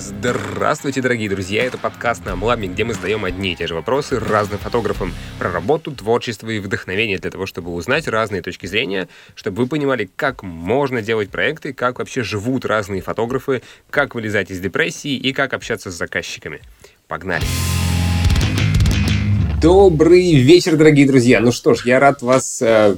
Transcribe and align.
Здравствуйте, 0.00 1.02
дорогие 1.02 1.28
друзья! 1.28 1.62
Это 1.62 1.76
подкаст 1.76 2.24
на 2.24 2.32
Амламе, 2.32 2.68
где 2.68 2.84
мы 2.84 2.94
задаем 2.94 3.26
одни 3.26 3.52
и 3.52 3.54
те 3.54 3.66
же 3.66 3.74
вопросы 3.74 4.18
разным 4.18 4.58
фотографам 4.58 5.12
про 5.38 5.52
работу, 5.52 5.92
творчество 5.92 6.48
и 6.48 6.58
вдохновение 6.58 7.18
для 7.18 7.30
того, 7.30 7.44
чтобы 7.44 7.70
узнать 7.74 8.08
разные 8.08 8.40
точки 8.40 8.64
зрения, 8.64 9.08
чтобы 9.34 9.62
вы 9.62 9.68
понимали, 9.68 10.08
как 10.16 10.42
можно 10.42 11.02
делать 11.02 11.28
проекты, 11.28 11.74
как 11.74 11.98
вообще 11.98 12.22
живут 12.22 12.64
разные 12.64 13.02
фотографы, 13.02 13.60
как 13.90 14.14
вылезать 14.14 14.50
из 14.50 14.58
депрессии 14.60 15.14
и 15.14 15.34
как 15.34 15.52
общаться 15.52 15.90
с 15.90 15.94
заказчиками. 15.94 16.62
Погнали! 17.06 17.44
Добрый 19.60 20.34
вечер, 20.34 20.76
дорогие 20.76 21.06
друзья! 21.06 21.40
Ну 21.40 21.52
что 21.52 21.74
ж, 21.74 21.84
я 21.84 22.00
рад 22.00 22.22
вас 22.22 22.62
э, 22.62 22.96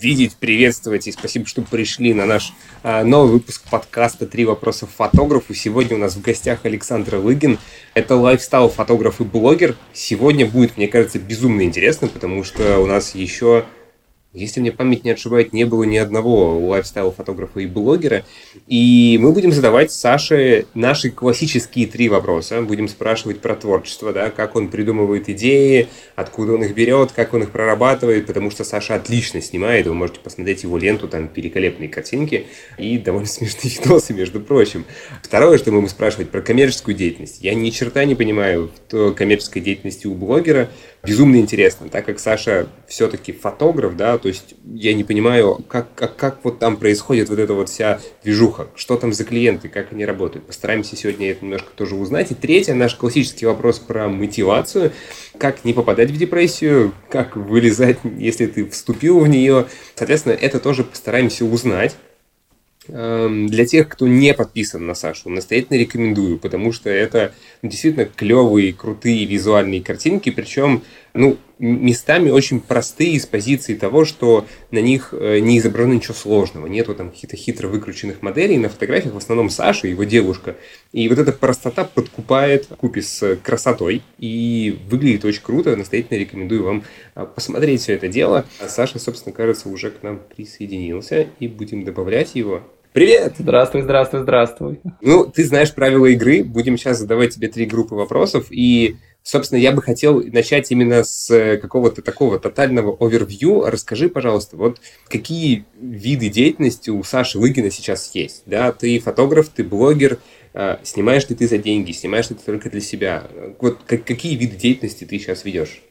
видеть, 0.00 0.36
приветствовать 0.36 1.06
и 1.08 1.12
спасибо, 1.12 1.46
что 1.46 1.62
пришли 1.62 2.14
на 2.14 2.24
наш 2.24 2.52
э, 2.82 3.02
новый 3.02 3.32
выпуск 3.32 3.64
подкаста 3.68 4.26
«Три 4.26 4.44
вопроса 4.44 4.86
фотографу». 4.86 5.54
Сегодня 5.54 5.96
у 5.96 5.98
нас 5.98 6.14
в 6.14 6.20
гостях 6.20 6.60
Александр 6.64 7.16
Лыгин. 7.16 7.58
Это 7.94 8.14
лайфстайл-фотограф 8.14 9.20
и 9.20 9.24
блогер. 9.24 9.76
Сегодня 9.92 10.46
будет, 10.46 10.76
мне 10.76 10.86
кажется, 10.86 11.18
безумно 11.18 11.62
интересно, 11.62 12.06
потому 12.08 12.44
что 12.44 12.78
у 12.78 12.86
нас 12.86 13.14
еще 13.14 13.64
если 14.38 14.60
мне 14.60 14.72
память 14.72 15.04
не 15.04 15.10
отшибает, 15.10 15.52
не 15.52 15.64
было 15.64 15.84
ни 15.84 15.96
одного 15.96 16.58
лайфстайл-фотографа 16.58 17.60
и 17.60 17.66
блогера. 17.66 18.24
И 18.66 19.18
мы 19.20 19.32
будем 19.32 19.52
задавать 19.52 19.90
Саше 19.92 20.66
наши 20.74 21.10
классические 21.10 21.86
три 21.86 22.08
вопроса. 22.08 22.62
Будем 22.62 22.88
спрашивать 22.88 23.40
про 23.40 23.54
творчество, 23.54 24.12
да, 24.12 24.30
как 24.30 24.56
он 24.56 24.68
придумывает 24.68 25.28
идеи, 25.28 25.88
откуда 26.16 26.54
он 26.54 26.64
их 26.64 26.74
берет, 26.74 27.12
как 27.12 27.34
он 27.34 27.42
их 27.42 27.50
прорабатывает, 27.50 28.26
потому 28.26 28.50
что 28.50 28.64
Саша 28.64 28.94
отлично 28.94 29.40
снимает. 29.40 29.86
Вы 29.86 29.94
можете 29.94 30.20
посмотреть 30.20 30.62
его 30.62 30.78
ленту, 30.78 31.08
там 31.08 31.28
великолепные 31.34 31.88
картинки 31.88 32.46
и 32.78 32.98
довольно 32.98 33.28
смешные 33.28 33.72
видосы, 33.74 34.14
между 34.14 34.40
прочим. 34.40 34.84
Второе, 35.22 35.58
что 35.58 35.72
мы 35.72 35.78
будем 35.78 35.90
спрашивать 35.90 36.30
про 36.30 36.40
коммерческую 36.40 36.94
деятельность. 36.94 37.38
Я 37.40 37.54
ни 37.54 37.70
черта 37.70 38.04
не 38.04 38.14
понимаю 38.14 38.70
в 38.90 39.12
коммерческой 39.12 39.60
деятельности 39.60 40.06
у 40.06 40.14
блогера, 40.14 40.70
безумно 41.04 41.36
интересно, 41.36 41.88
так 41.88 42.06
как 42.06 42.18
Саша 42.18 42.68
все-таки 42.86 43.32
фотограф, 43.32 43.96
да, 43.96 44.18
то 44.18 44.28
есть 44.28 44.54
я 44.64 44.94
не 44.94 45.04
понимаю, 45.04 45.64
как, 45.68 45.94
как, 45.94 46.16
как 46.16 46.38
вот 46.44 46.58
там 46.58 46.76
происходит 46.76 47.28
вот 47.28 47.38
эта 47.38 47.54
вот 47.54 47.68
вся 47.68 48.00
движуха, 48.22 48.68
что 48.74 48.96
там 48.96 49.12
за 49.12 49.24
клиенты, 49.24 49.68
как 49.68 49.92
они 49.92 50.04
работают. 50.04 50.46
Постараемся 50.46 50.96
сегодня 50.96 51.30
это 51.30 51.44
немножко 51.44 51.68
тоже 51.74 51.94
узнать. 51.94 52.30
И 52.30 52.34
третье, 52.34 52.74
наш 52.74 52.94
классический 52.94 53.46
вопрос 53.46 53.78
про 53.78 54.08
мотивацию, 54.08 54.92
как 55.38 55.64
не 55.64 55.72
попадать 55.72 56.10
в 56.10 56.16
депрессию, 56.16 56.92
как 57.10 57.36
вылезать, 57.36 57.98
если 58.18 58.46
ты 58.46 58.68
вступил 58.68 59.20
в 59.20 59.28
нее. 59.28 59.66
Соответственно, 59.94 60.32
это 60.32 60.58
тоже 60.58 60.84
постараемся 60.84 61.44
узнать. 61.44 61.96
Эм, 62.88 63.48
для 63.48 63.66
тех, 63.66 63.88
кто 63.88 64.08
не 64.08 64.32
подписан 64.32 64.86
на 64.86 64.94
Сашу, 64.94 65.28
настоятельно 65.28 65.78
рекомендую, 65.78 66.38
потому 66.38 66.72
что 66.72 66.88
это 66.88 67.34
действительно 67.62 68.06
клевые, 68.06 68.72
крутые 68.72 69.26
визуальные 69.26 69.82
картинки, 69.82 70.30
причем 70.30 70.82
ну, 71.12 71.36
местами 71.58 72.30
очень 72.30 72.60
простые 72.60 73.18
с 73.20 73.26
позиции 73.26 73.74
того, 73.74 74.04
что 74.04 74.46
на 74.70 74.78
них 74.78 75.12
э, 75.12 75.40
не 75.40 75.58
изображено 75.58 75.94
ничего 75.94 76.14
сложного, 76.14 76.66
нету 76.66 76.94
там 76.94 77.10
каких-то 77.10 77.36
хитро 77.36 77.68
выкрученных 77.68 78.22
моделей, 78.22 78.56
на 78.56 78.68
фотографиях 78.70 79.12
в 79.12 79.18
основном 79.18 79.50
Саша, 79.50 79.86
его 79.86 80.04
девушка, 80.04 80.56
и 80.92 81.08
вот 81.08 81.18
эта 81.18 81.32
простота 81.32 81.84
подкупает 81.84 82.66
купе 82.66 83.02
с 83.02 83.36
красотой, 83.42 84.02
и 84.18 84.78
выглядит 84.88 85.24
очень 85.24 85.42
круто, 85.42 85.76
настоятельно 85.76 86.18
рекомендую 86.18 86.64
вам 86.64 86.84
э, 87.16 87.26
посмотреть 87.34 87.82
все 87.82 87.94
это 87.94 88.08
дело. 88.08 88.46
Саша, 88.66 88.98
собственно, 88.98 89.34
кажется, 89.34 89.68
уже 89.68 89.90
к 89.90 90.02
нам 90.02 90.20
присоединился, 90.34 91.26
и 91.38 91.48
будем 91.48 91.84
добавлять 91.84 92.34
его. 92.34 92.62
Привет! 92.92 93.34
Здравствуй, 93.38 93.82
здравствуй, 93.82 94.22
здравствуй. 94.22 94.80
Ну, 95.02 95.26
ты 95.26 95.44
знаешь 95.44 95.74
правила 95.74 96.06
игры. 96.06 96.42
Будем 96.42 96.78
сейчас 96.78 96.98
задавать 96.98 97.34
тебе 97.34 97.48
три 97.48 97.66
группы 97.66 97.94
вопросов. 97.94 98.46
И, 98.50 98.96
собственно, 99.22 99.58
я 99.58 99.72
бы 99.72 99.82
хотел 99.82 100.22
начать 100.22 100.70
именно 100.72 101.04
с 101.04 101.30
э, 101.30 101.58
какого-то 101.58 102.00
такого 102.00 102.38
тотального 102.38 102.96
овервью. 102.98 103.66
Расскажи, 103.66 104.08
пожалуйста, 104.08 104.56
вот 104.56 104.80
какие 105.08 105.66
виды 105.78 106.30
деятельности 106.30 106.88
у 106.88 107.02
Саши 107.02 107.38
Лыгина 107.38 107.70
сейчас 107.70 108.10
есть? 108.14 108.44
Да, 108.46 108.72
ты 108.72 108.98
фотограф, 109.00 109.50
ты 109.50 109.64
блогер, 109.64 110.18
э, 110.54 110.78
снимаешь 110.82 111.28
ли 111.28 111.36
ты 111.36 111.46
за 111.46 111.58
деньги, 111.58 111.92
снимаешь 111.92 112.30
ли 112.30 112.36
ты 112.36 112.42
только 112.42 112.70
для 112.70 112.80
себя? 112.80 113.24
Вот 113.60 113.80
какие 113.86 114.34
виды 114.34 114.56
деятельности 114.56 115.04
ты 115.04 115.18
сейчас 115.18 115.44
ведешь? 115.44 115.82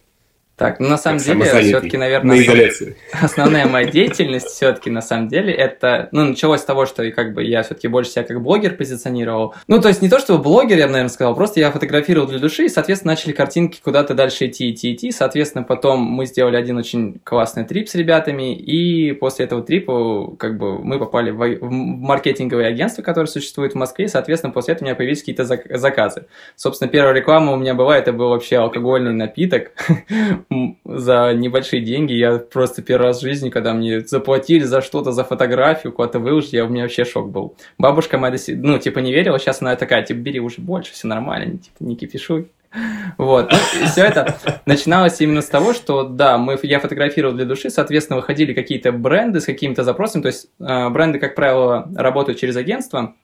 Так, 0.57 0.79
ну 0.79 0.87
на 0.89 0.97
самом 0.97 1.19
деле, 1.19 1.45
все-таки, 1.45 1.97
наверное, 1.97 2.35
на 2.35 2.41
основная 3.21 3.67
моя 3.67 3.85
деятельность 3.85 4.47
все-таки 4.47 4.89
на 4.89 5.01
самом 5.01 5.27
деле 5.27 5.53
это, 5.53 6.09
ну, 6.11 6.25
началось 6.25 6.61
с 6.61 6.65
того, 6.65 6.87
что 6.87 7.07
как 7.11 7.35
бы 7.35 7.43
я 7.43 7.61
все-таки 7.61 7.87
больше 7.87 8.09
себя 8.09 8.23
как 8.23 8.41
блогер 8.41 8.73
позиционировал. 8.73 9.53
Ну, 9.67 9.79
то 9.79 9.87
есть 9.87 10.01
не 10.01 10.09
то, 10.09 10.17
что 10.17 10.39
блогер, 10.39 10.75
я 10.79 10.87
бы, 10.87 10.93
наверное, 10.93 11.13
сказал, 11.13 11.35
просто 11.35 11.59
я 11.59 11.69
фотографировал 11.69 12.27
для 12.27 12.39
души, 12.39 12.65
и, 12.65 12.69
соответственно, 12.69 13.11
начали 13.11 13.33
картинки 13.33 13.79
куда-то 13.83 14.15
дальше 14.15 14.47
идти, 14.47 14.71
идти, 14.71 14.93
идти. 14.93 15.11
Соответственно, 15.11 15.63
потом 15.63 16.01
мы 16.01 16.25
сделали 16.25 16.55
один 16.55 16.77
очень 16.77 17.21
классный 17.23 17.63
трип 17.63 17.87
с 17.87 17.93
ребятами, 17.93 18.55
и 18.55 19.11
после 19.11 19.45
этого 19.45 19.61
трипа 19.61 20.35
как 20.39 20.57
бы 20.57 20.83
мы 20.83 20.97
попали 20.97 21.29
в, 21.29 21.37
в 21.37 21.69
маркетинговое 21.69 22.65
агентство, 22.65 23.03
которое 23.03 23.27
существует 23.27 23.73
в 23.73 23.75
Москве, 23.75 24.05
и, 24.05 24.07
соответственно, 24.07 24.51
после 24.51 24.73
этого 24.73 24.85
у 24.85 24.87
меня 24.87 24.95
появились 24.95 25.19
какие-то 25.19 25.43
заказы. 25.43 26.25
Собственно, 26.55 26.89
первая 26.89 27.13
реклама 27.13 27.51
у 27.53 27.57
меня 27.57 27.75
была, 27.75 27.95
это 27.95 28.11
был 28.11 28.29
вообще 28.29 28.57
алкогольный 28.57 29.13
напиток, 29.13 29.73
за 30.49 31.33
небольшие 31.33 31.81
деньги. 31.81 32.13
Я 32.13 32.37
просто 32.37 32.81
первый 32.81 33.07
раз 33.07 33.19
в 33.19 33.21
жизни, 33.21 33.49
когда 33.49 33.73
мне 33.73 34.01
заплатили 34.01 34.63
за 34.63 34.81
что-то, 34.81 35.11
за 35.11 35.23
фотографию, 35.23 35.93
куда-то 35.93 36.19
выложили, 36.19 36.57
я, 36.57 36.65
у 36.65 36.69
меня 36.69 36.83
вообще 36.83 37.05
шок 37.05 37.29
был. 37.29 37.55
Бабушка 37.77 38.17
моя, 38.17 38.35
ну, 38.47 38.77
типа, 38.79 38.99
не 38.99 39.13
верила, 39.13 39.39
сейчас 39.39 39.61
она 39.61 39.75
такая, 39.75 40.03
типа, 40.03 40.19
бери 40.19 40.39
уже 40.39 40.61
больше, 40.61 40.93
все 40.93 41.07
нормально, 41.07 41.57
типа, 41.57 41.75
не 41.79 41.95
кипишуй. 41.95 42.49
Вот. 43.17 43.51
Ну, 43.51 43.87
все 43.87 44.01
это 44.01 44.37
начиналось 44.65 45.19
именно 45.21 45.41
с 45.41 45.47
того, 45.47 45.73
что, 45.73 46.03
да, 46.03 46.37
мы, 46.37 46.59
я 46.63 46.79
фотографировал 46.79 47.33
для 47.33 47.45
души, 47.45 47.69
соответственно, 47.69 48.17
выходили 48.17 48.53
какие-то 48.53 48.91
бренды 48.91 49.41
с 49.41 49.45
какими-то 49.45 49.83
запросами, 49.83 50.21
то 50.21 50.27
есть 50.27 50.49
э, 50.59 50.89
бренды, 50.89 51.19
как 51.19 51.35
правило, 51.35 51.89
работают 51.95 52.39
через 52.39 52.55
агентство, 52.55 53.15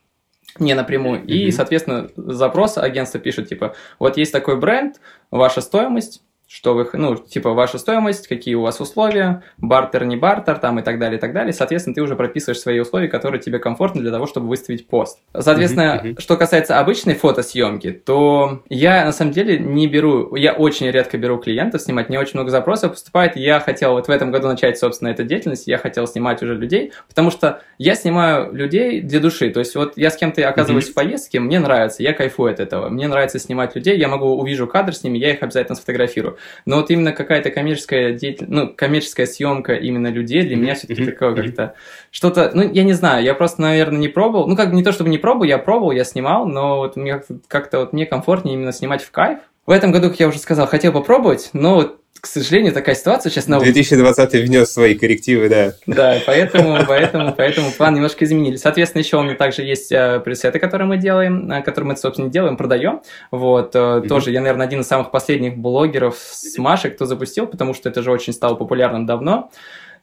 не 0.59 0.73
напрямую. 0.73 1.21
Mm-hmm. 1.21 1.27
И, 1.27 1.51
соответственно, 1.51 2.09
запрос 2.15 2.77
агентства 2.77 3.19
пишет, 3.19 3.49
типа, 3.49 3.75
вот 3.99 4.17
есть 4.17 4.31
такой 4.31 4.57
бренд, 4.59 4.99
ваша 5.29 5.61
стоимость, 5.61 6.21
что 6.53 6.75
вы, 6.75 6.87
ну, 6.93 7.15
типа, 7.15 7.51
ваша 7.53 7.79
стоимость, 7.79 8.27
какие 8.27 8.53
у 8.53 8.61
вас 8.61 8.79
условия, 8.79 9.41
бартер, 9.57 10.05
не 10.05 10.15
бартер, 10.15 10.59
там 10.59 10.77
и 10.77 10.83
так 10.83 10.99
далее, 10.99 11.17
и 11.17 11.19
так 11.19 11.33
далее. 11.33 11.51
Соответственно, 11.51 11.95
ты 11.95 12.01
уже 12.03 12.15
прописываешь 12.15 12.59
свои 12.59 12.79
условия, 12.79 13.07
которые 13.07 13.41
тебе 13.41 13.57
комфортны 13.57 14.01
для 14.01 14.11
того, 14.11 14.27
чтобы 14.27 14.47
выставить 14.49 14.85
пост. 14.85 15.17
Соответственно, 15.35 15.99
uh-huh, 15.99 16.11
uh-huh. 16.11 16.21
что 16.21 16.37
касается 16.37 16.79
обычной 16.79 17.15
фотосъемки, 17.15 17.89
то 17.91 18.61
я, 18.69 19.03
на 19.03 19.11
самом 19.11 19.31
деле, 19.31 19.57
не 19.57 19.87
беру, 19.87 20.35
я 20.35 20.53
очень 20.53 20.91
редко 20.91 21.17
беру 21.17 21.39
клиентов 21.39 21.81
снимать, 21.81 22.09
не 22.09 22.19
очень 22.19 22.33
много 22.35 22.51
запросов 22.51 22.91
поступает. 22.91 23.35
Я 23.35 23.59
хотел 23.59 23.93
вот 23.93 24.07
в 24.07 24.11
этом 24.11 24.29
году 24.29 24.47
начать, 24.47 24.77
собственно, 24.77 25.09
эту 25.09 25.23
деятельность, 25.23 25.65
я 25.65 25.79
хотел 25.79 26.05
снимать 26.05 26.43
уже 26.43 26.53
людей, 26.53 26.93
потому 27.07 27.31
что 27.31 27.61
я 27.79 27.95
снимаю 27.95 28.53
людей 28.53 29.01
для 29.01 29.19
души. 29.19 29.49
То 29.49 29.59
есть 29.59 29.75
вот 29.75 29.93
я 29.95 30.11
с 30.11 30.17
кем-то 30.17 30.47
оказываюсь 30.47 30.87
uh-huh. 30.87 30.91
в 30.91 30.93
поездке, 30.93 31.39
мне 31.39 31.59
нравится, 31.59 32.03
я 32.03 32.13
кайфую 32.13 32.53
от 32.53 32.59
этого. 32.59 32.89
Мне 32.89 33.07
нравится 33.07 33.39
снимать 33.39 33.75
людей, 33.75 33.97
я 33.97 34.07
могу 34.07 34.37
увижу 34.37 34.67
кадр 34.67 34.93
с 34.93 35.03
ними, 35.03 35.17
я 35.17 35.31
их 35.31 35.41
обязательно 35.41 35.75
сфотографирую. 35.75 36.37
Но 36.65 36.77
вот 36.77 36.89
именно 36.91 37.11
какая-то 37.11 37.49
коммерческая 37.49 38.13
деятельность, 38.13 38.51
ну, 38.51 38.73
коммерческая 38.73 39.25
съемка 39.25 39.73
именно 39.73 40.07
людей 40.07 40.43
для 40.43 40.55
меня 40.55 40.75
все-таки 40.75 41.05
такое 41.05 41.35
как-то 41.35 41.75
что-то, 42.11 42.51
ну, 42.53 42.71
я 42.71 42.83
не 42.83 42.93
знаю, 42.93 43.23
я 43.23 43.33
просто, 43.33 43.61
наверное, 43.61 43.99
не 43.99 44.07
пробовал. 44.07 44.47
Ну, 44.47 44.55
как 44.55 44.73
не 44.73 44.83
то 44.83 44.91
чтобы 44.91 45.09
не 45.09 45.17
пробовал, 45.17 45.45
я 45.45 45.57
пробовал, 45.57 45.91
я 45.91 46.03
снимал, 46.03 46.45
но 46.45 46.77
вот 46.77 46.95
мне 46.95 47.13
как-то, 47.13 47.39
как-то 47.47 47.79
вот 47.79 47.93
мне 47.93 48.05
комфортнее 48.05 48.55
именно 48.55 48.71
снимать 48.71 49.03
в 49.03 49.11
кайф. 49.11 49.39
В 49.65 49.71
этом 49.71 49.91
году, 49.91 50.09
как 50.09 50.19
я 50.19 50.27
уже 50.27 50.39
сказал, 50.39 50.67
хотел 50.67 50.91
попробовать, 50.91 51.49
но 51.53 51.75
вот 51.75 52.02
к 52.21 52.27
сожалению, 52.27 52.71
такая 52.71 52.95
ситуация 52.95 53.29
сейчас 53.29 53.47
на 53.47 53.59
2020 53.59 54.33
внес 54.33 54.71
свои 54.71 54.95
коррективы, 54.95 55.49
да. 55.49 55.73
Да, 55.85 56.19
поэтому, 56.25 56.79
поэтому, 56.87 57.33
поэтому 57.33 57.71
план 57.71 57.95
немножко 57.95 58.23
изменили. 58.23 58.55
Соответственно, 58.55 59.01
еще 59.01 59.17
у 59.17 59.23
меня 59.23 59.35
также 59.35 59.63
есть 59.63 59.91
э, 59.91 60.21
пресеты, 60.21 60.59
которые 60.59 60.87
мы 60.87 60.97
делаем, 60.97 61.51
э, 61.51 61.61
которые 61.61 61.89
мы, 61.89 61.97
собственно, 61.97 62.29
делаем, 62.29 62.55
продаем. 62.55 63.01
Вот, 63.29 63.75
mm-hmm. 63.75 64.07
тоже 64.07 64.31
я, 64.31 64.39
наверное, 64.39 64.65
один 64.65 64.81
из 64.81 64.87
самых 64.87 65.11
последних 65.11 65.57
блогеров 65.57 66.17
с 66.17 66.57
Машей, 66.57 66.91
кто 66.91 67.05
запустил, 67.05 67.45
потому 67.45 67.73
что 67.73 67.89
это 67.89 68.01
же 68.01 68.11
очень 68.11 68.31
стало 68.31 68.55
популярным 68.55 69.05
давно. 69.05 69.51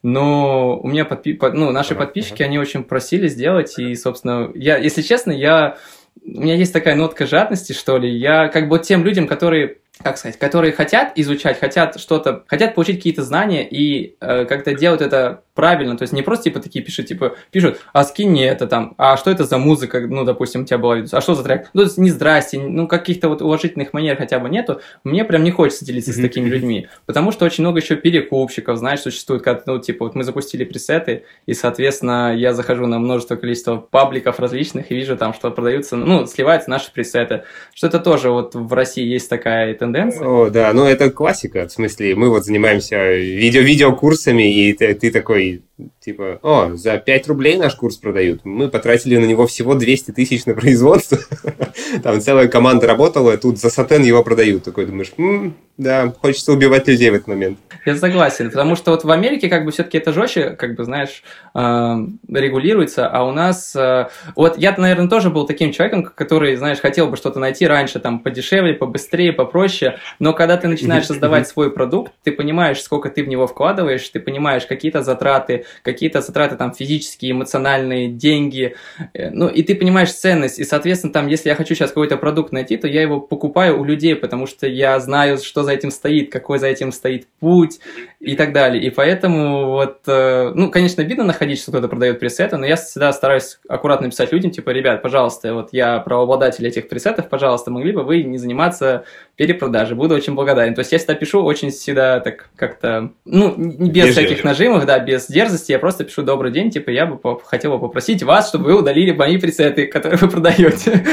Но 0.03 0.79
у 0.79 0.87
меня 0.87 1.05
подпи... 1.05 1.39
ну, 1.53 1.71
наши 1.71 1.95
подписчики, 1.95 2.43
они 2.43 2.59
очень 2.59 2.83
просили 2.83 3.27
сделать, 3.27 3.77
и, 3.79 3.95
собственно, 3.95 4.51
я, 4.53 4.77
если 4.77 5.01
честно, 5.01 5.31
я 5.31 5.77
у 6.23 6.41
меня 6.41 6.55
есть 6.55 6.73
такая 6.73 6.95
нотка 6.95 7.25
жадности, 7.25 7.73
что 7.73 7.97
ли. 7.97 8.09
Я 8.09 8.47
как 8.49 8.67
бы 8.67 8.79
тем 8.79 9.03
людям, 9.03 9.27
которые 9.27 9.77
как 10.01 10.17
сказать, 10.17 10.37
которые 10.37 10.73
хотят 10.73 11.13
изучать, 11.15 11.59
хотят 11.59 11.99
что-то, 11.99 12.43
хотят 12.47 12.75
получить 12.75 12.97
какие-то 12.97 13.23
знания 13.23 13.67
и 13.67 14.15
э, 14.19 14.45
как-то 14.45 14.73
делают 14.73 15.01
это 15.01 15.43
правильно, 15.53 15.97
то 15.97 16.03
есть 16.03 16.13
не 16.13 16.21
просто 16.21 16.45
типа 16.45 16.59
такие 16.59 16.83
пишут, 16.83 17.07
типа 17.07 17.35
пишут, 17.51 17.79
а 17.93 18.03
скинь 18.03 18.29
мне 18.29 18.47
это 18.47 18.67
там, 18.67 18.93
а 18.97 19.17
что 19.17 19.31
это 19.31 19.43
за 19.43 19.57
музыка, 19.57 19.99
ну, 20.01 20.23
допустим, 20.23 20.61
у 20.61 20.65
тебя 20.65 20.77
была, 20.77 20.97
а 21.11 21.21
что 21.21 21.35
за 21.35 21.43
трек, 21.43 21.69
ну, 21.73 21.81
то 21.81 21.87
есть 21.87 21.97
не 21.97 22.09
здрасте, 22.09 22.59
ну, 22.59 22.87
каких-то 22.87 23.29
вот 23.29 23.41
уважительных 23.41 23.93
манер 23.93 24.17
хотя 24.17 24.39
бы 24.39 24.49
нету, 24.49 24.81
мне 25.03 25.25
прям 25.25 25.43
не 25.43 25.51
хочется 25.51 25.85
делиться 25.85 26.13
с 26.13 26.21
такими 26.21 26.47
людьми, 26.47 26.87
потому 27.05 27.31
что 27.31 27.45
очень 27.45 27.63
много 27.63 27.79
еще 27.79 27.95
перекупщиков, 27.95 28.77
знаешь, 28.77 29.01
существует, 29.01 29.43
как, 29.43 29.65
ну, 29.67 29.79
типа, 29.79 30.05
вот 30.05 30.15
мы 30.15 30.23
запустили 30.23 30.63
пресеты, 30.63 31.23
и, 31.45 31.53
соответственно, 31.53 32.35
я 32.35 32.53
захожу 32.53 32.87
на 32.87 32.99
множество 32.99 33.35
количества 33.35 33.77
пабликов 33.77 34.39
различных 34.39 34.91
и 34.91 34.95
вижу 34.95 35.17
там, 35.17 35.33
что 35.33 35.51
продаются, 35.51 35.95
ну, 35.95 36.25
сливаются 36.25 36.69
наши 36.69 36.91
пресеты, 36.91 37.43
что 37.73 37.87
это 37.87 37.99
тоже 37.99 38.29
вот 38.29 38.55
в 38.55 38.73
России 38.73 39.05
есть 39.05 39.29
такая 39.29 39.73
тенденция. 39.73 40.27
О, 40.27 40.49
да, 40.49 40.73
ну, 40.73 40.85
это 40.85 41.09
классика, 41.11 41.67
в 41.67 41.71
смысле, 41.71 42.15
мы 42.15 42.29
вот 42.29 42.45
занимаемся 42.45 43.13
видео 43.13 43.61
видеокурсами, 43.61 44.53
и 44.53 44.73
ты, 44.73 44.93
ты 44.93 45.11
такой, 45.11 45.40
stories 45.41 45.61
типа, 45.99 46.39
о, 46.41 46.75
за 46.75 46.97
5 46.97 47.27
рублей 47.27 47.57
наш 47.57 47.75
курс 47.75 47.97
продают. 47.97 48.41
Мы 48.43 48.69
потратили 48.69 49.17
на 49.17 49.25
него 49.25 49.47
всего 49.47 49.75
200 49.75 50.11
тысяч 50.11 50.45
на 50.45 50.53
производство. 50.53 51.17
Там 52.03 52.21
целая 52.21 52.47
команда 52.47 52.87
работала, 52.87 53.37
тут 53.37 53.59
за 53.59 53.69
сатен 53.69 54.03
его 54.03 54.23
продают. 54.23 54.63
Такой 54.63 54.85
думаешь, 54.85 55.11
м-м, 55.17 55.55
да, 55.77 56.13
хочется 56.21 56.51
убивать 56.51 56.87
людей 56.87 57.09
в 57.09 57.15
этот 57.15 57.27
момент. 57.27 57.57
Я 57.85 57.95
согласен, 57.95 58.49
потому 58.49 58.75
что 58.75 58.91
вот 58.91 59.03
в 59.03 59.09
Америке 59.09 59.49
как 59.49 59.65
бы 59.65 59.71
все-таки 59.71 59.97
это 59.97 60.13
жестче, 60.13 60.51
как 60.51 60.75
бы, 60.75 60.83
знаешь, 60.83 61.23
э, 61.55 61.95
регулируется, 62.29 63.07
а 63.07 63.23
у 63.23 63.31
нас... 63.31 63.75
Э, 63.75 64.09
вот 64.35 64.57
я, 64.57 64.75
наверное, 64.77 65.07
тоже 65.07 65.31
был 65.31 65.47
таким 65.47 65.71
человеком, 65.71 66.03
который, 66.03 66.55
знаешь, 66.55 66.79
хотел 66.79 67.07
бы 67.07 67.17
что-то 67.17 67.39
найти 67.39 67.65
раньше, 67.65 67.99
там, 67.99 68.19
подешевле, 68.19 68.73
побыстрее, 68.73 69.33
попроще, 69.33 69.97
но 70.19 70.33
когда 70.33 70.57
ты 70.57 70.67
начинаешь 70.67 71.07
создавать 71.07 71.47
свой 71.47 71.71
продукт, 71.71 72.13
ты 72.23 72.31
понимаешь, 72.31 72.81
сколько 72.81 73.09
ты 73.09 73.23
в 73.23 73.27
него 73.27 73.47
вкладываешь, 73.47 74.07
ты 74.09 74.19
понимаешь 74.19 74.65
какие-то 74.65 75.01
затраты, 75.01 75.65
какие-то 75.83 76.21
затраты 76.21 76.55
там 76.55 76.73
физические, 76.73 77.31
эмоциональные, 77.31 78.09
деньги, 78.09 78.75
э, 79.13 79.29
ну, 79.31 79.47
и 79.47 79.63
ты 79.63 79.75
понимаешь 79.75 80.11
ценность, 80.11 80.59
и, 80.59 80.63
соответственно, 80.63 81.13
там, 81.13 81.27
если 81.27 81.49
я 81.49 81.55
хочу 81.55 81.75
сейчас 81.75 81.89
какой-то 81.89 82.17
продукт 82.17 82.51
найти, 82.51 82.77
то 82.77 82.87
я 82.87 83.01
его 83.01 83.19
покупаю 83.19 83.79
у 83.79 83.83
людей, 83.83 84.15
потому 84.15 84.47
что 84.47 84.67
я 84.67 84.99
знаю, 84.99 85.37
что 85.37 85.63
за 85.63 85.71
этим 85.73 85.91
стоит, 85.91 86.31
какой 86.31 86.59
за 86.59 86.67
этим 86.67 86.91
стоит 86.91 87.27
путь 87.39 87.79
и 88.19 88.35
так 88.35 88.53
далее, 88.53 88.83
и 88.83 88.89
поэтому 88.89 89.67
вот, 89.67 89.99
э, 90.07 90.51
ну, 90.53 90.69
конечно, 90.71 91.01
видно 91.01 91.23
находить, 91.23 91.59
что 91.59 91.71
кто-то 91.71 91.87
продает 91.87 92.19
пресеты, 92.19 92.57
но 92.57 92.65
я 92.65 92.75
всегда 92.75 93.13
стараюсь 93.13 93.59
аккуратно 93.67 94.09
писать 94.09 94.31
людям, 94.31 94.51
типа, 94.51 94.69
ребят, 94.71 95.01
пожалуйста, 95.01 95.53
вот 95.53 95.69
я 95.71 95.99
правообладатель 95.99 96.67
этих 96.67 96.89
пресетов, 96.89 97.29
пожалуйста, 97.29 97.71
могли 97.71 97.91
бы 97.91 98.03
вы 98.03 98.23
не 98.23 98.37
заниматься 98.37 99.05
перепродажей, 99.35 99.95
буду 99.95 100.15
очень 100.15 100.35
благодарен. 100.35 100.75
То 100.75 100.79
есть 100.79 100.91
я 100.91 100.97
всегда 100.97 101.15
пишу 101.15 101.43
очень 101.43 101.71
всегда 101.71 102.19
так 102.19 102.49
как-то, 102.55 103.11
ну, 103.25 103.55
без 103.55 103.89
Бежевый. 103.89 104.11
всяких 104.11 104.43
нажимов, 104.43 104.85
да, 104.85 104.99
без 104.99 105.27
дерзости, 105.27 105.60
я 105.69 105.79
просто 105.79 106.03
пишу 106.03 106.23
добрый 106.23 106.51
день, 106.51 106.71
типа 106.71 106.89
я 106.89 107.05
бы 107.05 107.19
хотел 107.43 107.71
бы 107.71 107.79
попросить 107.79 108.23
вас, 108.23 108.49
чтобы 108.49 108.65
вы 108.65 108.79
удалили 108.79 109.11
мои 109.11 109.37
пресеты, 109.37 109.87
которые 109.87 110.17
вы 110.19 110.29
продаете. 110.29 111.03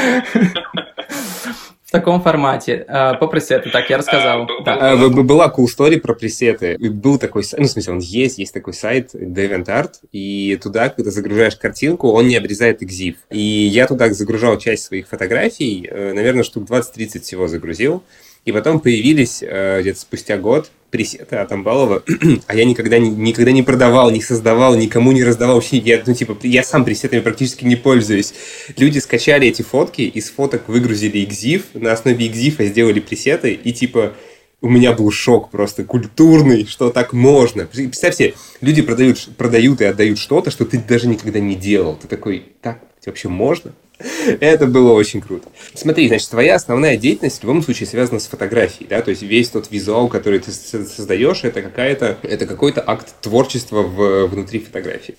В 1.89 1.91
таком 1.91 2.21
формате. 2.21 2.85
А, 2.87 3.15
по 3.15 3.29
пресету, 3.29 3.71
так, 3.71 3.89
я 3.89 3.97
рассказал. 3.97 4.47
А, 4.67 4.97
была 5.09 5.47
cool 5.49 5.65
story 5.65 5.99
про 5.99 6.13
пресеты. 6.13 6.77
Был 6.79 7.19
такой 7.19 7.43
сайт, 7.43 7.61
ну, 7.63 7.67
в 7.67 7.71
смысле, 7.71 7.95
он 7.95 7.99
есть, 8.01 8.37
есть 8.37 8.53
такой 8.53 8.75
сайт 8.75 9.15
DeviantArt, 9.15 9.93
и 10.13 10.59
туда, 10.63 10.91
когда 10.91 11.11
загружаешь 11.11 11.57
картинку, 11.57 12.11
он 12.11 12.29
не 12.29 12.37
обрезает 12.37 12.83
EXIF. 12.83 13.15
И 13.31 13.41
я 13.41 13.87
туда 13.87 14.13
загружал 14.13 14.59
часть 14.59 14.85
своих 14.85 15.09
фотографий, 15.09 15.89
э, 15.91 16.13
наверное, 16.13 16.43
штук 16.43 16.65
20-30 16.65 17.21
всего 17.21 17.49
загрузил. 17.49 18.03
И 18.45 18.53
потом 18.53 18.81
появились 18.81 19.43
э, 19.43 19.81
где-то 19.81 20.01
спустя 20.01 20.39
год 20.39 20.71
пресеты 20.91 21.37
от 21.37 21.53
Амбалова, 21.53 22.03
а 22.47 22.55
я 22.55 22.65
никогда, 22.65 22.99
никогда 22.99 23.53
не 23.53 23.63
продавал, 23.63 24.11
не 24.11 24.23
создавал, 24.23 24.75
никому 24.75 25.13
не 25.13 25.23
раздавал 25.23 25.57
вообще. 25.57 25.77
Я, 25.77 26.03
ну, 26.07 26.15
типа, 26.15 26.37
я 26.43 26.63
сам 26.63 26.85
пресетами 26.85 27.21
практически 27.21 27.65
не 27.65 27.77
пользуюсь. 27.77 28.33
Люди 28.77 28.99
скачали 28.99 29.49
эти 29.49 29.63
фотки, 29.63 30.03
из 30.03 30.31
фоток 30.31 30.69
выгрузили 30.69 31.23
экзиф, 31.25 31.67
на 31.75 31.93
основе 31.93 32.27
экзифа 32.27 32.65
сделали 32.65 33.01
пресеты, 33.01 33.53
и 33.53 33.73
типа 33.73 34.15
у 34.61 34.69
меня 34.69 34.93
был 34.93 35.11
шок 35.11 35.51
просто 35.51 35.85
культурный, 35.85 36.67
что 36.67 36.91
так 36.91 37.13
можно. 37.13 37.67
Представьте, 37.67 38.35
люди 38.61 38.83
продают, 38.83 39.29
продают 39.37 39.81
и 39.81 39.85
отдают 39.85 40.19
что-то, 40.19 40.51
что 40.51 40.65
ты 40.65 40.79
даже 40.79 41.07
никогда 41.07 41.39
не 41.39 41.55
делал. 41.55 41.97
Ты 41.97 42.09
такой, 42.09 42.45
так 42.61 42.81
вообще 43.07 43.29
можно? 43.29 43.73
Это 43.99 44.67
было 44.67 44.93
очень 44.93 45.21
круто. 45.21 45.49
Смотри, 45.75 46.09
значит, 46.09 46.31
твоя 46.31 46.55
основная 46.55 46.97
деятельность 46.97 47.41
в 47.41 47.43
любом 47.43 47.63
случае 47.63 47.87
связана 47.87 48.21
с 48.21 48.27
фотографией, 48.27 48.89
да, 48.89 49.03
то 49.03 49.11
есть 49.11 49.23
весь 49.23 49.49
тот 49.49 49.71
визуал, 49.71 50.09
который 50.09 50.39
ты 50.39 50.53
создаешь, 50.53 51.45
это 51.45 51.63
какая-то, 51.63 52.19
это 52.23 52.47
какой-то 52.47 52.83
акт 52.87 53.15
творчества 53.21 53.83
в, 53.83 54.27
внутри 54.27 54.61
фотографии. 54.61 55.17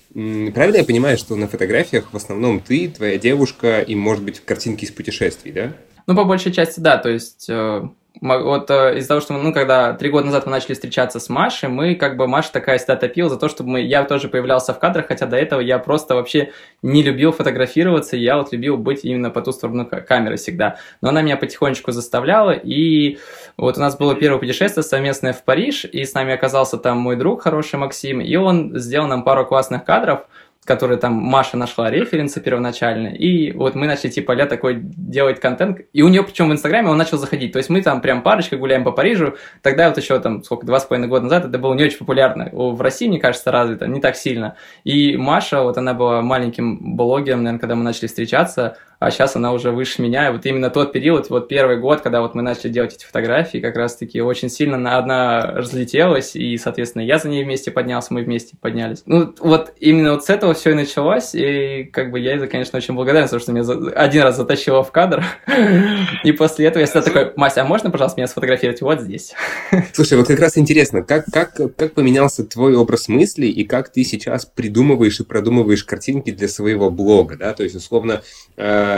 Правильно 0.52 0.78
я 0.78 0.84
понимаю, 0.84 1.18
что 1.18 1.36
на 1.36 1.48
фотографиях 1.48 2.12
в 2.12 2.16
основном 2.16 2.60
ты, 2.60 2.88
твоя 2.88 3.18
девушка 3.18 3.80
и, 3.80 3.94
может 3.94 4.24
быть, 4.24 4.40
картинки 4.40 4.84
из 4.84 4.90
путешествий, 4.90 5.52
да? 5.52 5.72
Ну, 6.06 6.16
по 6.16 6.24
большей 6.24 6.52
части, 6.52 6.80
да, 6.80 6.96
то 6.96 7.08
есть 7.08 7.46
э, 7.48 7.82
вот 8.20 8.70
э, 8.70 8.98
из-за 8.98 9.08
того, 9.08 9.20
что, 9.20 9.34
ну, 9.34 9.52
когда 9.52 9.92
три 9.92 10.10
года 10.10 10.26
назад 10.26 10.46
мы 10.46 10.52
начали 10.52 10.74
встречаться 10.74 11.20
с 11.20 11.28
Машей, 11.28 11.68
мы, 11.68 11.94
как 11.94 12.16
бы, 12.16 12.26
Маша 12.26 12.52
такая 12.52 12.78
всегда 12.78 12.96
топила 12.96 13.28
за 13.28 13.38
то, 13.38 13.48
чтобы 13.48 13.70
мы, 13.70 13.80
я 13.82 14.04
тоже 14.04 14.28
появлялся 14.28 14.74
в 14.74 14.78
кадрах, 14.78 15.06
хотя 15.08 15.26
до 15.26 15.36
этого 15.36 15.60
я 15.60 15.78
просто 15.78 16.14
вообще 16.14 16.50
не 16.82 17.02
любил 17.02 17.32
фотографироваться, 17.32 18.16
я 18.16 18.36
вот 18.36 18.52
любил 18.52 18.76
быть 18.76 19.04
именно 19.04 19.30
по 19.30 19.40
ту 19.42 19.52
сторону 19.52 19.86
камеры 19.86 20.36
всегда. 20.36 20.76
Но 21.00 21.10
она 21.10 21.22
меня 21.22 21.36
потихонечку 21.36 21.92
заставляла, 21.92 22.50
и 22.50 23.18
вот 23.56 23.78
у 23.78 23.80
нас 23.80 23.96
было 23.96 24.14
первое 24.14 24.40
путешествие 24.40 24.82
совместное 24.82 25.32
в 25.32 25.44
Париж, 25.44 25.84
и 25.84 26.04
с 26.04 26.12
нами 26.12 26.34
оказался 26.34 26.78
там 26.78 26.98
мой 26.98 27.16
друг 27.16 27.42
хороший 27.42 27.78
Максим, 27.78 28.20
и 28.20 28.36
он 28.36 28.76
сделал 28.78 29.06
нам 29.06 29.22
пару 29.22 29.46
классных 29.46 29.84
кадров, 29.84 30.26
который 30.64 30.98
там 30.98 31.14
Маша 31.14 31.56
нашла 31.56 31.90
референсы 31.90 32.40
первоначально, 32.40 33.08
и 33.08 33.52
вот 33.52 33.74
мы 33.74 33.86
начали 33.86 34.10
типа 34.10 34.32
ля 34.32 34.46
такой 34.46 34.78
делать 34.80 35.40
контент, 35.40 35.80
и 35.92 36.02
у 36.02 36.08
нее 36.08 36.22
причем 36.22 36.48
в 36.48 36.52
Инстаграме 36.52 36.88
он 36.88 36.98
начал 36.98 37.18
заходить, 37.18 37.52
то 37.52 37.58
есть 37.58 37.70
мы 37.70 37.82
там 37.82 38.00
прям 38.00 38.22
парочкой 38.22 38.58
гуляем 38.58 38.84
по 38.84 38.92
Парижу, 38.92 39.36
тогда 39.62 39.88
вот 39.88 39.98
еще 39.98 40.18
там 40.20 40.44
сколько, 40.44 40.66
два 40.66 40.78
с 40.78 40.84
половиной 40.84 41.08
года 41.08 41.24
назад 41.24 41.46
это 41.46 41.58
было 41.58 41.74
не 41.74 41.84
очень 41.84 41.98
популярно, 41.98 42.50
в 42.52 42.80
России, 42.80 43.08
мне 43.08 43.18
кажется, 43.18 43.50
развито, 43.50 43.86
не 43.86 44.00
так 44.00 44.16
сильно, 44.16 44.56
и 44.84 45.16
Маша, 45.16 45.62
вот 45.62 45.78
она 45.78 45.94
была 45.94 46.20
маленьким 46.20 46.96
блогером, 46.96 47.42
наверное, 47.42 47.60
когда 47.60 47.74
мы 47.74 47.82
начали 47.82 48.06
встречаться, 48.06 48.76
а 49.00 49.10
сейчас 49.10 49.34
она 49.34 49.52
уже 49.52 49.70
выше 49.70 50.02
меня. 50.02 50.28
И 50.28 50.32
вот 50.32 50.44
именно 50.44 50.68
тот 50.68 50.92
период, 50.92 51.30
вот 51.30 51.48
первый 51.48 51.78
год, 51.78 52.02
когда 52.02 52.20
вот 52.20 52.34
мы 52.34 52.42
начали 52.42 52.68
делать 52.68 52.94
эти 52.94 53.06
фотографии, 53.06 53.56
как 53.56 53.74
раз-таки 53.74 54.20
очень 54.20 54.50
сильно 54.50 54.76
на 54.76 54.98
одна 54.98 55.52
разлетелась, 55.52 56.36
и, 56.36 56.58
соответственно, 56.58 57.02
я 57.02 57.18
за 57.18 57.30
ней 57.30 57.42
вместе 57.42 57.70
поднялся, 57.70 58.12
мы 58.12 58.22
вместе 58.22 58.58
поднялись. 58.60 59.02
Ну, 59.06 59.34
вот 59.40 59.72
именно 59.80 60.12
вот 60.12 60.26
с 60.26 60.28
этого 60.28 60.52
все 60.52 60.72
и 60.72 60.74
началось, 60.74 61.34
и 61.34 61.84
как 61.84 62.10
бы 62.10 62.20
я 62.20 62.34
это, 62.34 62.46
конечно, 62.46 62.76
очень 62.76 62.92
благодарен, 62.92 63.26
потому 63.26 63.40
что 63.40 63.52
меня 63.52 63.92
один 63.96 64.22
раз 64.22 64.36
затащило 64.36 64.84
в 64.84 64.92
кадр, 64.92 65.24
и 66.24 66.32
после 66.32 66.66
этого 66.66 66.82
я 66.82 66.86
всегда 66.86 67.00
такой, 67.00 67.32
Мася, 67.36 67.62
а 67.62 67.64
можно, 67.64 67.90
пожалуйста, 67.90 68.20
меня 68.20 68.28
сфотографировать 68.28 68.82
вот 68.82 69.00
здесь? 69.00 69.32
Слушай, 69.94 70.18
вот 70.18 70.26
как 70.26 70.40
раз 70.40 70.58
интересно, 70.58 71.02
как, 71.02 71.24
как, 71.32 71.54
как 71.54 71.94
поменялся 71.94 72.44
твой 72.44 72.76
образ 72.76 73.08
мысли, 73.08 73.46
и 73.46 73.64
как 73.64 73.90
ты 73.90 74.04
сейчас 74.04 74.44
придумываешь 74.44 75.20
и 75.20 75.24
продумываешь 75.24 75.84
картинки 75.84 76.32
для 76.32 76.48
своего 76.48 76.90
блога, 76.90 77.38
да, 77.38 77.54
то 77.54 77.62
есть, 77.62 77.76
условно, 77.76 78.20
э, 78.58 78.89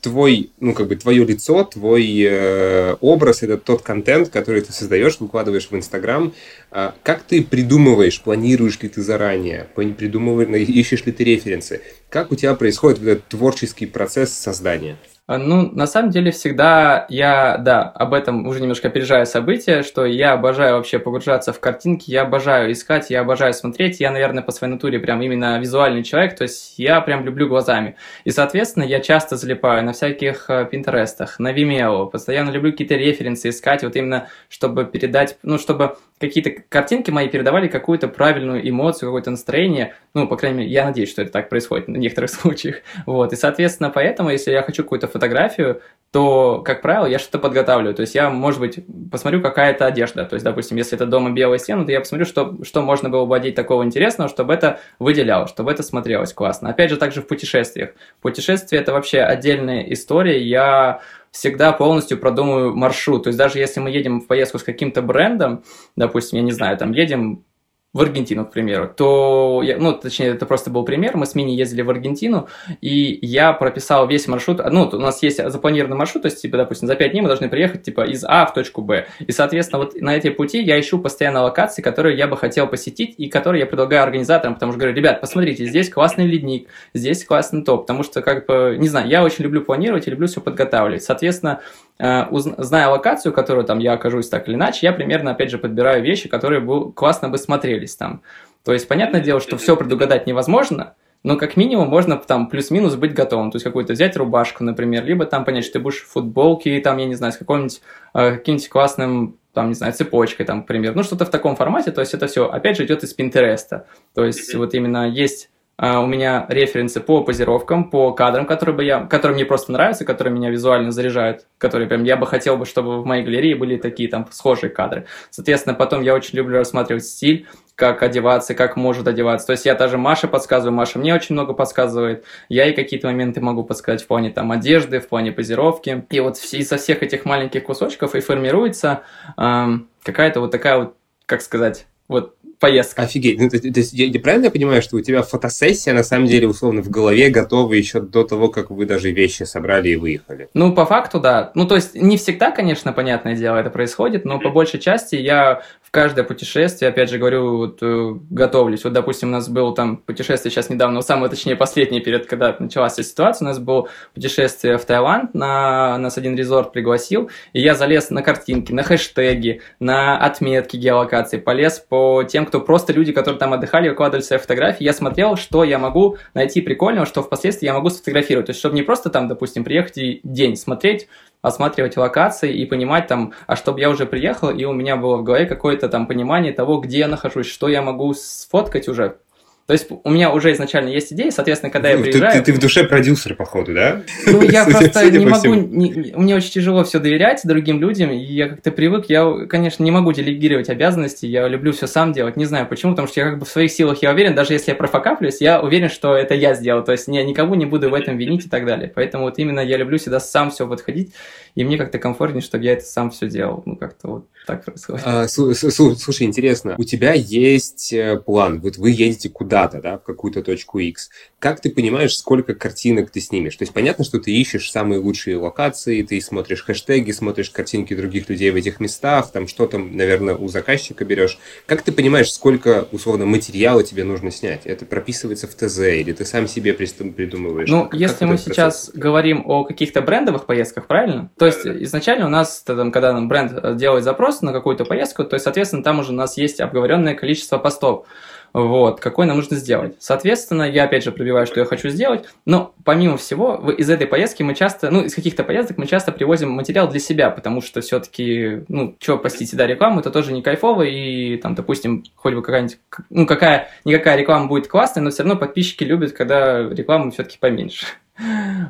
твой, 0.00 0.50
ну, 0.60 0.74
как 0.74 0.88
бы, 0.88 0.96
твое 0.96 1.24
лицо, 1.24 1.64
твой 1.64 2.20
э, 2.20 2.94
образ, 3.00 3.42
это 3.42 3.56
тот 3.56 3.82
контент, 3.82 4.28
который 4.28 4.60
ты 4.60 4.72
создаешь, 4.72 5.18
выкладываешь 5.18 5.70
в 5.70 5.76
Инстаграм. 5.76 6.34
Э, 6.70 6.90
как 7.02 7.22
ты 7.22 7.42
придумываешь, 7.42 8.20
планируешь 8.20 8.80
ли 8.80 8.88
ты 8.88 9.02
заранее, 9.02 9.66
придумываешь, 9.74 10.68
ищешь 10.68 11.06
ли 11.06 11.12
ты 11.12 11.24
референсы? 11.24 11.80
Как 12.10 12.30
у 12.32 12.36
тебя 12.36 12.54
происходит 12.54 13.02
этот 13.02 13.28
творческий 13.28 13.86
процесс 13.86 14.32
создания? 14.32 14.98
А, 15.28 15.38
ну, 15.38 15.70
на 15.70 15.86
самом 15.86 16.10
деле, 16.10 16.32
всегда 16.32 17.06
я, 17.08 17.56
да, 17.56 17.82
об 17.82 18.12
этом 18.12 18.44
уже 18.48 18.60
немножко 18.60 18.88
опережаю 18.88 19.24
события, 19.24 19.84
что 19.84 20.04
я 20.04 20.32
обожаю 20.32 20.76
вообще 20.76 20.98
погружаться 20.98 21.52
в 21.52 21.60
картинки, 21.60 22.10
я 22.10 22.22
обожаю 22.22 22.72
искать, 22.72 23.08
я 23.08 23.20
обожаю 23.20 23.54
смотреть, 23.54 24.00
я, 24.00 24.10
наверное, 24.10 24.42
по 24.42 24.50
своей 24.50 24.72
натуре 24.72 24.98
прям 24.98 25.22
именно 25.22 25.60
визуальный 25.60 26.02
человек, 26.02 26.36
то 26.36 26.42
есть 26.42 26.76
я 26.76 27.00
прям 27.00 27.24
люблю 27.24 27.46
глазами. 27.46 27.94
И, 28.24 28.30
соответственно, 28.32 28.82
я 28.82 28.98
часто 28.98 29.36
залипаю 29.36 29.84
на 29.84 29.92
всяких 29.92 30.50
э, 30.50 30.66
пинтерестах, 30.68 31.38
на 31.38 31.52
Vimeo, 31.52 32.10
постоянно 32.10 32.50
люблю 32.50 32.72
какие-то 32.72 32.96
референсы 32.96 33.50
искать, 33.50 33.84
вот 33.84 33.94
именно, 33.94 34.26
чтобы 34.48 34.84
передать, 34.86 35.38
ну, 35.44 35.56
чтобы 35.56 35.98
какие-то 36.28 36.50
картинки 36.68 37.10
мои 37.10 37.28
передавали 37.28 37.68
какую-то 37.68 38.08
правильную 38.08 38.68
эмоцию, 38.68 39.10
какое-то 39.10 39.30
настроение. 39.30 39.94
Ну, 40.14 40.26
по 40.26 40.36
крайней 40.36 40.58
мере, 40.58 40.70
я 40.70 40.84
надеюсь, 40.84 41.10
что 41.10 41.22
это 41.22 41.32
так 41.32 41.48
происходит 41.48 41.86
в 41.86 41.90
некоторых 41.90 42.30
случаях. 42.30 42.76
Вот. 43.06 43.32
И, 43.32 43.36
соответственно, 43.36 43.90
поэтому, 43.90 44.30
если 44.30 44.50
я 44.50 44.62
хочу 44.62 44.82
какую-то 44.82 45.08
фотографию, 45.08 45.82
то, 46.12 46.60
как 46.60 46.82
правило, 46.82 47.06
я 47.06 47.18
что-то 47.18 47.38
подготавливаю. 47.38 47.94
То 47.94 48.02
есть 48.02 48.14
я, 48.14 48.28
может 48.30 48.60
быть, 48.60 48.80
посмотрю, 49.10 49.40
какая 49.40 49.72
это 49.72 49.86
одежда. 49.86 50.24
То 50.24 50.34
есть, 50.34 50.44
допустим, 50.44 50.76
если 50.76 50.94
это 50.96 51.06
дома 51.06 51.30
белая 51.30 51.58
стена, 51.58 51.84
то 51.84 51.92
я 51.92 52.00
посмотрю, 52.00 52.26
что, 52.26 52.58
что 52.62 52.82
можно 52.82 53.08
было 53.08 53.24
бы 53.24 53.34
одеть 53.34 53.54
такого 53.54 53.82
интересного, 53.82 54.28
чтобы 54.28 54.52
это 54.52 54.80
выделялось, 54.98 55.50
чтобы 55.50 55.72
это 55.72 55.82
смотрелось 55.82 56.32
классно. 56.32 56.68
Опять 56.68 56.90
же, 56.90 56.96
также 56.96 57.22
в 57.22 57.26
путешествиях. 57.26 57.90
Путешествие– 58.20 58.80
это 58.82 58.92
вообще 58.92 59.20
отдельная 59.20 59.82
история. 59.92 60.40
Я 60.42 61.00
всегда 61.32 61.72
полностью 61.72 62.18
продумаю 62.18 62.76
маршрут. 62.76 63.24
То 63.24 63.28
есть 63.28 63.38
даже 63.38 63.58
если 63.58 63.80
мы 63.80 63.90
едем 63.90 64.20
в 64.20 64.26
поездку 64.26 64.58
с 64.58 64.62
каким-то 64.62 65.02
брендом, 65.02 65.64
допустим, 65.96 66.38
я 66.38 66.44
не 66.44 66.52
знаю, 66.52 66.76
там 66.76 66.92
едем 66.92 67.44
в 67.92 68.00
Аргентину, 68.00 68.46
к 68.46 68.52
примеру, 68.52 68.90
то, 68.94 69.60
я, 69.62 69.76
ну, 69.76 69.92
точнее, 69.92 70.28
это 70.28 70.46
просто 70.46 70.70
был 70.70 70.84
пример, 70.84 71.16
мы 71.16 71.26
с 71.26 71.34
Мини 71.34 71.52
ездили 71.52 71.82
в 71.82 71.90
Аргентину, 71.90 72.48
и 72.80 73.18
я 73.20 73.52
прописал 73.52 74.08
весь 74.08 74.26
маршрут, 74.28 74.60
ну, 74.70 74.88
у 74.90 74.98
нас 74.98 75.22
есть 75.22 75.46
запланированный 75.50 75.96
маршрут, 75.96 76.22
то 76.22 76.28
есть, 76.28 76.40
типа, 76.40 76.56
допустим, 76.56 76.88
за 76.88 76.94
5 76.94 77.10
дней 77.10 77.20
мы 77.20 77.28
должны 77.28 77.50
приехать, 77.50 77.82
типа, 77.82 78.06
из 78.06 78.24
А 78.24 78.46
в 78.46 78.54
точку 78.54 78.80
Б, 78.80 79.06
и, 79.18 79.30
соответственно, 79.30 79.84
вот 79.84 79.94
на 80.00 80.16
эти 80.16 80.30
пути 80.30 80.62
я 80.62 80.80
ищу 80.80 80.98
постоянно 80.98 81.42
локации, 81.42 81.82
которые 81.82 82.16
я 82.16 82.26
бы 82.28 82.38
хотел 82.38 82.66
посетить, 82.66 83.14
и 83.18 83.28
которые 83.28 83.60
я 83.60 83.66
предлагаю 83.66 84.04
организаторам, 84.04 84.54
потому 84.54 84.72
что 84.72 84.78
говорю, 84.78 84.96
ребят, 84.96 85.20
посмотрите, 85.20 85.66
здесь 85.66 85.90
классный 85.90 86.26
ледник, 86.26 86.68
здесь 86.94 87.24
классный 87.24 87.62
топ, 87.62 87.82
потому 87.82 88.04
что, 88.04 88.22
как 88.22 88.46
бы, 88.46 88.76
не 88.78 88.88
знаю, 88.88 89.08
я 89.08 89.22
очень 89.22 89.44
люблю 89.44 89.60
планировать 89.62 90.06
и 90.06 90.10
люблю 90.10 90.28
все 90.28 90.40
подготавливать, 90.40 91.02
соответственно, 91.02 91.60
зная 91.98 92.88
локацию, 92.88 93.32
которую 93.32 93.64
там 93.64 93.78
я 93.78 93.92
окажусь 93.92 94.28
так 94.28 94.48
или 94.48 94.54
иначе, 94.54 94.86
я 94.86 94.92
примерно, 94.92 95.32
опять 95.32 95.50
же, 95.50 95.58
подбираю 95.58 96.02
вещи, 96.02 96.28
которые 96.28 96.60
бы 96.60 96.92
классно 96.92 97.28
бы 97.28 97.38
смотрели 97.38 97.62
смотрелись 97.62 97.96
там. 97.96 98.22
То 98.64 98.72
есть, 98.72 98.88
понятное 98.88 99.20
дело, 99.20 99.40
что 99.40 99.56
все 99.56 99.76
предугадать 99.76 100.26
невозможно, 100.26 100.94
но 101.24 101.36
как 101.36 101.56
минимум 101.56 101.88
можно 101.88 102.16
там 102.16 102.48
плюс-минус 102.48 102.96
быть 102.96 103.14
готовым. 103.14 103.50
То 103.50 103.56
есть 103.56 103.64
какую-то 103.64 103.92
взять 103.92 104.16
рубашку, 104.16 104.64
например, 104.64 105.04
либо 105.04 105.24
там 105.24 105.44
понять, 105.44 105.64
что 105.64 105.74
ты 105.74 105.78
будешь 105.80 106.02
в 106.02 106.08
футболке, 106.08 106.80
там, 106.80 106.98
я 106.98 107.06
не 107.06 107.14
знаю, 107.14 107.32
с 107.32 107.36
каким-нибудь 107.36 107.80
э, 108.14 108.32
каким-нибудь 108.32 108.68
классным 108.68 109.36
там, 109.52 109.68
не 109.68 109.74
знаю, 109.74 109.92
цепочкой, 109.92 110.46
там, 110.46 110.58
например, 110.58 110.94
ну, 110.94 111.02
что-то 111.02 111.26
в 111.26 111.30
таком 111.30 111.56
формате, 111.56 111.92
то 111.92 112.00
есть 112.00 112.14
это 112.14 112.26
все, 112.26 112.48
опять 112.48 112.78
же, 112.78 112.86
идет 112.86 113.04
из 113.04 113.12
Пинтереста, 113.12 113.86
то 114.14 114.24
есть 114.24 114.54
вот 114.54 114.72
именно 114.72 115.06
есть 115.06 115.50
у 115.82 116.06
меня 116.06 116.46
референсы 116.48 117.00
по 117.00 117.24
позировкам, 117.24 117.90
по 117.90 118.12
кадрам, 118.12 118.46
которые, 118.46 118.76
бы 118.76 118.84
я, 118.84 119.00
которые 119.00 119.34
мне 119.34 119.44
просто 119.44 119.72
нравятся, 119.72 120.04
которые 120.04 120.32
меня 120.32 120.50
визуально 120.50 120.92
заряжают, 120.92 121.46
которые 121.58 121.88
прям 121.88 122.04
я 122.04 122.16
бы 122.16 122.26
хотел 122.26 122.56
бы, 122.56 122.66
чтобы 122.66 123.02
в 123.02 123.06
моей 123.06 123.24
галерее 123.24 123.56
были 123.56 123.76
такие 123.76 124.08
там 124.08 124.26
схожие 124.30 124.70
кадры. 124.70 125.06
Соответственно, 125.30 125.74
потом 125.74 126.02
я 126.02 126.14
очень 126.14 126.38
люблю 126.38 126.58
рассматривать 126.58 127.04
стиль, 127.04 127.46
как 127.74 128.02
одеваться, 128.02 128.54
как 128.54 128.76
может 128.76 129.08
одеваться. 129.08 129.48
То 129.48 129.52
есть 129.52 129.66
я 129.66 129.74
даже 129.74 129.98
Маше 129.98 130.28
подсказываю, 130.28 130.72
Маша 130.72 131.00
мне 131.00 131.14
очень 131.14 131.34
много 131.34 131.52
подсказывает. 131.52 132.24
Я 132.48 132.66
ей 132.66 132.74
какие-то 132.74 133.08
моменты 133.08 133.40
могу 133.40 133.64
подсказать 133.64 134.02
в 134.02 134.06
плане 134.06 134.30
там 134.30 134.52
одежды, 134.52 135.00
в 135.00 135.08
плане 135.08 135.32
позировки. 135.32 136.06
И 136.10 136.20
вот 136.20 136.36
из-за 136.38 136.76
всех 136.76 137.02
этих 137.02 137.24
маленьких 137.24 137.64
кусочков 137.64 138.14
и 138.14 138.20
формируется 138.20 139.02
эм, 139.36 139.88
какая-то 140.04 140.40
вот 140.40 140.52
такая 140.52 140.78
вот, 140.78 140.96
как 141.26 141.40
сказать, 141.40 141.86
вот 142.08 142.36
поездка. 142.62 143.02
Офигеть. 143.02 143.40
Ну, 143.40 143.50
то, 143.50 143.58
то 143.58 143.80
есть, 143.80 143.92
я, 143.92 144.06
я 144.06 144.20
правильно 144.20 144.48
понимаю, 144.48 144.82
что 144.82 144.96
у 144.96 145.00
тебя 145.00 145.22
фотосессия, 145.22 145.92
на 145.92 146.04
самом 146.04 146.26
деле, 146.26 146.46
условно, 146.46 146.80
в 146.80 146.88
голове 146.88 147.28
готова 147.28 147.72
еще 147.74 148.00
до 148.00 148.22
того, 148.22 148.50
как 148.50 148.70
вы 148.70 148.86
даже 148.86 149.10
вещи 149.10 149.42
собрали 149.42 149.88
и 149.88 149.96
выехали? 149.96 150.48
Ну, 150.54 150.72
по 150.72 150.86
факту, 150.86 151.18
да. 151.18 151.50
Ну, 151.56 151.66
то 151.66 151.74
есть, 151.74 151.96
не 151.96 152.16
всегда, 152.16 152.52
конечно, 152.52 152.92
понятное 152.92 153.34
дело, 153.34 153.56
это 153.56 153.70
происходит, 153.70 154.24
но 154.24 154.38
по 154.38 154.50
большей 154.50 154.78
части 154.78 155.16
я 155.16 155.62
каждое 155.92 156.24
путешествие, 156.24 156.88
опять 156.88 157.10
же 157.10 157.18
говорю, 157.18 157.58
вот, 157.58 157.78
э, 157.82 158.14
готовлюсь. 158.30 158.82
Вот, 158.82 158.94
допустим, 158.94 159.28
у 159.28 159.32
нас 159.32 159.50
было 159.50 159.74
там 159.74 159.98
путешествие 159.98 160.50
сейчас 160.50 160.70
недавно, 160.70 161.02
самое, 161.02 161.30
точнее, 161.30 161.54
последнее 161.54 162.00
перед, 162.00 162.26
когда 162.26 162.56
началась 162.58 162.94
эта 162.94 163.04
ситуация, 163.04 163.44
у 163.44 163.48
нас 163.50 163.58
было 163.58 163.88
путешествие 164.14 164.78
в 164.78 164.84
Таиланд, 164.86 165.34
на, 165.34 165.98
нас 165.98 166.16
один 166.16 166.34
резорт 166.34 166.72
пригласил, 166.72 167.30
и 167.52 167.60
я 167.60 167.74
залез 167.74 168.08
на 168.08 168.22
картинки, 168.22 168.72
на 168.72 168.82
хэштеги, 168.82 169.60
на 169.80 170.16
отметки 170.16 170.78
геолокации, 170.78 171.36
полез 171.36 171.78
по 171.78 172.24
тем, 172.24 172.46
кто 172.46 172.62
просто 172.62 172.94
люди, 172.94 173.12
которые 173.12 173.38
там 173.38 173.52
отдыхали, 173.52 173.90
выкладывали 173.90 174.24
свои 174.24 174.38
фотографии, 174.38 174.84
я 174.84 174.94
смотрел, 174.94 175.36
что 175.36 175.62
я 175.62 175.78
могу 175.78 176.16
найти 176.32 176.62
прикольного, 176.62 177.04
что 177.04 177.22
впоследствии 177.22 177.66
я 177.66 177.74
могу 177.74 177.90
сфотографировать. 177.90 178.46
То 178.46 178.50
есть, 178.50 178.60
чтобы 178.60 178.76
не 178.76 178.82
просто 178.82 179.10
там, 179.10 179.28
допустим, 179.28 179.62
приехать 179.62 179.98
и 179.98 180.20
день 180.24 180.56
смотреть, 180.56 181.06
осматривать 181.42 181.96
локации 181.96 182.54
и 182.54 182.64
понимать 182.64 183.08
там, 183.08 183.32
а 183.46 183.56
чтобы 183.56 183.80
я 183.80 183.90
уже 183.90 184.06
приехал, 184.06 184.50
и 184.50 184.64
у 184.64 184.72
меня 184.72 184.96
было 184.96 185.16
в 185.16 185.24
голове 185.24 185.46
какое-то 185.46 185.88
там 185.88 186.06
понимание 186.06 186.52
того, 186.52 186.78
где 186.78 187.00
я 187.00 187.08
нахожусь, 187.08 187.46
что 187.46 187.68
я 187.68 187.82
могу 187.82 188.14
сфоткать 188.14 188.88
уже, 188.88 189.18
то 189.66 189.74
есть 189.74 189.86
у 189.90 190.10
меня 190.10 190.32
уже 190.32 190.52
изначально 190.52 190.88
есть 190.88 191.12
идея, 191.12 191.30
соответственно, 191.30 191.70
когда 191.70 191.90
я 191.90 191.98
приезжаю... 191.98 192.32
Ты, 192.32 192.38
ты, 192.40 192.44
ты 192.46 192.52
в 192.52 192.58
душе 192.58 192.84
продюсер, 192.84 193.34
походу, 193.34 193.72
да? 193.72 194.02
Ну, 194.26 194.42
я 194.42 194.64
просто 194.70 195.10
не 195.10 195.24
могу... 195.24 195.54
Не, 195.54 196.12
мне 196.16 196.34
очень 196.34 196.50
тяжело 196.50 196.82
все 196.82 196.98
доверять 196.98 197.42
другим 197.44 197.80
людям, 197.80 198.10
и 198.10 198.16
я 198.16 198.48
как-то 198.48 198.72
привык, 198.72 199.06
я, 199.08 199.46
конечно, 199.48 199.84
не 199.84 199.92
могу 199.92 200.12
делегировать 200.12 200.68
обязанности, 200.68 201.26
я 201.26 201.46
люблю 201.46 201.72
все 201.72 201.86
сам 201.86 202.12
делать, 202.12 202.36
не 202.36 202.44
знаю 202.44 202.66
почему, 202.66 202.92
потому 202.92 203.06
что 203.06 203.20
я 203.20 203.30
как 203.30 203.38
бы 203.38 203.46
в 203.46 203.48
своих 203.48 203.70
силах, 203.70 204.02
я 204.02 204.10
уверен, 204.10 204.34
даже 204.34 204.52
если 204.52 204.72
я 204.72 204.74
профокаплюсь, 204.74 205.40
я 205.40 205.62
уверен, 205.62 205.88
что 205.88 206.16
это 206.16 206.34
я 206.34 206.54
сделал, 206.54 206.82
то 206.82 206.92
есть 206.92 207.06
я 207.06 207.22
никого 207.22 207.54
не 207.54 207.66
буду 207.66 207.88
в 207.88 207.94
этом 207.94 208.16
винить 208.18 208.46
и 208.46 208.48
так 208.48 208.66
далее. 208.66 208.90
Поэтому 208.92 209.24
вот 209.24 209.38
именно 209.38 209.60
я 209.60 209.76
люблю 209.76 209.98
всегда 209.98 210.18
сам 210.18 210.50
все 210.50 210.66
подходить, 210.66 211.12
и 211.54 211.64
мне 211.64 211.76
как-то 211.76 211.98
комфортнее, 211.98 212.42
чтобы 212.42 212.64
я 212.64 212.72
это 212.72 212.84
сам 212.84 213.10
все 213.10 213.28
делал. 213.28 213.62
Ну, 213.66 213.76
как-то 213.76 214.08
вот 214.08 214.26
так 214.46 214.64
происходит. 214.64 215.02
А, 215.04 215.28
слушай, 215.28 216.22
интересно, 216.22 216.74
у 216.78 216.84
тебя 216.84 217.12
есть 217.12 217.92
э, 217.92 218.18
план, 218.18 218.60
вот 218.60 218.76
вы 218.76 218.90
едете 218.90 219.28
куда-то, 219.28 219.80
да, 219.80 219.98
в 219.98 220.02
какую-то 220.02 220.42
точку 220.42 220.78
X. 220.78 221.10
Как 221.38 221.60
ты 221.60 221.70
понимаешь, 221.70 222.16
сколько 222.16 222.54
картинок 222.54 223.10
ты 223.10 223.20
снимешь? 223.20 223.56
То 223.56 223.62
есть 223.62 223.72
понятно, 223.72 224.04
что 224.04 224.18
ты 224.18 224.32
ищешь 224.32 224.70
самые 224.70 225.00
лучшие 225.00 225.36
локации, 225.36 226.02
ты 226.02 226.20
смотришь 226.20 226.64
хэштеги, 226.64 227.12
смотришь 227.12 227.50
картинки 227.50 227.94
других 227.94 228.28
людей 228.28 228.50
в 228.50 228.56
этих 228.56 228.80
местах, 228.80 229.30
там 229.30 229.46
что 229.46 229.66
там, 229.66 229.96
наверное, 229.96 230.34
у 230.34 230.48
заказчика 230.48 231.04
берешь. 231.04 231.38
Как 231.66 231.82
ты 231.82 231.92
понимаешь, 231.92 232.32
сколько, 232.32 232.88
условно, 232.92 233.26
материала 233.26 233.84
тебе 233.84 234.04
нужно 234.04 234.30
снять? 234.30 234.62
Это 234.64 234.86
прописывается 234.86 235.46
в 235.46 235.54
ТЗ 235.54 235.78
или 235.80 236.12
ты 236.12 236.24
сам 236.24 236.48
себе 236.48 236.72
придумываешь? 236.72 237.68
Ну, 237.68 237.84
как, 237.88 238.00
если 238.00 238.20
как 238.20 238.28
мы 238.28 238.38
сейчас 238.38 238.90
говорим 238.92 239.44
о 239.46 239.64
каких-то 239.64 240.00
брендовых 240.00 240.46
поездках, 240.46 240.86
правильно? 240.86 241.30
То 241.42 241.46
есть 241.46 241.66
изначально 241.66 242.26
у 242.26 242.28
нас, 242.28 242.62
там, 242.62 242.92
когда 242.92 243.20
бренд 243.20 243.76
делает 243.76 244.04
запрос, 244.04 244.42
на 244.42 244.52
какую-то 244.52 244.84
поездку, 244.84 245.24
то 245.24 245.34
есть, 245.34 245.42
соответственно, 245.42 245.82
там 245.82 245.98
уже 245.98 246.12
у 246.12 246.14
нас 246.14 246.36
есть 246.36 246.60
обговоренное 246.60 247.16
количество 247.16 247.58
постов. 247.58 248.06
Вот, 248.52 249.00
какой 249.00 249.26
нам 249.26 249.38
нужно 249.38 249.56
сделать. 249.56 249.96
Соответственно, 249.98 250.62
я 250.62 250.84
опять 250.84 251.02
же 251.02 251.10
пробиваю, 251.10 251.46
что 251.48 251.58
я 251.58 251.66
хочу 251.66 251.88
сделать, 251.88 252.26
но 252.44 252.74
помимо 252.84 253.16
всего, 253.16 253.72
из 253.72 253.90
этой 253.90 254.06
поездки 254.06 254.44
мы 254.44 254.54
часто, 254.54 254.92
ну, 254.92 255.02
из 255.02 255.16
каких-то 255.16 255.42
поездок 255.42 255.78
мы 255.78 255.88
часто 255.88 256.12
привозим 256.12 256.50
материал 256.50 256.88
для 256.88 257.00
себя, 257.00 257.28
потому 257.30 257.60
что 257.60 257.80
все-таки, 257.80 258.62
ну, 258.68 258.94
что, 259.00 259.18
простите, 259.18 259.56
да, 259.56 259.66
рекламу, 259.66 259.98
это 259.98 260.12
тоже 260.12 260.32
не 260.32 260.42
кайфово, 260.42 260.82
и 260.82 261.38
там, 261.38 261.56
допустим, 261.56 262.04
хоть 262.14 262.34
бы 262.34 262.42
какая-нибудь, 262.42 262.78
ну, 263.10 263.26
какая, 263.26 263.68
никакая 263.84 264.16
реклама 264.16 264.46
будет 264.46 264.68
классная, 264.68 265.02
но 265.02 265.10
все 265.10 265.24
равно 265.24 265.36
подписчики 265.36 265.82
любят, 265.82 266.12
когда 266.12 266.60
реклама 266.60 267.10
все-таки 267.10 267.38
поменьше. 267.40 267.86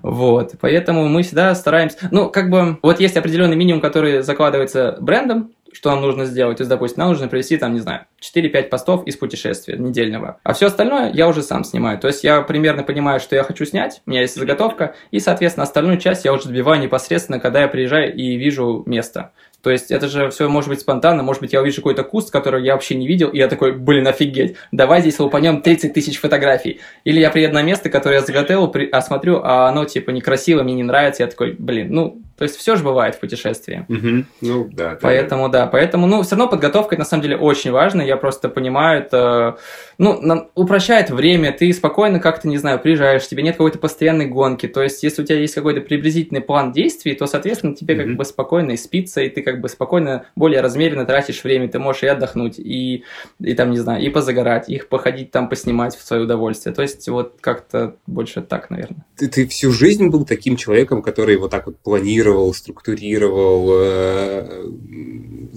Вот, 0.03 0.55
поэтому 0.61 1.09
мы 1.09 1.23
всегда 1.23 1.55
стараемся... 1.55 1.99
Ну, 2.11 2.31
как 2.31 2.51
бы, 2.51 2.79
вот 2.83 3.01
есть 3.01 3.17
определенный 3.17 3.57
минимум, 3.57 3.81
который 3.81 4.23
закладывается 4.23 4.97
брендом, 5.01 5.53
что 5.73 5.91
нам 5.91 6.03
нужно 6.03 6.27
сделать. 6.27 6.59
То 6.59 6.63
есть, 6.63 6.71
допустим, 6.71 7.01
нам 7.01 7.09
нужно 7.09 7.29
провести, 7.29 7.57
там, 7.57 7.73
не 7.73 7.81
знаю, 7.81 8.07
4-5 8.21 8.65
постов 8.65 9.07
из 9.07 9.17
путешествия 9.17 9.77
недельного. 9.77 10.39
А 10.43 10.53
все 10.53 10.67
остальное 10.67 11.11
я 11.13 11.29
уже 11.29 11.43
сам 11.43 11.65
снимаю. 11.65 11.99
То 11.99 12.09
есть, 12.09 12.25
я 12.25 12.43
примерно 12.43 12.83
понимаю, 12.83 13.21
что 13.21 13.35
я 13.35 13.43
хочу 13.43 13.65
снять, 13.65 14.03
у 14.07 14.11
меня 14.11 14.21
есть 14.21 14.37
заготовка, 14.37 14.95
и, 15.11 15.19
соответственно, 15.19 15.65
остальную 15.65 15.99
часть 15.99 16.25
я 16.25 16.33
уже 16.33 16.49
добиваю 16.49 16.81
непосредственно, 16.81 17.41
когда 17.41 17.63
я 17.63 17.69
приезжаю 17.69 18.15
и 18.15 18.37
вижу 18.37 18.83
место. 18.87 19.33
То 19.62 19.71
есть 19.71 19.90
это 19.90 20.09
же 20.09 20.31
все 20.31 20.49
может 20.49 20.69
быть 20.69 20.81
спонтанно, 20.81 21.23
может 21.23 21.40
быть, 21.40 21.52
я 21.52 21.61
увижу 21.61 21.76
какой-то 21.76 22.02
куст, 22.02 22.31
который 22.31 22.64
я 22.64 22.73
вообще 22.73 22.97
не 22.97 23.07
видел, 23.07 23.28
и 23.28 23.38
я 23.38 23.47
такой, 23.47 23.73
блин, 23.73 24.07
офигеть, 24.07 24.57
давай 24.73 25.00
здесь 25.00 25.19
лупанем 25.21 25.62
30 25.62 25.95
тысяч 25.95 26.19
фотографий. 26.19 26.81
Или 27.04 27.21
я 27.21 27.31
приеду 27.31 27.54
на 27.54 27.62
место, 27.62 27.88
которое 27.88 28.16
я 28.16 28.23
заготовил, 28.23 28.69
при... 28.69 28.88
осмотрю, 28.88 29.40
а 29.42 29.69
оно 29.69 29.85
типа 29.85 30.11
некрасиво, 30.11 30.62
мне 30.64 30.75
не 30.75 30.83
нравится, 30.83 31.23
я 31.23 31.28
такой, 31.28 31.52
блин, 31.52 31.88
ну, 31.90 32.21
то 32.43 32.45
есть 32.45 32.57
все 32.57 32.75
же 32.75 32.83
бывает 32.83 33.15
в 33.15 33.21
путешествии. 33.21 33.87
Угу. 33.89 34.25
Ну, 34.41 34.69
да. 34.73 34.99
Поэтому, 35.01 35.49
да, 35.49 35.69
поэтому, 35.69 36.09
ну, 36.09 36.23
все 36.23 36.35
равно 36.35 36.51
подготовка 36.51 36.97
на 36.97 37.05
самом 37.05 37.23
деле 37.23 37.37
очень 37.37 37.71
важна, 37.71 38.03
я 38.03 38.17
просто 38.17 38.49
понимаю, 38.49 39.03
это, 39.03 39.59
ну, 39.97 40.21
нам 40.21 40.49
упрощает 40.57 41.11
время, 41.11 41.53
ты 41.53 41.73
спокойно 41.73 42.19
как-то, 42.19 42.49
не 42.49 42.59
знаю, 42.59 42.81
приезжаешь, 42.81 43.29
тебе 43.29 43.45
нет 43.45 43.55
какой-то 43.55 43.79
постоянной 43.79 44.27
гонки, 44.27 44.67
то 44.67 44.83
есть 44.83 45.05
если 45.05 45.23
у 45.23 45.25
тебя 45.25 45.39
есть 45.39 45.55
какой-то 45.55 45.83
приблизительный 45.83 46.41
план 46.41 46.73
действий, 46.73 47.15
то, 47.15 47.29
соответственно, 47.29 47.77
тебе 47.77 47.95
угу. 47.95 48.03
как 48.03 48.17
бы 48.17 48.25
спокойно 48.25 48.73
и 48.73 48.77
спится, 48.77 49.21
и 49.21 49.29
ты 49.29 49.43
как 49.43 49.61
бы 49.61 49.69
спокойно, 49.69 50.27
более 50.35 50.63
размеренно 50.63 51.07
тратишь 51.07 51.45
время, 51.45 51.69
ты 51.69 51.79
можешь 51.79 52.03
и 52.03 52.09
отдохнуть, 52.09 52.59
и, 52.59 53.05
и 53.39 53.55
там, 53.55 53.71
не 53.71 53.79
знаю, 53.79 54.03
и 54.03 54.09
позагорать, 54.09 54.69
их 54.69 54.89
походить 54.89 55.31
там, 55.31 55.49
поснимать 55.49 55.95
в 55.95 56.05
свое 56.05 56.25
удовольствие. 56.25 56.75
То 56.75 56.83
есть 56.83 57.09
вот 57.09 57.37
как-то 57.41 57.95
больше 58.09 58.43
так, 58.43 58.69
наверное. 58.69 59.05
Ты, 59.15 59.29
ты 59.29 59.47
всю 59.47 59.71
жизнь 59.71 60.09
был 60.09 60.25
таким 60.25 60.57
человеком, 60.57 61.03
который 61.03 61.37
вот 61.37 61.53
так 61.53 61.67
вот 61.67 61.79
планировал, 61.79 62.32
структурировал, 62.53 63.69
э, 63.73 64.65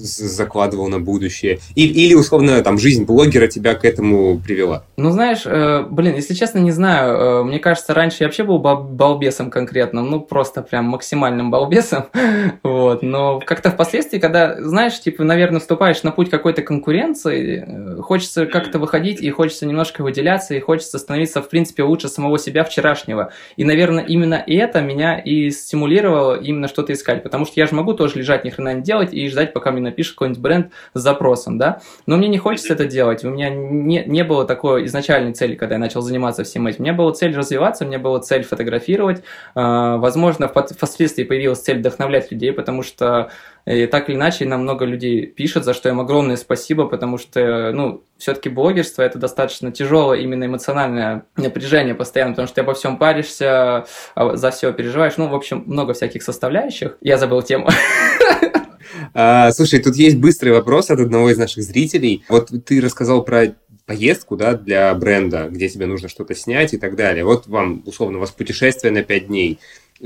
закладывал 0.06 0.88
на 0.88 1.00
будущее? 1.00 1.60
Или, 1.76 1.94
или, 1.94 2.14
условно, 2.14 2.62
там, 2.62 2.78
жизнь 2.78 3.06
блогера 3.06 3.48
тебя 3.48 3.76
к 3.76 3.86
этому 3.86 4.40
привела? 4.40 4.84
Ну, 4.98 5.12
знаешь, 5.12 5.42
э, 5.46 5.84
блин, 5.90 6.16
если 6.16 6.34
честно, 6.34 6.60
не 6.60 6.72
знаю. 6.72 7.18
Э, 7.18 7.44
мне 7.44 7.60
кажется, 7.60 7.94
раньше 7.94 8.18
я 8.22 8.28
вообще 8.28 8.44
был 8.44 8.60
балбесом 8.60 9.50
конкретным, 9.50 10.10
ну, 10.10 10.22
просто 10.22 10.62
прям 10.62 10.86
максимальным 10.86 11.52
балбесом. 11.52 12.06
вот. 12.64 13.04
Но 13.04 13.40
как-то 13.40 13.72
впоследствии, 13.72 14.20
когда, 14.20 14.62
знаешь, 14.62 15.00
типа, 15.00 15.24
наверное, 15.24 15.60
вступаешь 15.60 16.04
на 16.04 16.12
путь 16.12 16.30
какой-то 16.30 16.62
конкуренции, 16.62 17.66
э, 17.68 18.02
хочется 18.02 18.46
как-то 18.46 18.80
выходить, 18.80 19.22
и 19.22 19.30
хочется 19.30 19.66
немножко 19.66 20.02
выделяться, 20.02 20.54
и 20.54 20.60
хочется 20.60 20.98
становиться, 21.00 21.42
в 21.42 21.50
принципе, 21.50 21.84
лучше 21.84 22.08
самого 22.08 22.40
себя 22.40 22.64
вчерашнего. 22.64 23.32
И, 23.58 23.64
наверное, 23.64 24.04
именно 24.04 24.44
это 24.46 24.82
меня 24.82 25.20
и 25.20 25.50
стимулировало 25.50 26.36
именно 26.36 26.68
что-то 26.68 26.94
искать. 26.94 27.24
Потому 27.24 27.46
что 27.46 27.54
я 27.60 27.66
же 27.66 27.76
могу 27.76 27.94
тоже 27.94 28.20
лежать, 28.20 28.44
ни 28.44 28.50
хрена 28.50 28.74
не 28.74 28.82
делать, 28.82 29.14
и 29.14 29.28
ждать, 29.30 29.54
пока 29.54 29.72
мне 29.72 29.82
напишет 29.96 30.14
какой-нибудь 30.14 30.42
бренд 30.42 30.72
с 30.94 31.00
запросом, 31.00 31.58
да. 31.58 31.80
Но 32.06 32.18
мне 32.18 32.28
не 32.28 32.38
хочется 32.38 32.74
это 32.74 32.86
делать. 32.86 33.24
У 33.24 33.30
меня 33.30 33.50
не, 33.50 34.04
не 34.06 34.24
было 34.24 34.46
такой 34.46 34.86
изначальной 34.86 35.34
цели, 35.34 35.56
когда 35.56 35.76
я 35.76 35.80
начал 35.80 36.02
заниматься 36.02 36.44
всем 36.44 36.68
этим. 36.68 36.82
У 36.82 36.84
меня 36.84 36.94
была 36.94 37.14
цель 37.14 37.36
развиваться, 37.36 37.86
у 37.86 37.88
меня 37.88 38.00
была 38.00 38.20
цель 38.20 38.44
фотографировать. 38.44 39.24
А, 39.56 39.98
возможно, 39.98 40.48
впоследствии 40.48 41.24
появилась 41.24 41.62
цель 41.62 41.80
вдохновлять 41.80 42.32
людей, 42.32 42.52
потому 42.52 42.84
что 42.84 43.32
и 43.66 43.88
так 43.88 44.10
или 44.10 44.16
иначе, 44.16 44.46
нам 44.46 44.62
много 44.62 44.86
людей 44.86 45.26
пишет, 45.26 45.64
за 45.64 45.74
что 45.74 45.90
им 45.90 46.00
огромное 46.00 46.36
спасибо, 46.36 46.86
потому 46.88 47.18
что, 47.18 47.72
ну, 47.74 48.04
все-таки 48.18 48.48
блогерство 48.48 49.02
это 49.02 49.18
достаточно 49.18 49.72
тяжелое 49.72 50.20
именно 50.20 50.46
эмоциональное 50.46 51.26
напряжение 51.36 51.96
постоянно, 51.96 52.34
потому 52.34 52.48
что 52.48 52.56
ты 52.56 52.62
обо 52.62 52.76
всем 52.76 52.98
паришься, 52.98 53.86
а 54.14 54.36
за 54.36 54.52
все 54.52 54.72
переживаешь. 54.72 55.18
Ну, 55.18 55.30
в 55.30 55.36
общем, 55.36 55.64
много 55.66 55.94
всяких 55.94 56.22
составляющих. 56.22 56.98
Я 57.02 57.18
забыл 57.18 57.42
тему. 57.42 57.68
А, 59.14 59.52
слушай, 59.52 59.80
тут 59.80 59.96
есть 59.96 60.18
быстрый 60.18 60.50
вопрос 60.50 60.90
от 60.90 61.00
одного 61.00 61.30
из 61.30 61.38
наших 61.38 61.64
зрителей. 61.64 62.24
Вот 62.30 62.52
ты 62.66 62.82
рассказал 62.82 63.24
про 63.24 63.56
поездку, 63.86 64.36
да, 64.36 64.54
для 64.54 64.94
бренда, 64.96 65.48
где 65.50 65.70
тебе 65.70 65.86
нужно 65.86 66.10
что-то 66.10 66.36
снять 66.36 66.74
и 66.74 66.78
так 66.78 66.96
далее. 66.96 67.24
Вот 67.24 67.48
вам, 67.48 67.84
условно, 67.86 68.18
у 68.18 68.22
вас 68.22 68.32
путешествие 68.32 68.92
на 68.92 69.04
5 69.04 69.28
дней 69.28 69.60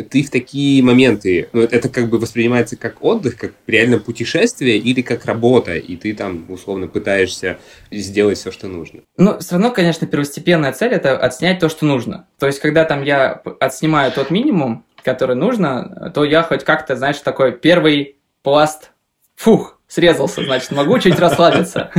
ты 0.09 0.23
в 0.23 0.29
такие 0.29 0.83
моменты, 0.83 1.49
ну, 1.51 1.61
это 1.61 1.89
как 1.89 2.09
бы 2.09 2.19
воспринимается 2.19 2.75
как 2.75 3.03
отдых, 3.03 3.37
как 3.37 3.53
реально 3.65 3.97
путешествие 3.97 4.77
или 4.77 5.01
как 5.01 5.25
работа, 5.25 5.75
и 5.75 5.95
ты 5.95 6.13
там 6.13 6.45
условно 6.49 6.87
пытаешься 6.87 7.57
сделать 7.89 8.37
все, 8.37 8.51
что 8.51 8.67
нужно? 8.67 9.01
Ну, 9.17 9.39
все 9.39 9.53
равно, 9.53 9.71
конечно, 9.71 10.05
первостепенная 10.05 10.73
цель 10.73 10.93
это 10.93 11.17
отснять 11.17 11.59
то, 11.59 11.69
что 11.69 11.85
нужно. 11.85 12.27
То 12.37 12.45
есть, 12.45 12.59
когда 12.59 12.85
там 12.85 13.03
я 13.03 13.41
отснимаю 13.59 14.11
тот 14.11 14.29
минимум, 14.29 14.85
который 15.03 15.35
нужно, 15.35 16.11
то 16.13 16.23
я 16.23 16.43
хоть 16.43 16.63
как-то, 16.63 16.95
знаешь, 16.95 17.17
такой 17.17 17.53
первый 17.53 18.18
пласт, 18.41 18.91
фух, 19.35 19.78
срезался, 19.89 20.43
значит, 20.43 20.71
могу 20.71 20.97
чуть 20.99 21.19
расслабиться. 21.19 21.91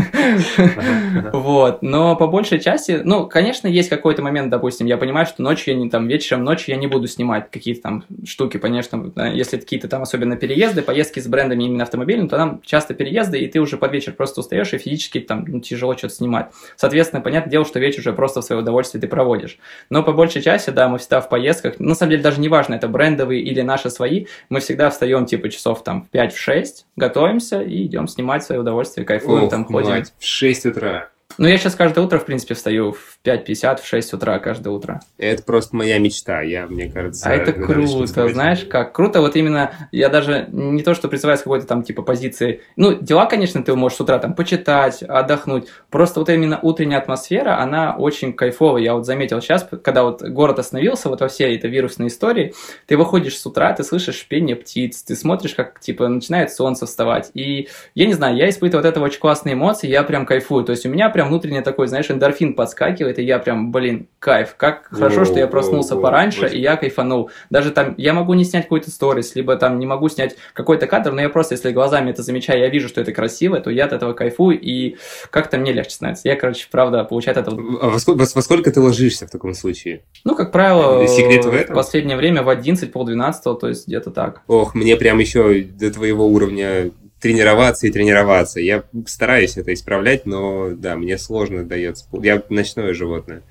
Вот, 1.33 1.83
но 1.83 2.17
по 2.17 2.29
большей 2.29 2.61
части, 2.61 3.01
ну, 3.03 3.27
конечно, 3.27 3.67
есть 3.67 3.89
какой-то 3.89 4.23
момент, 4.23 4.51
допустим, 4.51 4.87
я 4.87 4.97
понимаю, 4.97 5.27
что 5.27 5.43
ночью 5.43 5.75
я 5.75 5.81
не 5.81 5.91
там, 5.91 6.07
вечером, 6.07 6.45
ночью 6.45 6.75
я 6.75 6.81
не 6.81 6.87
буду 6.87 7.09
снимать 7.09 7.51
какие-то 7.51 7.83
там 7.83 8.05
штуки, 8.25 8.59
конечно, 8.59 9.13
если 9.35 9.59
какие-то 9.59 9.89
там 9.89 10.03
особенно 10.03 10.37
переезды, 10.37 10.83
поездки 10.83 11.19
с 11.19 11.27
брендами 11.27 11.65
именно 11.65 11.83
автомобильными, 11.83 12.29
то 12.29 12.37
там 12.37 12.61
часто 12.65 12.95
переезды, 12.95 13.39
и 13.39 13.49
ты 13.49 13.61
уже 13.61 13.77
под 13.77 13.93
вечер 13.93 14.13
просто 14.13 14.41
устаешь, 14.41 14.73
и 14.73 14.79
физически 14.79 15.19
там 15.19 15.45
ну, 15.47 15.61
тяжело 15.61 15.97
что-то 15.97 16.15
снимать. 16.15 16.51
Соответственно, 16.77 17.23
понятное 17.23 17.51
дело, 17.51 17.65
что 17.65 17.81
вечер 17.81 18.01
уже 18.01 18.13
просто 18.13 18.41
в 18.41 18.45
свое 18.45 18.63
удовольствие 18.63 19.01
ты 19.01 19.09
проводишь. 19.09 19.59
Но 19.91 20.05
по 20.05 20.13
большей 20.13 20.43
части, 20.43 20.71
да, 20.71 20.89
мы 20.89 20.99
всегда 20.99 21.21
в 21.21 21.29
поездках, 21.29 21.81
на 21.81 21.95
самом 21.97 22.11
деле 22.11 22.23
даже 22.23 22.41
не 22.41 22.49
важно, 22.49 22.75
это 22.75 22.87
брендовые 22.87 23.43
или 23.43 23.63
наши 23.63 23.91
свои, 23.91 24.27
мы 24.49 24.61
всегда 24.61 24.91
встаем 24.91 25.27
типа 25.27 25.49
часов 25.49 25.83
там 25.83 26.07
в 26.11 26.15
5-6, 26.15 26.65
готовимся 26.97 27.61
и 27.63 27.80
идем 27.87 28.09
снимать 28.09 28.43
свое 28.43 28.61
удовольствие, 28.61 29.07
кайфуем, 29.07 29.45
Ох, 29.45 29.51
там 29.51 29.65
ходим. 29.65 29.91
Мать, 29.91 30.15
в 30.19 30.25
6 30.25 30.67
утра. 30.67 31.10
Ну, 31.39 31.47
я 31.47 31.57
сейчас 31.57 31.75
каждое 31.75 32.05
утро, 32.05 32.19
в 32.19 32.25
принципе, 32.25 32.55
встаю 32.55 32.93
в 32.93 33.19
5.50, 33.25 33.81
в 33.81 33.87
6 33.87 34.15
утра 34.15 34.39
каждое 34.39 34.71
утро. 34.71 35.01
Это 35.17 35.43
просто 35.43 35.77
моя 35.77 35.99
мечта, 35.99 36.43
я, 36.43 36.67
мне 36.67 36.91
кажется... 36.91 37.29
А 37.29 37.33
это 37.33 37.53
круто, 37.53 38.29
знаешь, 38.29 38.65
как? 38.69 38.93
Круто, 38.93 39.21
вот 39.21 39.37
именно, 39.37 39.73
я 39.93 40.09
даже 40.09 40.49
не 40.51 40.83
то, 40.83 40.95
что 40.95 41.09
представляю 41.09 41.39
с 41.39 41.43
какой-то 41.43 41.67
там, 41.67 41.83
типа, 41.83 42.03
позиции, 42.03 42.63
ну, 42.77 42.95
дела, 42.95 43.27
конечно, 43.27 43.63
ты 43.63 43.75
можешь 43.75 43.99
с 43.99 44.01
утра 44.01 44.19
там 44.19 44.35
почитать, 44.35 45.03
отдохнуть, 45.03 45.69
просто 45.91 46.21
вот 46.21 46.29
именно 46.29 46.59
утренняя 46.61 46.99
атмосфера, 46.99 47.59
она 47.61 47.97
очень 47.97 48.33
кайфовая, 48.33 48.83
я 48.83 48.95
вот 48.95 49.07
заметил 49.07 49.41
сейчас, 49.41 49.67
когда 49.83 50.03
вот 50.03 50.23
город 50.23 50.59
остановился 50.59 51.09
вот 51.09 51.21
во 51.21 51.29
всей 51.29 51.57
этой 51.57 51.71
вирусной 51.71 52.09
истории, 52.09 52.55
ты 52.87 52.97
выходишь 52.97 53.39
с 53.39 53.47
утра, 53.47 53.73
ты 53.73 53.85
слышишь 53.85 54.27
пение 54.27 54.57
птиц, 54.57 55.03
ты 55.03 55.15
смотришь, 55.15 55.55
как, 55.55 55.81
типа, 55.81 56.09
начинает 56.09 56.53
солнце 56.53 56.87
вставать, 56.87 57.31
и, 57.35 57.69
я 57.95 58.07
не 58.07 58.15
знаю, 58.15 58.37
я 58.37 58.49
испытываю 58.49 58.81
от 58.81 58.87
этого 58.87 59.05
очень 59.05 59.21
классные 59.21 59.55
эмоции, 59.55 59.89
я 59.89 60.03
прям 60.03 60.27
кайфую, 60.27 60.65
то 60.65 60.73
есть 60.73 60.85
у 60.87 60.89
меня 60.89 61.09
прям 61.11 61.20
внутренне 61.25 61.63
такой, 61.63 61.87
знаешь, 61.87 62.11
эндорфин 62.11 62.55
подскакивает, 62.55 63.19
и 63.19 63.23
я 63.23 63.39
прям, 63.39 63.73
блин, 63.73 64.09
кайф. 64.19 64.55
Как 64.57 64.89
хорошо, 64.91 65.25
что 65.25 65.39
я 65.39 65.47
проснулся 65.47 65.97
пораньше, 65.97 66.49
и 66.49 66.61
я 66.61 66.77
кайфанул. 66.77 67.31
Даже 67.51 67.71
там, 67.71 67.95
я 67.97 68.13
могу 68.13 68.35
не 68.35 68.45
снять 68.45 68.65
какой-то 68.65 68.91
сторис, 68.91 69.35
либо 69.35 69.57
там 69.57 69.79
не 69.79 69.87
могу 69.87 70.09
снять 70.09 70.37
какой-то 70.53 70.87
кадр, 70.87 71.13
но 71.13 71.21
я 71.21 71.29
просто, 71.29 71.55
если 71.55 71.71
глазами 71.73 72.11
это 72.11 72.23
замечаю, 72.23 72.61
я 72.61 72.69
вижу, 72.69 72.89
что 72.89 73.01
это 73.01 73.13
красиво, 73.13 73.61
то 73.61 73.71
я 73.71 73.85
от 73.85 73.93
этого 73.93 74.13
кайфую, 74.13 74.61
и 74.61 74.97
как-то 75.31 75.59
мне 75.59 75.73
легче 75.73 75.95
становится. 75.95 76.29
Я, 76.29 76.37
короче, 76.37 76.67
правда, 76.71 77.05
получаю 77.05 77.39
от 77.39 77.47
этого... 77.47 77.61
А 77.81 77.91
во 77.91 77.99
сколько, 77.99 78.19
во 78.19 78.43
сколько 78.43 78.71
ты 78.71 78.81
ложишься 78.81 79.27
в 79.27 79.31
таком 79.31 79.55
случае? 79.55 80.03
Ну, 80.25 80.35
как 80.35 80.53
правило, 80.53 81.07
Секрет 81.07 81.45
в, 81.45 81.55
этом? 81.55 81.75
в 81.75 81.77
последнее 81.77 82.17
время 82.17 82.43
в 82.43 82.49
11, 82.49 82.93
полдвенадцатого, 82.93 83.59
то 83.59 83.69
есть 83.69 83.87
где-то 83.87 84.11
так. 84.11 84.43
Ох, 84.47 84.75
мне 84.75 84.97
прям 84.97 85.19
еще 85.19 85.63
до 85.63 85.93
твоего 85.93 86.27
уровня 86.27 86.91
тренироваться 87.21 87.87
и 87.87 87.91
тренироваться. 87.91 88.61
Я 88.61 88.85
стараюсь 89.07 89.57
это 89.57 89.73
исправлять, 89.73 90.27
но 90.27 90.71
да, 90.75 90.97
мне 90.97 91.19
сложно 91.19 91.65
дается. 91.65 92.07
Я 92.23 92.43
ночное 92.49 92.95
животное. 92.95 93.43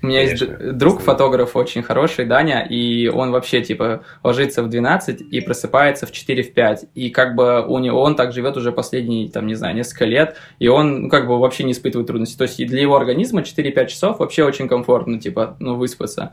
У 0.00 0.06
меня 0.06 0.24
Конечно, 0.24 0.44
есть 0.44 0.76
друг 0.76 1.00
фотограф 1.00 1.56
очень 1.56 1.82
хороший, 1.82 2.24
Даня, 2.24 2.64
и 2.68 3.08
он 3.08 3.32
вообще 3.32 3.62
типа 3.62 4.04
ложится 4.22 4.62
в 4.62 4.68
12 4.68 5.20
и 5.20 5.40
просыпается 5.40 6.06
в 6.06 6.12
4 6.12 6.42
в 6.44 6.52
5. 6.52 6.84
И 6.94 7.10
как 7.10 7.34
бы 7.34 7.64
у 7.66 7.78
него 7.78 8.00
он 8.00 8.14
так 8.14 8.32
живет 8.32 8.56
уже 8.56 8.70
последние, 8.70 9.28
там, 9.28 9.46
не 9.46 9.54
знаю, 9.54 9.74
несколько 9.74 10.04
лет, 10.04 10.36
и 10.58 10.68
он 10.68 11.02
ну, 11.02 11.08
как 11.08 11.26
бы 11.26 11.38
вообще 11.38 11.64
не 11.64 11.72
испытывает 11.72 12.06
трудностей. 12.06 12.38
То 12.38 12.44
есть 12.44 12.64
для 12.64 12.80
его 12.80 12.96
организма 12.96 13.40
4-5 13.40 13.86
часов 13.86 14.20
вообще 14.20 14.44
очень 14.44 14.68
комфортно, 14.68 15.20
типа, 15.20 15.56
ну, 15.58 15.74
выспаться. 15.74 16.32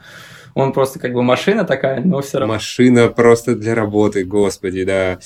Он 0.53 0.71
просто 0.71 0.99
как 0.99 1.13
бы 1.13 1.21
машина 1.23 1.65
такая, 1.65 2.01
но 2.01 2.21
все 2.21 2.39
равно. 2.39 2.53
Машина 2.53 3.09
просто 3.09 3.55
для 3.55 3.75
работы, 3.75 4.23
господи, 4.23 4.83
да. 4.83 5.19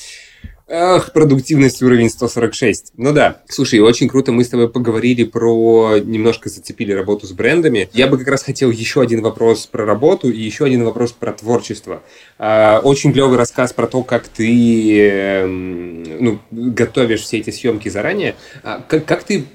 Ах, 0.71 1.13
продуктивность 1.13 1.81
уровень 1.81 2.11
146. 2.11 2.93
Ну 2.95 3.11
да. 3.11 3.41
Слушай, 3.47 3.79
очень 3.79 4.07
круто 4.07 4.31
мы 4.31 4.43
с 4.43 4.49
тобой 4.49 4.69
поговорили 4.69 5.23
про... 5.23 5.97
Немножко 5.97 6.47
зацепили 6.49 6.91
работу 6.91 7.25
с 7.25 7.31
брендами. 7.31 7.89
Я 7.91 8.05
бы 8.05 8.19
как 8.19 8.27
раз 8.27 8.43
хотел 8.43 8.69
еще 8.69 9.01
один 9.01 9.21
вопрос 9.21 9.65
про 9.65 9.83
работу 9.83 10.29
и 10.29 10.39
еще 10.39 10.65
один 10.65 10.83
вопрос 10.83 11.11
про 11.11 11.33
творчество. 11.33 12.03
А, 12.37 12.81
очень 12.83 13.13
клевый 13.13 13.37
рассказ 13.37 13.73
про 13.73 13.87
то, 13.87 14.03
как 14.03 14.27
ты 14.27 14.99
эм, 14.99 16.03
ну, 16.23 16.39
готовишь 16.51 17.21
все 17.21 17.39
эти 17.39 17.49
съемки 17.49 17.89
заранее. 17.89 18.35
А 18.61 18.83
как, 18.87 19.05
как 19.05 19.23
ты 19.23 19.45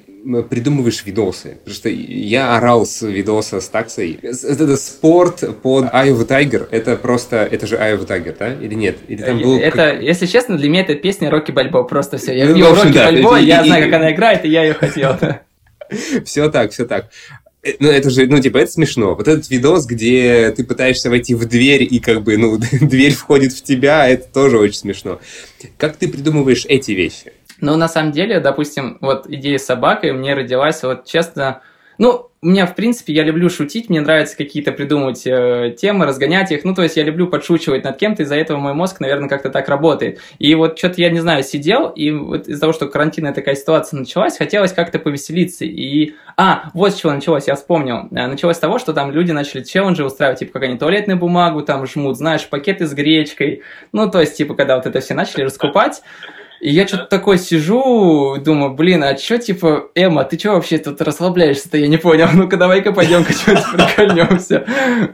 придумываешь 0.48 1.04
видосы. 1.04 1.58
Потому 1.64 1.74
что 1.74 1.88
я 1.88 2.56
орал 2.56 2.86
с 2.86 3.02
видоса 3.02 3.60
с 3.60 3.68
таксой. 3.68 4.18
Это 4.22 4.76
спорт 4.76 5.40
под 5.62 5.86
Eye 5.86 6.10
of 6.10 6.26
Tiger. 6.26 6.66
Это 6.70 6.96
просто, 6.96 7.48
это 7.50 7.66
же 7.66 7.76
Eye 7.76 7.98
of 7.98 8.06
Tiger, 8.06 8.36
да? 8.38 8.54
Или 8.54 8.74
нет? 8.74 8.96
Или 9.08 9.22
там 9.22 9.40
был... 9.40 9.58
Это, 9.58 9.98
если 9.98 10.26
честно, 10.26 10.56
для 10.56 10.68
меня 10.68 10.82
это 10.82 10.94
песня 10.94 11.30
Рокки 11.30 11.52
Бальбо. 11.52 11.84
Просто 11.84 12.18
все. 12.18 12.36
Я 12.36 12.46
ну, 12.46 12.74
Рокки 12.74 12.92
да, 12.92 13.06
Бальбо, 13.06 13.36
я 13.36 13.62
и, 13.62 13.66
знаю, 13.66 13.84
как 13.84 13.94
она 13.94 14.12
играет, 14.12 14.44
и 14.44 14.48
я 14.48 14.64
ее 14.64 14.74
хотел. 14.74 15.16
Все 16.24 16.50
так, 16.50 16.72
все 16.72 16.84
так. 16.84 17.10
Э, 17.62 17.72
ну, 17.78 17.88
это 17.88 18.10
же, 18.10 18.26
ну, 18.26 18.40
типа, 18.40 18.58
это 18.58 18.70
смешно. 18.70 19.14
Вот 19.14 19.28
этот 19.28 19.48
видос, 19.50 19.86
где 19.86 20.50
ты 20.50 20.64
пытаешься 20.64 21.10
войти 21.10 21.34
в 21.34 21.46
дверь, 21.46 21.86
и 21.90 21.98
как 21.98 22.22
бы, 22.22 22.36
ну, 22.36 22.58
дверь 22.80 23.14
входит 23.14 23.52
в 23.52 23.62
тебя, 23.62 24.08
это 24.08 24.26
тоже 24.32 24.58
очень 24.58 24.78
смешно. 24.78 25.20
Как 25.78 25.96
ты 25.96 26.08
придумываешь 26.08 26.66
эти 26.68 26.92
вещи? 26.92 27.32
Но 27.60 27.76
на 27.76 27.88
самом 27.88 28.12
деле, 28.12 28.40
допустим, 28.40 28.98
вот 29.00 29.26
идея 29.28 29.58
с 29.58 29.66
собакой 29.66 30.12
мне 30.12 30.34
родилась, 30.34 30.82
вот 30.82 31.04
честно, 31.04 31.62
ну, 31.98 32.30
у 32.44 32.46
меня, 32.46 32.66
в 32.66 32.74
принципе, 32.74 33.14
я 33.14 33.22
люблю 33.22 33.48
шутить, 33.48 33.88
мне 33.88 34.02
нравится 34.02 34.36
какие-то 34.36 34.70
придумывать 34.70 35.26
э, 35.26 35.74
темы, 35.78 36.04
разгонять 36.04 36.52
их. 36.52 36.62
Ну, 36.64 36.74
то 36.74 36.82
есть 36.82 36.94
я 36.94 37.02
люблю 37.02 37.26
подшучивать 37.26 37.84
над 37.84 37.96
кем-то, 37.96 38.22
из-за 38.22 38.34
этого 38.34 38.58
мой 38.58 38.74
мозг, 38.74 39.00
наверное, 39.00 39.30
как-то 39.30 39.48
так 39.48 39.66
работает. 39.70 40.20
И 40.38 40.54
вот 40.54 40.76
что-то 40.76 41.00
я, 41.00 41.08
не 41.08 41.20
знаю, 41.20 41.42
сидел, 41.42 41.88
и 41.88 42.10
вот 42.10 42.46
из-за 42.46 42.60
того, 42.60 42.74
что 42.74 42.86
карантинная 42.86 43.32
такая 43.32 43.54
ситуация 43.54 43.98
началась, 43.98 44.36
хотелось 44.36 44.72
как-то 44.72 44.98
повеселиться. 44.98 45.64
И... 45.64 46.16
А, 46.36 46.70
вот 46.74 46.92
с 46.92 46.96
чего 46.96 47.12
началось, 47.12 47.48
я 47.48 47.54
вспомнил. 47.54 48.08
Э, 48.10 48.26
началось 48.26 48.56
с 48.56 48.60
того, 48.60 48.78
что 48.78 48.92
там 48.92 49.10
люди 49.10 49.32
начали 49.32 49.62
челленджи 49.62 50.04
устраивать, 50.04 50.40
типа, 50.40 50.52
как 50.52 50.64
они 50.64 50.76
туалетную 50.76 51.18
бумагу 51.18 51.62
там 51.62 51.86
жмут, 51.86 52.18
знаешь, 52.18 52.46
пакеты 52.46 52.86
с 52.86 52.92
гречкой. 52.92 53.62
Ну, 53.92 54.10
то 54.10 54.20
есть, 54.20 54.36
типа, 54.36 54.54
когда 54.54 54.76
вот 54.76 54.84
это 54.84 55.00
все 55.00 55.14
начали 55.14 55.44
раскупать, 55.44 56.02
и 56.64 56.70
я 56.70 56.88
что-то 56.88 57.04
такой 57.04 57.36
сижу, 57.36 58.38
думаю, 58.42 58.72
блин, 58.72 59.04
а 59.04 59.14
что, 59.18 59.36
типа, 59.36 59.90
Эмма, 59.94 60.24
ты 60.24 60.38
что 60.38 60.52
вообще 60.52 60.78
тут 60.78 61.02
расслабляешься-то? 61.02 61.76
Я 61.76 61.88
не 61.88 61.98
понял. 61.98 62.26
Ну-ка, 62.32 62.56
давай-ка 62.56 62.92
пойдем-ка 62.92 63.32
что-то 63.34 63.66
прикольнемся. 63.74 64.64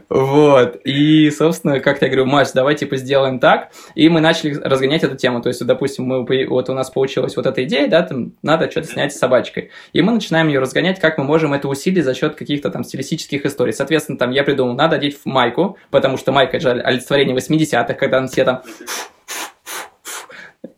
Вот. 0.07 0.77
И, 0.85 1.29
собственно, 1.29 1.81
как 1.81 2.01
я 2.01 2.07
говорю, 2.07 2.25
Маш, 2.25 2.53
давай, 2.53 2.75
типа, 2.75 2.95
сделаем 2.95 3.39
так. 3.39 3.71
И 3.95 4.07
мы 4.07 4.21
начали 4.21 4.53
разгонять 4.53 5.03
эту 5.03 5.17
тему. 5.17 5.41
То 5.41 5.49
есть, 5.49 5.65
допустим, 5.65 6.05
мы, 6.05 6.47
вот 6.47 6.69
у 6.69 6.73
нас 6.73 6.89
получилась 6.89 7.35
вот 7.35 7.45
эта 7.45 7.65
идея, 7.65 7.89
да, 7.89 8.03
там 8.03 8.31
надо 8.41 8.71
что-то 8.71 8.87
снять 8.87 9.13
с 9.13 9.19
собачкой. 9.19 9.71
И 9.91 10.01
мы 10.01 10.13
начинаем 10.13 10.47
ее 10.47 10.61
разгонять, 10.61 11.01
как 11.01 11.17
мы 11.17 11.25
можем 11.25 11.51
это 11.51 11.67
усилить 11.67 12.05
за 12.05 12.13
счет 12.13 12.35
каких-то 12.35 12.69
там 12.69 12.85
стилистических 12.85 13.45
историй. 13.45 13.73
Соответственно, 13.73 14.17
там 14.17 14.31
я 14.31 14.45
придумал, 14.45 14.73
надо 14.73 14.95
одеть 14.95 15.17
в 15.17 15.25
майку, 15.25 15.77
потому 15.89 16.15
что 16.15 16.31
майка– 16.31 16.55
это 16.57 16.71
олицетворение 16.71 17.35
80-х, 17.35 17.93
когда 17.95 18.25
все 18.27 18.45
там 18.45 18.61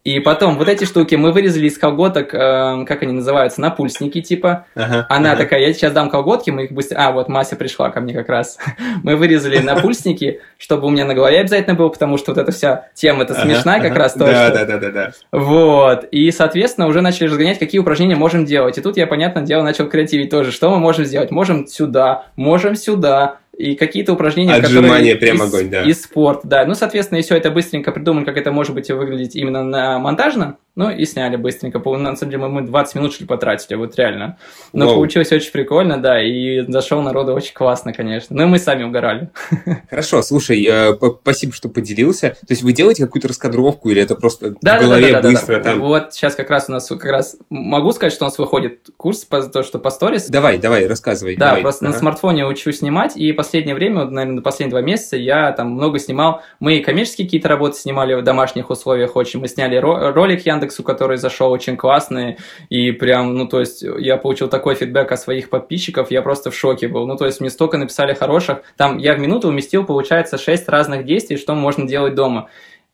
И 0.04 0.20
потом 0.20 0.58
вот 0.58 0.68
эти 0.68 0.84
штуки 0.84 1.16
мы 1.16 1.32
вырезали 1.32 1.68
из 1.68 1.78
колготок, 1.78 2.34
э, 2.34 2.86
как 2.86 3.04
они 3.04 3.14
называются, 3.14 3.62
напульсники 3.62 4.22
типа. 4.22 4.66
Ага, 4.76 5.06
Она 5.10 5.32
ага. 5.32 5.44
такая, 5.44 5.62
я 5.62 5.74
сейчас 5.74 5.94
дам 5.94 6.10
колготки, 6.10 6.50
мы 6.50 6.66
их 6.66 6.74
быстро... 6.74 6.98
А, 6.98 7.14
вот 7.14 7.30
Мася 7.30 7.56
пришла 7.56 7.90
ко 7.90 8.02
мне 8.02 8.14
как 8.14 8.28
раз. 8.28 8.58
мы 9.04 9.16
вырезали 9.16 9.60
напульсники, 9.60 10.42
чтобы 10.58 10.88
у 10.88 10.90
меня 10.90 11.06
на 11.06 11.14
голове 11.14 11.40
обязательно 11.40 11.76
было, 11.76 11.88
потому 11.88 12.18
что 12.18 12.32
вот 12.34 12.38
эта 12.38 12.52
вся 12.52 12.90
тема 12.94 13.24
это 13.24 13.34
смешная 13.34 13.78
ага, 13.78 13.88
как 13.88 13.98
раз 13.98 14.14
тоже. 14.14 14.34
Да, 14.34 14.50
да, 14.50 14.66
да, 14.66 14.78
да, 14.78 14.92
да. 14.92 15.12
Вот. 15.32 16.04
И, 16.12 16.30
соответственно, 16.32 16.88
уже 16.88 17.00
начали 17.00 17.28
разгонять, 17.28 17.58
какие 17.58 17.80
упражнения 17.80 18.18
можем 18.18 18.44
делать. 18.44 18.78
И 18.78 18.82
тут 18.82 18.98
я, 18.98 19.08
понятное 19.08 19.44
дело, 19.44 19.64
начал 19.64 19.88
креативить 19.88 20.30
тоже. 20.30 20.52
Что 20.52 20.70
мы 20.70 20.80
можем 20.80 21.06
сделать? 21.06 21.32
Можем 21.32 21.66
сюда, 21.68 22.26
можем 22.36 22.76
сюда, 22.76 23.38
и 23.58 23.76
какие-то 23.76 24.14
упражнения, 24.14 24.54
Отжимания 24.54 25.14
которые 25.14 25.16
прям 25.16 25.36
из, 25.36 25.54
огонь, 25.54 25.70
да. 25.70 25.84
И 25.84 25.94
спорт, 25.94 26.42
да. 26.44 26.66
Ну, 26.66 26.74
соответственно, 26.74 27.20
и 27.20 27.22
все 27.22 27.36
это 27.36 27.52
быстренько 27.52 27.92
придумали, 27.92 28.26
как 28.26 28.38
это 28.38 28.52
может 28.52 28.74
быть 28.74 28.90
выглядеть 28.90 29.36
именно 29.36 29.64
на 29.64 30.00
монтажно. 30.00 30.58
Ну, 30.76 30.90
и 30.90 31.06
сняли 31.06 31.36
быстренько. 31.36 31.78
На 31.78 32.16
самом 32.16 32.32
деле, 32.32 32.48
мы 32.48 32.62
20 32.64 32.96
минут 32.96 33.14
что 33.14 33.24
ли 33.24 33.28
потратили, 33.28 33.76
вот 33.76 33.96
реально. 33.96 34.40
Но 34.72 34.88
Воу. 34.88 34.96
получилось 34.96 35.32
очень 35.32 35.52
прикольно, 35.52 36.02
да, 36.02 36.20
и 36.20 36.62
зашел 36.68 37.04
народу 37.04 37.34
очень 37.34 37.54
классно, 37.54 37.94
конечно. 37.94 38.36
Ну, 38.36 38.44
и 38.44 38.46
мы 38.48 38.58
сами 38.58 38.84
угорали. 38.84 39.30
Хорошо, 39.90 40.24
слушай, 40.24 40.66
э, 40.68 40.96
спасибо, 41.22 41.54
что 41.54 41.70
поделился. 41.70 42.32
То 42.32 42.52
есть 42.54 42.64
вы 42.64 42.74
делаете 42.74 43.06
какую-то 43.06 43.28
раскадровку 43.28 43.90
или 43.90 44.02
это 44.02 44.16
просто 44.16 44.56
да, 44.64 44.80
в 44.80 44.82
голове 44.82 45.12
да, 45.12 45.22
да, 45.22 45.30
быстро 45.30 45.58
да, 45.58 45.60
да. 45.60 45.70
там? 45.72 45.80
Вот 45.82 46.14
сейчас 46.16 46.34
как 46.34 46.50
раз 46.50 46.70
у 46.70 46.72
нас, 46.72 46.88
как 46.88 47.06
раз 47.06 47.38
могу 47.52 47.92
сказать, 47.92 48.12
что 48.12 48.26
у 48.26 48.28
нас 48.28 48.40
выходит 48.40 48.90
курс 48.98 49.26
по 49.26 49.44
то, 49.44 49.62
что 49.62 49.78
по 49.78 49.92
сторис. 49.92 50.28
Давай, 50.28 50.58
давай, 50.58 50.88
рассказывай. 50.88 51.36
Да, 51.36 51.50
давай. 51.50 51.62
просто 51.62 51.86
ага. 51.86 51.94
на 51.94 52.00
смартфоне 52.00 52.48
учу 52.48 52.72
снимать, 52.72 53.16
и 53.16 53.32
последнее 53.44 53.76
время, 53.76 54.02
вот, 54.02 54.12
наверное, 54.12 54.42
последние 54.42 54.72
два 54.72 54.82
месяца 54.82 55.18
я 55.18 55.52
там 55.52 55.72
много 55.72 56.00
снимал. 56.00 56.42
Мы 56.60 56.80
коммерческие 56.80 57.28
какие-то 57.28 57.50
работы 57.50 57.76
снимали 57.78 58.14
в 58.14 58.24
домашних 58.24 58.70
условиях 58.70 59.16
очень. 59.16 59.42
Мы 59.42 59.50
сняли 59.50 59.76
ролик 59.76 60.46
Яндексу, 60.46 60.82
который 60.84 61.18
зашел 61.18 61.52
очень 61.52 61.76
классные, 61.76 62.38
и 62.70 62.92
прям, 62.92 63.36
ну, 63.36 63.48
то 63.48 63.60
есть, 63.60 63.84
я 63.84 64.16
получил 64.18 64.48
такой 64.48 64.76
фидбэк 64.76 65.12
от 65.12 65.20
своих 65.20 65.50
подписчиков, 65.50 66.10
я 66.10 66.22
просто 66.22 66.52
в 66.52 66.56
шоке 66.56 66.88
был. 66.88 67.06
Ну, 67.06 67.18
то 67.18 67.26
есть, 67.26 67.42
мне 67.42 67.50
столько 67.50 67.78
написали 67.78 68.14
хороших. 68.14 68.64
Там 68.78 68.98
я 68.98 69.14
в 69.14 69.20
минуту 69.20 69.50
уместил, 69.50 69.86
получается, 69.86 70.38
6 70.38 70.70
разных 70.70 71.06
действий, 71.06 71.38
что 71.38 71.54
можно 71.54 71.86
делать 71.86 72.16
дома. 72.16 72.48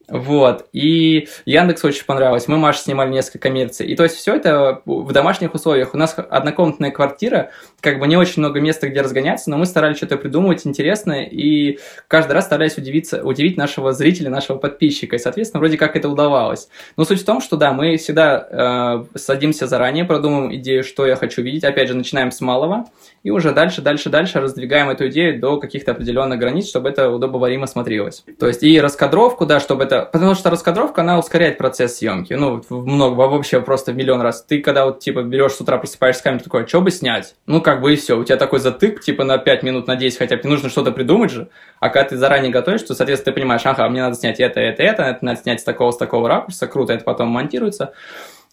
Вот. 0.09 0.65
И 0.73 1.27
Яндекс 1.45 1.85
очень 1.85 2.05
понравилось. 2.05 2.47
Мы, 2.47 2.57
Маша, 2.57 2.79
снимали 2.79 3.12
несколько 3.12 3.39
коммерций. 3.39 3.85
И 3.85 3.95
то 3.95 4.03
есть 4.03 4.15
все 4.15 4.35
это 4.35 4.81
в 4.85 5.12
домашних 5.12 5.53
условиях. 5.53 5.93
У 5.93 5.97
нас 5.97 6.15
однокомнатная 6.17 6.91
квартира, 6.91 7.51
как 7.81 7.99
бы 7.99 8.07
не 8.07 8.17
очень 8.17 8.41
много 8.41 8.59
места, 8.59 8.87
где 8.87 9.01
разгоняться, 9.01 9.49
но 9.49 9.57
мы 9.57 9.65
старались 9.65 9.97
что-то 9.97 10.17
придумывать 10.17 10.65
интересное 10.65 11.23
и 11.23 11.79
каждый 12.07 12.33
раз 12.33 12.45
старались 12.45 12.77
удивиться, 12.77 13.23
удивить 13.23 13.57
нашего 13.57 13.93
зрителя, 13.93 14.29
нашего 14.29 14.57
подписчика. 14.57 15.15
И, 15.15 15.19
соответственно, 15.19 15.59
вроде 15.59 15.77
как 15.77 15.95
это 15.95 16.09
удавалось. 16.09 16.69
Но 16.97 17.05
суть 17.05 17.21
в 17.21 17.25
том, 17.25 17.41
что 17.41 17.57
да, 17.57 17.73
мы 17.73 17.97
всегда 17.97 19.05
э, 19.13 19.17
садимся 19.17 19.67
заранее, 19.67 20.05
продумываем 20.05 20.55
идею, 20.55 20.83
что 20.83 21.05
я 21.05 21.15
хочу 21.15 21.41
видеть. 21.41 21.63
Опять 21.63 21.87
же, 21.87 21.95
начинаем 21.95 22.31
с 22.31 22.41
малого 22.41 22.85
и 23.23 23.31
уже 23.31 23.51
дальше, 23.51 23.81
дальше, 23.81 24.09
дальше 24.09 24.39
раздвигаем 24.39 24.89
эту 24.89 25.09
идею 25.09 25.39
до 25.39 25.59
каких-то 25.59 25.91
определенных 25.91 26.39
границ, 26.39 26.67
чтобы 26.67 26.89
это 26.89 27.09
удобоваримо 27.09 27.67
смотрелось. 27.67 28.23
То 28.39 28.47
есть 28.47 28.63
и 28.63 28.79
раскадровку, 28.79 29.45
да, 29.45 29.59
чтобы 29.59 29.83
это 29.83 30.07
потому 30.11 30.35
что 30.35 30.49
раскадровка, 30.49 31.01
она 31.01 31.19
ускоряет 31.19 31.57
процесс 31.57 31.97
съемки. 31.97 32.33
Ну, 32.33 32.63
много, 32.69 33.15
вообще 33.15 33.61
просто 33.61 33.91
в 33.91 33.95
миллион 33.95 34.21
раз. 34.21 34.43
Ты 34.43 34.61
когда 34.61 34.85
вот, 34.85 34.99
типа, 34.99 35.23
берешь 35.23 35.53
с 35.53 35.61
утра, 35.61 35.77
просыпаешься 35.77 36.19
с 36.19 36.23
камерой, 36.23 36.43
такой, 36.43 36.67
что 36.67 36.81
бы 36.81 36.91
снять? 36.91 37.35
Ну, 37.45 37.61
как 37.69 37.82
бы 37.82 37.93
и 37.93 37.97
все. 37.97 38.17
У 38.17 38.23
тебя 38.23 38.36
такой 38.36 38.60
затык, 38.60 38.99
типа, 38.99 39.23
на 39.23 39.38
5 39.38 39.62
минут, 39.62 39.86
на 39.86 39.95
10 39.95 40.17
хотя 40.17 40.36
бы. 40.36 40.41
Тебе 40.41 40.49
нужно 40.49 40.69
что-то 40.69 40.91
придумать 40.91 41.29
же. 41.29 41.49
А 41.79 41.89
когда 41.89 42.10
ты 42.10 42.17
заранее 42.17 42.51
готовишь, 42.51 42.82
то, 42.82 42.95
соответственно, 42.95 43.32
ты 43.32 43.39
понимаешь, 43.39 43.62
ага, 43.63 43.88
мне 43.89 44.01
надо 44.01 44.15
снять 44.15 44.39
это, 44.39 44.60
это, 44.60 44.82
это, 44.82 45.03
это 45.03 45.23
надо 45.23 45.39
снять 45.39 45.62
с 45.62 45.63
такого, 45.63 45.91
с 45.91 45.97
такого 45.97 46.27
ракурса, 46.27 46.65
круто, 46.65 46.93
это 46.93 47.03
потом 47.03 47.27
монтируется. 47.27 47.93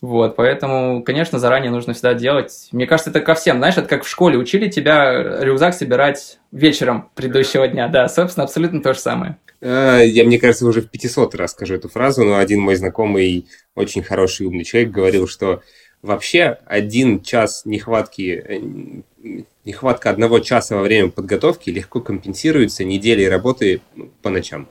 Вот, 0.02 0.36
поэтому, 0.36 1.02
конечно, 1.02 1.38
заранее 1.38 1.70
нужно 1.70 1.94
всегда 1.94 2.12
делать. 2.12 2.68
Мне 2.72 2.86
кажется, 2.86 3.08
это 3.08 3.20
ко 3.20 3.34
всем, 3.34 3.56
знаешь, 3.56 3.78
это 3.78 3.88
как 3.88 4.04
в 4.04 4.08
школе 4.08 4.36
учили 4.36 4.68
тебя 4.68 5.40
рюкзак 5.40 5.72
собирать 5.72 6.38
вечером 6.52 7.08
предыдущего 7.14 7.66
дня. 7.66 7.88
Да, 7.88 8.06
собственно, 8.08 8.44
абсолютно 8.44 8.82
то 8.82 8.92
же 8.92 9.00
самое. 9.00 9.38
А, 9.62 10.00
я, 10.00 10.24
мне 10.24 10.38
кажется, 10.38 10.66
уже 10.66 10.82
в 10.82 10.90
500 10.90 11.34
раз 11.36 11.52
скажу 11.52 11.74
эту 11.74 11.88
фразу, 11.88 12.22
но 12.22 12.36
один 12.36 12.60
мой 12.60 12.74
знакомый, 12.74 13.46
очень 13.74 14.02
хороший 14.02 14.46
умный 14.46 14.64
человек, 14.64 14.90
говорил, 14.90 15.26
что 15.26 15.62
вообще 16.02 16.58
один 16.66 17.22
час 17.22 17.62
нехватки, 17.64 18.44
э, 18.48 19.40
нехватка 19.64 20.10
одного 20.10 20.38
часа 20.40 20.76
во 20.76 20.82
время 20.82 21.10
подготовки 21.10 21.70
легко 21.70 22.00
компенсируется 22.00 22.84
неделей 22.84 23.28
работы 23.28 23.80
ну, 23.94 24.10
по 24.22 24.30
ночам. 24.30 24.68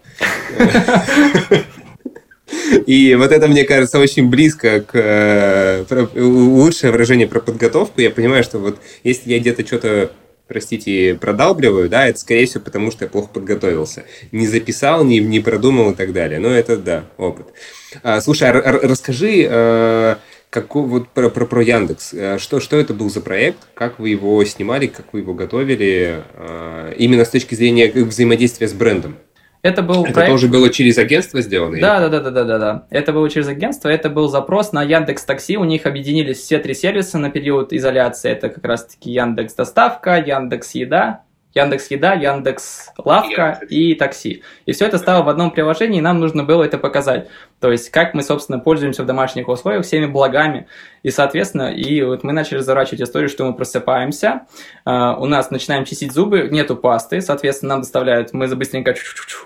И 2.85 3.15
вот 3.15 3.31
это, 3.31 3.47
мне 3.47 3.63
кажется, 3.63 3.99
очень 3.99 4.29
близко 4.29 4.81
к 4.81 4.91
э, 4.93 5.85
лучшее 6.15 6.91
выражение 6.91 7.27
про 7.27 7.39
подготовку. 7.39 8.01
Я 8.01 8.11
понимаю, 8.11 8.43
что 8.43 8.59
вот 8.59 8.79
если 9.03 9.33
я 9.33 9.39
где-то 9.39 9.65
что-то 9.65 10.11
простите, 10.47 11.17
продалбливаю, 11.19 11.89
да, 11.89 12.07
это, 12.07 12.19
скорее 12.19 12.45
всего, 12.45 12.63
потому 12.63 12.91
что 12.91 13.05
я 13.05 13.09
плохо 13.09 13.29
подготовился. 13.33 14.03
Не 14.31 14.47
записал, 14.47 15.03
не, 15.03 15.19
не 15.19 15.39
продумал 15.39 15.91
и 15.91 15.95
так 15.95 16.13
далее. 16.13 16.39
Но 16.39 16.49
это, 16.49 16.77
да, 16.77 17.05
опыт. 17.17 17.47
А, 18.03 18.21
слушай, 18.21 18.49
а, 18.49 18.61
расскажи, 18.61 19.47
а, 19.49 20.19
как, 20.55 20.73
вот 20.75 21.09
про, 21.09 21.29
про, 21.29 21.45
про 21.45 21.61
Яндекс. 21.61 22.13
А, 22.13 22.37
что, 22.39 22.59
что 22.59 22.77
это 22.77 22.93
был 22.93 23.09
за 23.09 23.21
проект? 23.21 23.57
Как 23.73 23.99
вы 23.99 24.09
его 24.09 24.43
снимали? 24.45 24.87
Как 24.87 25.13
вы 25.13 25.19
его 25.19 25.33
готовили? 25.33 26.23
А, 26.33 26.91
именно 26.93 27.25
с 27.25 27.29
точки 27.29 27.55
зрения 27.55 27.91
взаимодействия 27.91 28.67
с 28.67 28.73
брендом. 28.73 29.17
Это 29.61 29.81
был 29.81 30.03
это 30.03 30.13
проект... 30.13 30.31
тоже 30.31 30.47
было 30.47 30.69
через 30.69 30.97
агентство 30.97 31.41
сделано? 31.41 31.79
Да, 31.81 31.99
да, 31.99 32.07
да, 32.07 32.19
да, 32.19 32.31
да, 32.31 32.43
да, 32.43 32.59
да. 32.59 32.87
Это 32.89 33.11
было 33.11 33.29
через 33.29 33.47
агентство. 33.47 33.89
Это 33.89 34.09
был 34.09 34.29
запрос 34.29 34.71
на 34.71 34.83
Яндекс 34.83 35.25
Такси. 35.25 35.57
У 35.57 35.63
них 35.63 35.85
объединились 35.85 36.37
все 36.37 36.59
три 36.59 36.73
сервиса 36.73 37.17
на 37.17 37.29
период 37.31 37.73
изоляции. 37.73 38.31
Это 38.31 38.49
как 38.49 38.63
раз-таки 38.63 39.11
Яндекс 39.11 39.55
Доставка, 39.55 40.23
Яндекс 40.25 40.75
Еда 40.75 41.24
Яндекс 41.55 41.89
Еда, 41.89 42.13
Яндекс 42.13 42.91
Лавка 42.97 43.61
и 43.69 43.95
такси. 43.95 44.43
И 44.65 44.73
все 44.73 44.85
это 44.85 44.97
стало 44.97 45.23
в 45.23 45.29
одном 45.29 45.51
приложении, 45.51 45.99
и 45.99 46.01
нам 46.01 46.19
нужно 46.19 46.43
было 46.43 46.63
это 46.63 46.77
показать. 46.77 47.29
То 47.61 47.71
есть, 47.71 47.89
как 47.91 48.13
мы, 48.13 48.23
собственно, 48.23 48.59
пользуемся 48.59 49.03
в 49.03 49.05
домашних 49.05 49.47
условиях 49.47 49.85
всеми 49.85 50.05
благами. 50.05 50.67
И, 51.05 51.11
соответственно, 51.11 51.71
и 51.71 52.01
вот 52.01 52.23
мы 52.23 52.33
начали 52.33 52.57
заворачивать 52.57 53.03
историю, 53.03 53.29
что 53.29 53.45
мы 53.45 53.53
просыпаемся, 53.53 54.47
uh, 54.87 55.15
у 55.19 55.27
нас 55.27 55.51
начинаем 55.51 55.85
чистить 55.85 56.11
зубы, 56.11 56.49
нету 56.51 56.75
пасты, 56.75 57.21
соответственно, 57.21 57.75
нам 57.75 57.81
доставляют, 57.81 58.33
мы 58.33 58.47
быстренько 58.55 58.95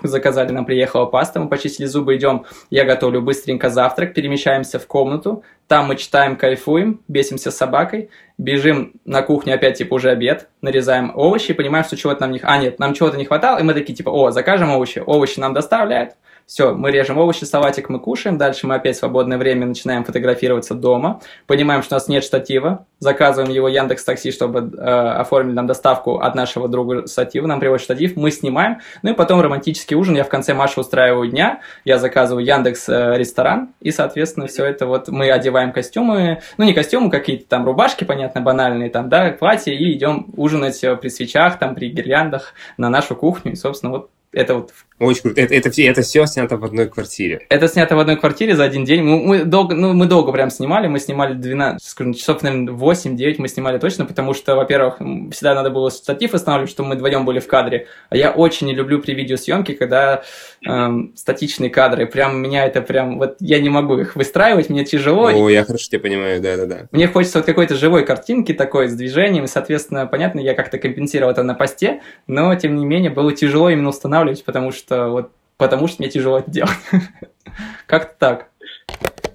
заказали, 0.02 0.52
нам 0.52 0.64
приехала 0.64 1.04
паста, 1.04 1.38
мы 1.38 1.50
почистили 1.50 1.84
зубы, 1.84 2.16
идем, 2.16 2.46
я 2.70 2.86
готовлю 2.86 3.20
быстренько 3.20 3.68
завтрак, 3.68 4.14
перемещаемся 4.14 4.78
в 4.78 4.86
комнату, 4.86 5.44
там 5.68 5.88
мы 5.88 5.96
читаем, 5.96 6.36
кайфуем, 6.36 7.02
бесимся 7.08 7.50
с 7.50 7.58
собакой, 7.58 8.08
бежим 8.38 8.94
на 9.04 9.20
кухню 9.20 9.52
опять, 9.52 9.76
типа, 9.76 9.92
уже 9.92 10.08
обед, 10.08 10.48
нарезаем 10.62 11.12
овощи, 11.14 11.52
понимаем, 11.52 11.84
что 11.84 11.94
чего-то 11.94 12.22
нам 12.22 12.32
не... 12.32 12.40
А, 12.42 12.56
нет, 12.56 12.78
нам 12.78 12.94
чего-то 12.94 13.18
не 13.18 13.26
хватало, 13.26 13.58
и 13.58 13.62
мы 13.64 13.74
такие, 13.74 13.94
типа, 13.94 14.08
о, 14.08 14.30
закажем 14.30 14.70
овощи, 14.70 15.02
овощи 15.04 15.38
нам 15.38 15.52
доставляют, 15.52 16.14
все, 16.50 16.74
мы 16.74 16.90
режем 16.90 17.16
овощи, 17.16 17.44
салатик 17.44 17.90
мы 17.90 18.00
кушаем, 18.00 18.36
дальше 18.36 18.66
мы 18.66 18.74
опять 18.74 18.96
в 18.96 18.98
свободное 18.98 19.38
время 19.38 19.66
начинаем 19.66 20.02
фотографироваться 20.02 20.74
дома, 20.74 21.20
понимаем, 21.46 21.84
что 21.84 21.94
у 21.94 21.96
нас 21.96 22.08
нет 22.08 22.24
штатива, 22.24 22.86
заказываем 22.98 23.52
его 23.52 23.68
Яндекс 23.68 24.02
Такси, 24.02 24.32
чтобы 24.32 24.76
э, 24.76 24.84
оформили 24.84 25.54
нам 25.54 25.68
доставку 25.68 26.18
от 26.18 26.34
нашего 26.34 26.66
друга 26.66 27.06
штатива, 27.06 27.46
нам 27.46 27.60
приводит 27.60 27.84
штатив, 27.84 28.16
мы 28.16 28.32
снимаем, 28.32 28.80
ну 29.02 29.12
и 29.12 29.14
потом 29.14 29.40
романтический 29.40 29.94
ужин, 29.94 30.16
я 30.16 30.24
в 30.24 30.28
конце 30.28 30.52
Маши 30.52 30.80
устраиваю 30.80 31.30
дня, 31.30 31.60
я 31.84 31.98
заказываю 31.98 32.44
Яндекс 32.44 32.88
э, 32.88 33.16
ресторан, 33.16 33.68
и, 33.80 33.92
соответственно, 33.92 34.48
все 34.48 34.64
это 34.64 34.86
вот 34.86 35.06
мы 35.06 35.30
одеваем 35.30 35.70
костюмы, 35.70 36.40
ну 36.58 36.64
не 36.64 36.74
костюмы, 36.74 37.10
какие-то 37.12 37.46
там 37.46 37.64
рубашки, 37.64 38.02
понятно, 38.02 38.40
банальные 38.40 38.90
там, 38.90 39.08
да, 39.08 39.30
платья, 39.30 39.70
и 39.70 39.92
идем 39.92 40.26
ужинать 40.36 40.82
э, 40.82 40.96
при 40.96 41.10
свечах, 41.10 41.60
там, 41.60 41.76
при 41.76 41.90
гирляндах 41.90 42.54
на 42.76 42.88
нашу 42.90 43.14
кухню, 43.14 43.52
и, 43.52 43.54
собственно, 43.54 43.92
вот 43.92 44.10
это 44.32 44.54
вот 44.54 44.72
очень 45.00 45.22
круто. 45.22 45.40
Это, 45.40 45.54
это, 45.54 45.70
все, 45.70 45.86
это 45.86 46.02
все 46.02 46.26
снято 46.26 46.58
в 46.58 46.64
одной 46.64 46.86
квартире. 46.86 47.46
Это 47.48 47.68
снято 47.68 47.96
в 47.96 47.98
одной 47.98 48.16
квартире 48.16 48.54
за 48.54 48.64
один 48.64 48.84
день. 48.84 49.02
Мы, 49.02 49.18
мы, 49.18 49.44
долго, 49.44 49.74
ну, 49.74 49.94
мы 49.94 50.04
долго 50.04 50.30
прям 50.30 50.50
снимали. 50.50 50.88
Мы 50.88 51.00
снимали 51.00 51.32
12, 51.32 51.82
скажем, 51.82 52.12
часов, 52.12 52.42
наверное, 52.42 52.74
8-9 52.74 53.36
мы 53.38 53.48
снимали 53.48 53.78
точно, 53.78 54.04
потому 54.04 54.34
что, 54.34 54.56
во-первых, 54.56 54.96
всегда 55.32 55.54
надо 55.54 55.70
было 55.70 55.88
статив 55.88 56.34
устанавливать, 56.34 56.70
чтобы 56.70 56.90
мы 56.90 56.94
вдвоем 56.96 57.24
были 57.24 57.40
в 57.40 57.46
кадре. 57.46 57.86
А 58.10 58.16
я 58.16 58.30
очень 58.30 58.66
не 58.66 58.74
люблю 58.74 59.00
при 59.00 59.14
видеосъемке, 59.14 59.72
когда 59.72 60.22
эм, 60.66 61.14
статичные 61.16 61.70
кадры. 61.70 62.06
Прям 62.06 62.36
меня 62.36 62.66
это 62.66 62.82
прям... 62.82 63.18
Вот 63.18 63.36
я 63.40 63.58
не 63.58 63.70
могу 63.70 63.96
их 63.98 64.16
выстраивать, 64.16 64.68
мне 64.68 64.84
тяжело. 64.84 65.28
О, 65.28 65.48
я 65.48 65.64
хорошо 65.64 65.88
тебя 65.88 66.00
понимаю, 66.00 66.42
да-да-да. 66.42 66.88
Мне 66.92 67.08
хочется 67.08 67.38
вот 67.38 67.46
какой-то 67.46 67.74
живой 67.74 68.04
картинки 68.04 68.52
такой, 68.52 68.88
с 68.88 68.94
движением, 68.94 69.44
и, 69.44 69.48
соответственно, 69.48 70.06
понятно, 70.06 70.40
я 70.40 70.52
как-то 70.52 70.76
компенсировал 70.76 71.32
это 71.32 71.42
на 71.42 71.54
посте, 71.54 72.02
но, 72.26 72.54
тем 72.54 72.76
не 72.76 72.84
менее, 72.84 73.10
было 73.10 73.32
тяжело 73.32 73.70
именно 73.70 73.88
устанавливать, 73.88 74.19
потому 74.44 74.72
что 74.72 75.08
вот 75.08 75.32
потому 75.56 75.86
что 75.88 76.02
мне 76.02 76.10
тяжело 76.10 76.38
это 76.38 76.50
делать. 76.50 76.72
Как-то 77.86 78.14
так. 78.18 78.50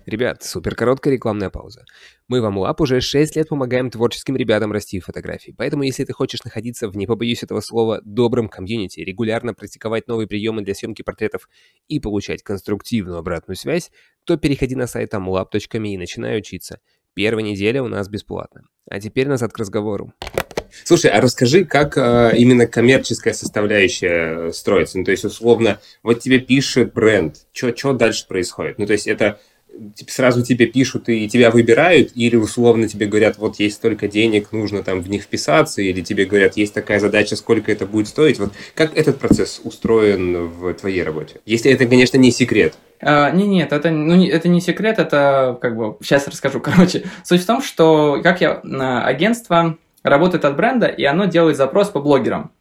Ребят, 0.05 0.43
супер 0.43 0.75
короткая 0.75 1.13
рекламная 1.13 1.49
пауза. 1.49 1.83
Мы 2.27 2.39
вам 2.39 2.59
лап 2.59 2.79
уже 2.79 3.01
6 3.01 3.35
лет 3.35 3.49
помогаем 3.49 3.89
творческим 3.89 4.35
ребятам 4.35 4.71
расти 4.71 4.99
в 4.99 5.05
фотографии. 5.05 5.53
Поэтому, 5.57 5.81
если 5.83 6.03
ты 6.03 6.13
хочешь 6.13 6.43
находиться 6.43 6.87
в, 6.87 6.95
не 6.95 7.07
побоюсь 7.07 7.41
этого 7.41 7.59
слова, 7.59 8.01
добром 8.03 8.47
комьюнити, 8.47 8.99
регулярно 8.99 9.55
практиковать 9.55 10.07
новые 10.07 10.27
приемы 10.27 10.61
для 10.61 10.75
съемки 10.75 11.01
портретов 11.01 11.49
и 11.87 11.99
получать 11.99 12.43
конструктивную 12.43 13.17
обратную 13.17 13.55
связь, 13.55 13.91
то 14.25 14.37
переходи 14.37 14.75
на 14.75 14.85
сайт 14.85 15.13
amlab.me 15.15 15.89
и 15.89 15.97
начинай 15.97 16.37
учиться. 16.37 16.79
Первая 17.15 17.43
неделя 17.43 17.81
у 17.81 17.87
нас 17.87 18.07
бесплатно. 18.07 18.61
А 18.87 18.99
теперь 18.99 19.27
назад 19.27 19.53
к 19.53 19.57
разговору. 19.57 20.13
Слушай, 20.83 21.11
а 21.11 21.21
расскажи, 21.21 21.65
как 21.65 21.97
э, 21.97 22.33
именно 22.37 22.67
коммерческая 22.67 23.33
составляющая 23.33 24.51
строится? 24.51 24.97
Ну, 24.97 25.05
то 25.05 25.11
есть, 25.11 25.23
условно, 25.23 25.79
вот 26.03 26.19
тебе 26.19 26.39
пишет 26.39 26.93
бренд, 26.93 27.37
что 27.53 27.93
дальше 27.93 28.27
происходит? 28.27 28.77
Ну, 28.77 28.85
то 28.85 28.93
есть, 28.93 29.07
это 29.07 29.39
типа, 29.95 30.11
сразу 30.11 30.43
тебе 30.43 30.65
пишут 30.67 31.09
и 31.09 31.27
тебя 31.27 31.51
выбирают, 31.51 32.11
или 32.15 32.35
условно 32.35 32.87
тебе 32.87 33.07
говорят, 33.07 33.37
вот 33.37 33.59
есть 33.59 33.75
столько 33.75 34.07
денег, 34.07 34.51
нужно 34.51 34.83
там 34.83 35.01
в 35.01 35.09
них 35.09 35.23
вписаться, 35.23 35.81
или 35.81 36.01
тебе 36.01 36.25
говорят, 36.25 36.57
есть 36.57 36.73
такая 36.73 36.99
задача, 36.99 37.35
сколько 37.35 37.71
это 37.71 37.85
будет 37.85 38.07
стоить. 38.07 38.39
Вот 38.39 38.53
как 38.73 38.97
этот 38.97 39.19
процесс 39.19 39.61
устроен 39.63 40.47
в 40.47 40.73
твоей 40.73 41.03
работе? 41.03 41.35
Если 41.45 41.71
это, 41.71 41.85
конечно, 41.85 42.17
не 42.17 42.31
секрет. 42.31 42.75
А, 43.01 43.31
не, 43.31 43.45
нет, 43.45 43.71
это, 43.73 43.91
ну, 43.91 44.25
это 44.25 44.47
не 44.47 44.61
секрет, 44.61 44.99
это 44.99 45.57
как 45.61 45.75
бы 45.75 45.97
сейчас 46.01 46.27
расскажу. 46.27 46.59
Короче, 46.61 47.03
суть 47.23 47.41
в 47.41 47.45
том, 47.45 47.61
что 47.61 48.19
как 48.23 48.41
я 48.41 48.61
агентство 49.03 49.77
работает 50.05 50.45
от 50.45 50.55
бренда, 50.55 50.87
и 50.87 51.03
оно 51.03 51.25
делает 51.25 51.57
запрос 51.57 51.89
по 51.89 51.99
блогерам. 51.99 52.51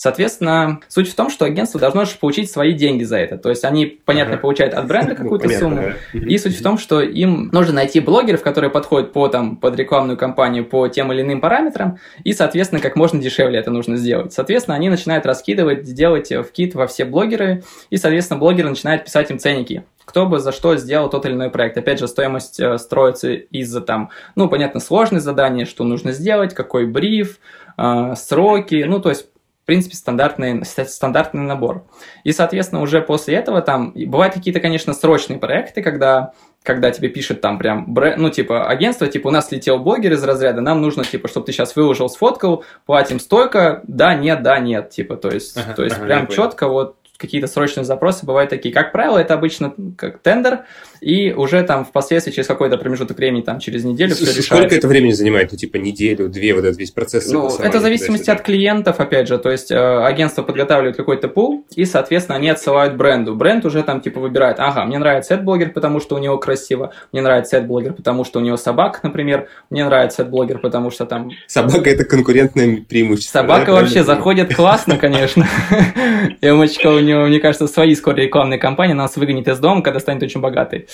Соответственно, 0.00 0.78
суть 0.86 1.10
в 1.10 1.16
том, 1.16 1.28
что 1.28 1.44
агентство 1.44 1.80
должно 1.80 2.04
получить 2.20 2.52
свои 2.52 2.72
деньги 2.72 3.02
за 3.02 3.16
это. 3.16 3.36
То 3.36 3.48
есть 3.50 3.64
они, 3.64 3.98
понятно, 4.04 4.34
ага. 4.34 4.42
получают 4.42 4.74
от 4.74 4.86
бренда 4.86 5.10
ну, 5.10 5.16
какую-то 5.16 5.48
ну, 5.48 5.58
сумму. 5.58 5.82
Да. 6.12 6.20
И 6.20 6.38
суть 6.38 6.56
в 6.56 6.62
том, 6.62 6.78
что 6.78 7.00
им 7.00 7.48
нужно 7.50 7.74
найти 7.74 7.98
блогеров, 7.98 8.40
которые 8.44 8.70
подходят 8.70 9.12
по, 9.12 9.26
там, 9.26 9.56
под 9.56 9.74
рекламную 9.74 10.16
кампанию 10.16 10.64
по 10.64 10.86
тем 10.86 11.12
или 11.12 11.22
иным 11.22 11.40
параметрам, 11.40 11.98
и, 12.22 12.32
соответственно, 12.32 12.80
как 12.80 12.94
можно 12.94 13.20
дешевле 13.20 13.58
это 13.58 13.72
нужно 13.72 13.96
сделать. 13.96 14.32
Соответственно, 14.32 14.76
они 14.76 14.88
начинают 14.88 15.26
раскидывать, 15.26 15.82
делать 15.82 16.32
вкид 16.48 16.76
во 16.76 16.86
все 16.86 17.04
блогеры, 17.04 17.64
и, 17.90 17.96
соответственно, 17.96 18.38
блогеры 18.38 18.68
начинают 18.68 19.04
писать 19.04 19.32
им 19.32 19.40
ценники 19.40 19.82
кто 20.04 20.24
бы 20.24 20.38
за 20.38 20.52
что 20.52 20.74
сделал 20.78 21.10
тот 21.10 21.26
или 21.26 21.34
иной 21.34 21.50
проект. 21.50 21.76
Опять 21.76 21.98
же, 21.98 22.08
стоимость 22.08 22.58
э, 22.58 22.78
строится 22.78 23.30
из-за 23.30 23.82
там, 23.82 24.08
ну, 24.36 24.48
понятно, 24.48 24.80
сложные 24.80 25.20
задания, 25.20 25.66
что 25.66 25.84
нужно 25.84 26.12
сделать, 26.12 26.54
какой 26.54 26.86
бриф, 26.86 27.38
э, 27.76 28.14
сроки, 28.16 28.86
ну, 28.88 29.00
то 29.00 29.10
есть 29.10 29.26
принципе, 29.68 29.96
стандартный, 29.96 30.64
стандартный 30.64 31.42
набор. 31.42 31.84
И, 32.24 32.32
соответственно, 32.32 32.80
уже 32.80 33.02
после 33.02 33.34
этого 33.34 33.60
там 33.60 33.92
бывают 33.94 34.34
какие-то, 34.34 34.60
конечно, 34.60 34.94
срочные 34.94 35.38
проекты, 35.38 35.82
когда 35.82 36.32
когда 36.64 36.90
тебе 36.90 37.08
пишет 37.08 37.40
там 37.40 37.56
прям, 37.56 37.86
ну, 38.16 38.30
типа, 38.30 38.68
агентство, 38.68 39.06
типа, 39.06 39.28
у 39.28 39.30
нас 39.30 39.50
летел 39.52 39.78
блогер 39.78 40.12
из 40.12 40.22
разряда, 40.24 40.60
нам 40.60 40.82
нужно, 40.82 41.04
типа, 41.04 41.28
чтобы 41.28 41.46
ты 41.46 41.52
сейчас 41.52 41.76
выложил, 41.76 42.10
сфоткал, 42.10 42.64
платим 42.84 43.20
столько, 43.20 43.80
да, 43.84 44.14
нет, 44.14 44.42
да, 44.42 44.58
нет, 44.58 44.90
типа, 44.90 45.16
то 45.16 45.30
есть, 45.30 45.56
ага, 45.56 45.74
то 45.74 45.84
есть 45.84 45.96
ага, 45.96 46.04
прям 46.04 46.26
четко 46.26 46.68
вот 46.68 46.96
какие-то 47.18 47.48
срочные 47.48 47.84
запросы 47.84 48.24
бывают 48.24 48.48
такие. 48.48 48.72
Как 48.72 48.92
правило, 48.92 49.18
это 49.18 49.34
обычно 49.34 49.74
как 49.96 50.20
тендер, 50.20 50.60
и 51.00 51.32
уже 51.32 51.62
там 51.64 51.84
впоследствии 51.84 52.32
через 52.32 52.46
какой-то 52.46 52.78
промежуток 52.78 53.16
времени, 53.16 53.42
там 53.42 53.58
через 53.58 53.84
неделю 53.84 54.14
все 54.14 54.24
решается. 54.24 54.42
Сколько 54.42 54.74
это 54.74 54.88
времени 54.88 55.12
занимает? 55.12 55.50
Ну, 55.52 55.58
типа 55.58 55.76
неделю, 55.76 56.28
две, 56.28 56.54
вот 56.54 56.64
этот 56.64 56.78
весь 56.78 56.92
процесс? 56.92 57.30
Ну, 57.30 57.54
это 57.58 57.78
в 57.78 57.82
зависимости 57.82 58.30
от 58.30 58.42
клиентов, 58.42 59.00
опять 59.00 59.28
же. 59.28 59.38
То 59.38 59.50
есть, 59.50 59.70
э, 59.70 59.76
агентство 59.76 60.42
подготавливает 60.42 60.96
какой-то 60.96 61.28
пул, 61.28 61.66
и, 61.74 61.84
соответственно, 61.84 62.36
они 62.36 62.48
отсылают 62.48 62.96
бренду. 62.96 63.34
Бренд 63.34 63.64
уже 63.64 63.82
там, 63.82 64.00
типа, 64.00 64.20
выбирает, 64.20 64.60
ага, 64.60 64.84
мне 64.84 64.98
нравится 64.98 65.34
этот 65.34 65.44
блогер, 65.44 65.70
потому 65.70 66.00
что 66.00 66.14
у 66.14 66.18
него 66.18 66.38
красиво, 66.38 66.92
мне 67.12 67.20
нравится 67.20 67.56
этот 67.56 67.68
блогер, 67.68 67.94
потому 67.94 68.24
что 68.24 68.38
у 68.38 68.42
него 68.42 68.56
собак, 68.56 69.00
например, 69.02 69.48
мне 69.70 69.84
нравится 69.84 70.22
этот 70.22 70.30
блогер, 70.30 70.58
потому 70.58 70.90
что 70.92 71.04
там... 71.04 71.30
Собака– 71.48 71.90
это 71.90 72.04
конкурентное 72.04 72.84
преимущество. 72.88 73.40
Собака 73.40 73.66
да? 73.66 73.72
вообще 73.72 74.04
заходит 74.04 74.54
классно, 74.54 74.96
конечно. 74.96 75.48
Эмочка 76.40 76.88
у 76.88 77.07
него, 77.08 77.26
мне 77.26 77.40
кажется, 77.40 77.66
свои 77.66 77.94
скоро 77.94 78.16
рекламные 78.16 78.58
кампании 78.58 78.94
нас 78.94 79.16
выгонит 79.16 79.48
из 79.48 79.58
дома, 79.58 79.82
когда 79.82 80.00
станет 80.00 80.22
очень 80.22 80.40
богатой. 80.40 80.86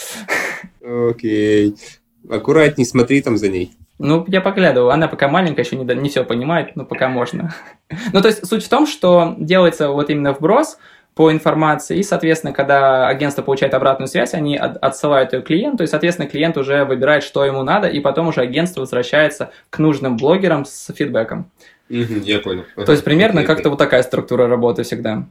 Окей. 0.82 1.74
Аккуратней, 2.30 2.86
смотри 2.86 3.20
там 3.22 3.36
за 3.36 3.48
ней. 3.48 3.72
Ну, 3.98 4.24
я 4.28 4.40
поглядываю. 4.40 4.90
Она 4.90 5.08
пока 5.08 5.28
маленькая, 5.28 5.62
еще 5.62 5.76
не, 5.76 5.84
не 5.94 6.08
все 6.08 6.24
понимает, 6.24 6.74
но 6.74 6.84
пока 6.84 7.08
можно. 7.08 7.54
ну, 8.12 8.20
то 8.20 8.28
есть, 8.28 8.46
суть 8.46 8.64
в 8.64 8.68
том, 8.68 8.86
что 8.86 9.34
делается 9.38 9.88
вот 9.90 10.10
именно 10.10 10.32
вброс 10.32 10.78
по 11.14 11.30
информации, 11.30 11.98
и, 11.98 12.02
соответственно, 12.02 12.52
когда 12.52 13.06
агентство 13.06 13.42
получает 13.42 13.72
обратную 13.72 14.08
связь, 14.08 14.34
они 14.34 14.56
от, 14.56 14.76
отсылают 14.78 15.32
ее 15.32 15.42
клиенту, 15.42 15.84
и, 15.84 15.86
соответственно, 15.86 16.28
клиент 16.28 16.56
уже 16.56 16.84
выбирает, 16.84 17.22
что 17.22 17.44
ему 17.44 17.62
надо, 17.62 17.86
и 17.86 18.00
потом 18.00 18.28
уже 18.28 18.40
агентство 18.40 18.80
возвращается 18.80 19.52
к 19.70 19.78
нужным 19.78 20.16
блогерам 20.16 20.64
с 20.64 20.92
фидбэком. 20.92 21.50
я 21.88 22.40
понял. 22.40 22.64
То 22.84 22.90
есть, 22.90 23.04
примерно 23.04 23.44
как-то 23.44 23.70
вот 23.70 23.78
такая 23.78 24.02
структура 24.02 24.48
работы 24.48 24.82
всегда. 24.82 25.24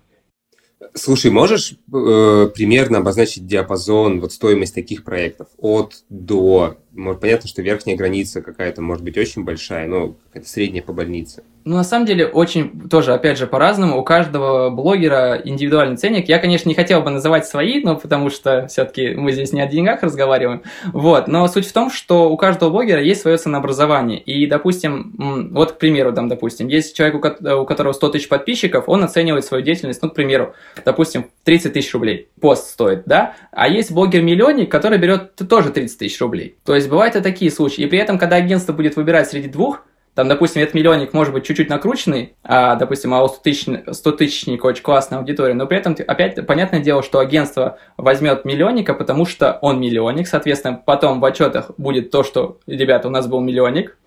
Слушай, 0.94 1.32
можешь 1.32 1.72
э, 1.72 2.50
примерно 2.54 3.00
обозначить 3.00 3.48
диапазон 3.48 4.20
вот 4.20 4.34
стоимость 4.34 4.76
таких 4.76 5.04
проектов 5.04 5.48
от 5.58 6.04
до? 6.10 6.78
Может, 6.94 7.22
понятно, 7.22 7.50
что 7.50 7.62
верхняя 7.62 7.98
граница 7.98 8.42
какая-то 8.42 8.82
может 8.82 9.04
быть 9.04 9.18
очень 9.18 9.44
большая, 9.44 9.88
но 9.88 10.16
какая-то 10.28 10.48
средняя 10.48 10.84
по 10.84 10.94
больнице. 10.94 11.44
Ну, 11.66 11.78
на 11.78 11.86
самом 11.86 12.06
деле, 12.06 12.28
очень 12.28 12.90
тоже, 12.90 13.14
опять 13.14 13.38
же, 13.38 13.48
по-разному. 13.48 13.98
У 13.98 14.04
каждого 14.04 14.70
блогера 14.70 15.42
индивидуальный 15.42 15.96
ценник. 15.96 16.28
Я, 16.28 16.40
конечно, 16.40 16.68
не 16.68 16.76
хотел 16.76 17.02
бы 17.02 17.10
называть 17.10 17.48
свои, 17.48 17.82
но 17.82 17.96
потому 17.96 18.30
что 18.30 18.68
все-таки 18.68 19.16
мы 19.16 19.32
здесь 19.32 19.54
не 19.54 19.62
о 19.62 19.68
деньгах 19.68 20.04
разговариваем. 20.04 20.64
Вот. 20.92 21.30
Но 21.30 21.48
суть 21.48 21.66
в 21.66 21.72
том, 21.72 21.90
что 21.90 22.30
у 22.30 22.36
каждого 22.36 22.70
блогера 22.70 23.02
есть 23.02 23.22
свое 23.22 23.38
ценообразование. 23.38 24.20
И, 24.20 24.46
допустим, 24.46 25.50
вот, 25.54 25.72
к 25.72 25.78
примеру, 25.78 26.12
там, 26.12 26.28
допустим, 26.28 26.68
есть 26.68 26.98
человек, 26.98 27.16
у 27.16 27.66
которого 27.66 27.94
100 27.94 28.10
тысяч 28.10 28.28
подписчиков, 28.28 28.84
он 28.88 29.06
оценивает 29.06 29.46
свою 29.46 29.64
деятельность, 29.64 30.02
ну, 30.02 30.10
к 30.10 30.16
примеру, 30.16 30.54
допустим, 30.84 31.28
30 31.46 31.72
тысяч 31.72 31.94
рублей. 31.94 32.28
Пост 32.42 32.72
стоит, 32.72 33.04
да? 33.06 33.36
А 33.52 33.70
есть 33.70 33.90
блогер-миллионник, 33.90 34.70
который 34.70 34.98
берет 34.98 35.34
тоже 35.36 35.70
30 35.70 35.98
тысяч 35.98 36.20
рублей. 36.20 36.58
То 36.66 36.76
есть 36.76 36.83
бывают 36.88 37.16
и 37.16 37.22
такие 37.22 37.52
случаи. 37.52 37.82
И 37.82 37.88
при 37.88 38.00
этом, 38.00 38.18
когда 38.18 38.38
агентство 38.38 38.74
будет 38.74 38.96
выбирать 38.96 39.30
среди 39.30 39.48
двух, 39.48 39.84
там, 40.16 40.28
допустим, 40.28 40.62
этот 40.62 40.76
миллионник 40.76 41.12
может 41.14 41.34
быть 41.34 41.44
чуть-чуть 41.44 41.70
накрученный, 41.70 42.36
а, 42.44 42.76
допустим, 42.76 43.14
а 43.16 43.24
у 43.24 43.28
100-тысячника 43.28 44.66
очень 44.68 44.84
классная 44.84 45.18
аудитория, 45.18 45.56
но 45.56 45.66
при 45.66 45.78
этом, 45.78 45.96
опять, 46.08 46.46
понятное 46.46 46.82
дело, 46.82 47.02
что 47.02 47.18
агентство 47.18 47.80
возьмет 47.98 48.46
миллионника, 48.46 48.94
потому 48.94 49.26
что 49.26 49.58
он 49.62 49.80
миллионник, 49.80 50.28
соответственно, 50.28 50.80
потом 50.86 51.20
в 51.20 51.26
отчетах 51.26 51.72
будет 51.78 52.12
то, 52.12 52.24
что, 52.24 52.60
ребята, 52.68 53.08
у 53.08 53.12
нас 53.12 53.26
был 53.26 53.40
миллионник, 53.40 53.98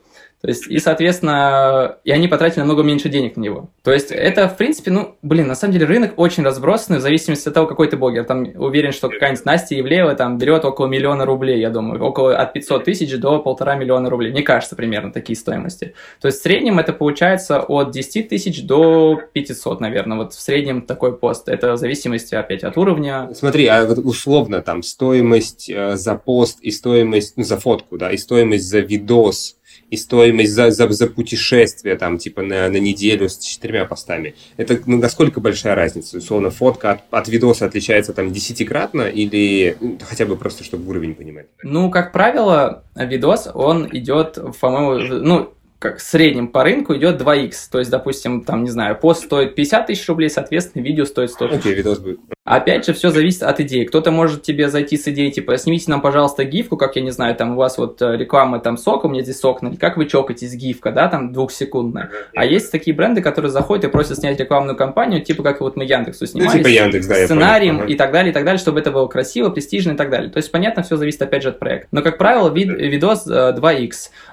то 0.42 0.48
есть, 0.48 0.66
и, 0.68 0.78
соответственно, 0.78 1.96
и 2.04 2.10
они 2.10 2.28
потратили 2.28 2.60
намного 2.60 2.82
меньше 2.82 3.08
денег 3.08 3.36
на 3.36 3.40
него. 3.40 3.70
То 3.82 3.92
есть, 3.92 4.10
это, 4.10 4.48
в 4.48 4.56
принципе, 4.58 4.90
ну, 4.90 5.16
блин, 5.22 5.46
на 5.46 5.54
самом 5.54 5.72
деле 5.72 5.86
рынок 5.86 6.12
очень 6.18 6.42
разбросанный 6.44 6.98
в 6.98 7.02
зависимости 7.02 7.48
от 7.48 7.54
того, 7.54 7.66
какой 7.66 7.88
ты 7.88 7.96
блогер. 7.96 8.24
Там 8.24 8.46
уверен, 8.56 8.92
что 8.92 9.08
какая-нибудь 9.08 9.46
Настя 9.46 9.76
Евлеева 9.76 10.14
там 10.14 10.36
берет 10.36 10.64
около 10.66 10.86
миллиона 10.88 11.24
рублей, 11.24 11.58
я 11.58 11.70
думаю, 11.70 12.02
около 12.04 12.36
от 12.36 12.52
500 12.52 12.84
тысяч 12.84 13.16
до 13.16 13.38
полтора 13.38 13.76
миллиона 13.76 14.10
рублей. 14.10 14.30
Мне 14.30 14.42
кажется, 14.42 14.76
примерно 14.76 15.10
такие 15.10 15.36
стоимости. 15.36 15.94
То 16.20 16.28
есть, 16.28 16.40
в 16.40 16.42
среднем 16.42 16.78
это 16.78 16.92
получается 16.92 17.60
от 17.60 17.90
10 17.90 18.28
тысяч 18.28 18.62
до 18.62 19.18
500, 19.32 19.80
наверное. 19.80 20.18
Вот 20.18 20.34
в 20.34 20.40
среднем 20.40 20.82
такой 20.82 21.16
пост. 21.16 21.48
Это 21.48 21.72
в 21.72 21.76
зависимости, 21.78 22.34
опять, 22.34 22.62
от 22.62 22.76
уровня. 22.76 23.30
Смотри, 23.34 23.66
а 23.68 23.86
вот 23.86 23.98
условно 23.98 24.60
там 24.60 24.82
стоимость 24.82 25.70
э, 25.70 25.96
за 25.96 26.14
пост 26.14 26.58
и 26.60 26.70
стоимость, 26.70 27.38
ну, 27.38 27.42
за 27.42 27.56
фотку, 27.56 27.96
да, 27.96 28.10
и 28.12 28.18
стоимость 28.18 28.68
за 28.68 28.80
видос– 28.80 29.56
и 29.90 29.96
стоимость 29.96 30.52
за, 30.52 30.70
за, 30.70 30.88
за 30.88 31.06
путешествие 31.06 31.96
там 31.96 32.18
типа 32.18 32.42
на, 32.42 32.68
на 32.68 32.76
неделю 32.76 33.28
с 33.28 33.38
четырьмя 33.38 33.84
постами. 33.84 34.34
Это 34.56 34.80
ну, 34.86 34.98
насколько 34.98 35.40
большая 35.40 35.74
разница? 35.74 36.18
Условно, 36.18 36.50
фотка 36.50 36.92
от, 36.92 37.00
от 37.10 37.28
видоса 37.28 37.66
отличается 37.66 38.12
там 38.12 38.32
десятикратно 38.32 39.02
или 39.02 39.76
ну, 39.80 39.98
хотя 40.08 40.26
бы 40.26 40.36
просто, 40.36 40.64
чтобы 40.64 40.88
уровень 40.90 41.14
понимать? 41.14 41.46
Ну, 41.62 41.90
как 41.90 42.12
правило, 42.12 42.84
видос, 42.94 43.48
он 43.54 43.88
идет, 43.92 44.38
по-моему, 44.60 45.22
ну, 45.22 45.52
как 45.78 45.98
в 45.98 46.02
среднем 46.02 46.48
по 46.48 46.64
рынку 46.64 46.96
идет 46.96 47.20
2х. 47.20 47.52
То 47.70 47.78
есть, 47.78 47.90
допустим, 47.90 48.44
там, 48.44 48.64
не 48.64 48.70
знаю, 48.70 48.98
пост 48.98 49.24
стоит 49.24 49.54
50 49.54 49.86
тысяч 49.86 50.08
рублей, 50.08 50.30
соответственно, 50.30 50.82
видео 50.82 51.04
стоит 51.04 51.30
100 51.30 51.48
тысяч. 51.48 51.60
Окей, 51.60 51.72
okay, 51.72 51.76
видос 51.76 51.98
будет. 51.98 52.20
Опять 52.46 52.86
же, 52.86 52.92
все 52.92 53.10
зависит 53.10 53.42
от 53.42 53.58
идеи. 53.58 53.82
Кто-то 53.84 54.12
может 54.12 54.42
тебе 54.42 54.68
зайти 54.68 54.96
с 54.96 55.08
идеей, 55.08 55.32
типа, 55.32 55.58
снимите 55.58 55.90
нам, 55.90 56.00
пожалуйста, 56.00 56.44
гифку, 56.44 56.76
как 56.76 56.94
я 56.94 57.02
не 57.02 57.10
знаю, 57.10 57.34
там 57.34 57.54
у 57.54 57.56
вас 57.56 57.76
вот 57.76 58.00
э, 58.00 58.16
реклама 58.16 58.60
там 58.60 58.78
сок, 58.78 59.04
у 59.04 59.08
меня 59.08 59.24
здесь 59.24 59.40
сок, 59.40 59.60
как 59.80 59.96
вы 59.96 60.06
чокаетесь, 60.06 60.54
гифка, 60.54 60.92
да, 60.92 61.08
там 61.08 61.32
двухсекундная. 61.32 62.10
А 62.36 62.44
есть 62.44 62.70
такие 62.70 62.96
бренды, 62.96 63.20
которые 63.20 63.50
заходят 63.50 63.86
и 63.86 63.88
просят 63.88 64.18
снять 64.18 64.38
рекламную 64.38 64.76
кампанию, 64.76 65.24
типа 65.24 65.42
как 65.42 65.60
вот 65.60 65.74
мы 65.74 65.84
Яндексу 65.84 66.24
снимали. 66.26 66.58
Ну, 66.58 66.58
типа 66.58 66.68
Яндекс, 66.68 67.06
да, 67.08 67.24
Сценарием 67.24 67.84
и 67.84 67.96
так 67.96 68.12
далее, 68.12 68.30
и 68.30 68.34
так 68.34 68.44
далее, 68.44 68.60
чтобы 68.60 68.78
это 68.78 68.92
было 68.92 69.08
красиво, 69.08 69.50
престижно 69.50 69.92
и 69.92 69.96
так 69.96 70.08
далее. 70.10 70.30
То 70.30 70.36
есть, 70.36 70.52
понятно, 70.52 70.84
все 70.84 70.96
зависит 70.96 71.20
опять 71.22 71.42
же 71.42 71.48
от 71.48 71.58
проекта. 71.58 71.88
Но, 71.90 72.02
как 72.02 72.16
правило, 72.16 72.48
вид, 72.48 72.68
видос 72.68 73.26
2х. 73.26 73.90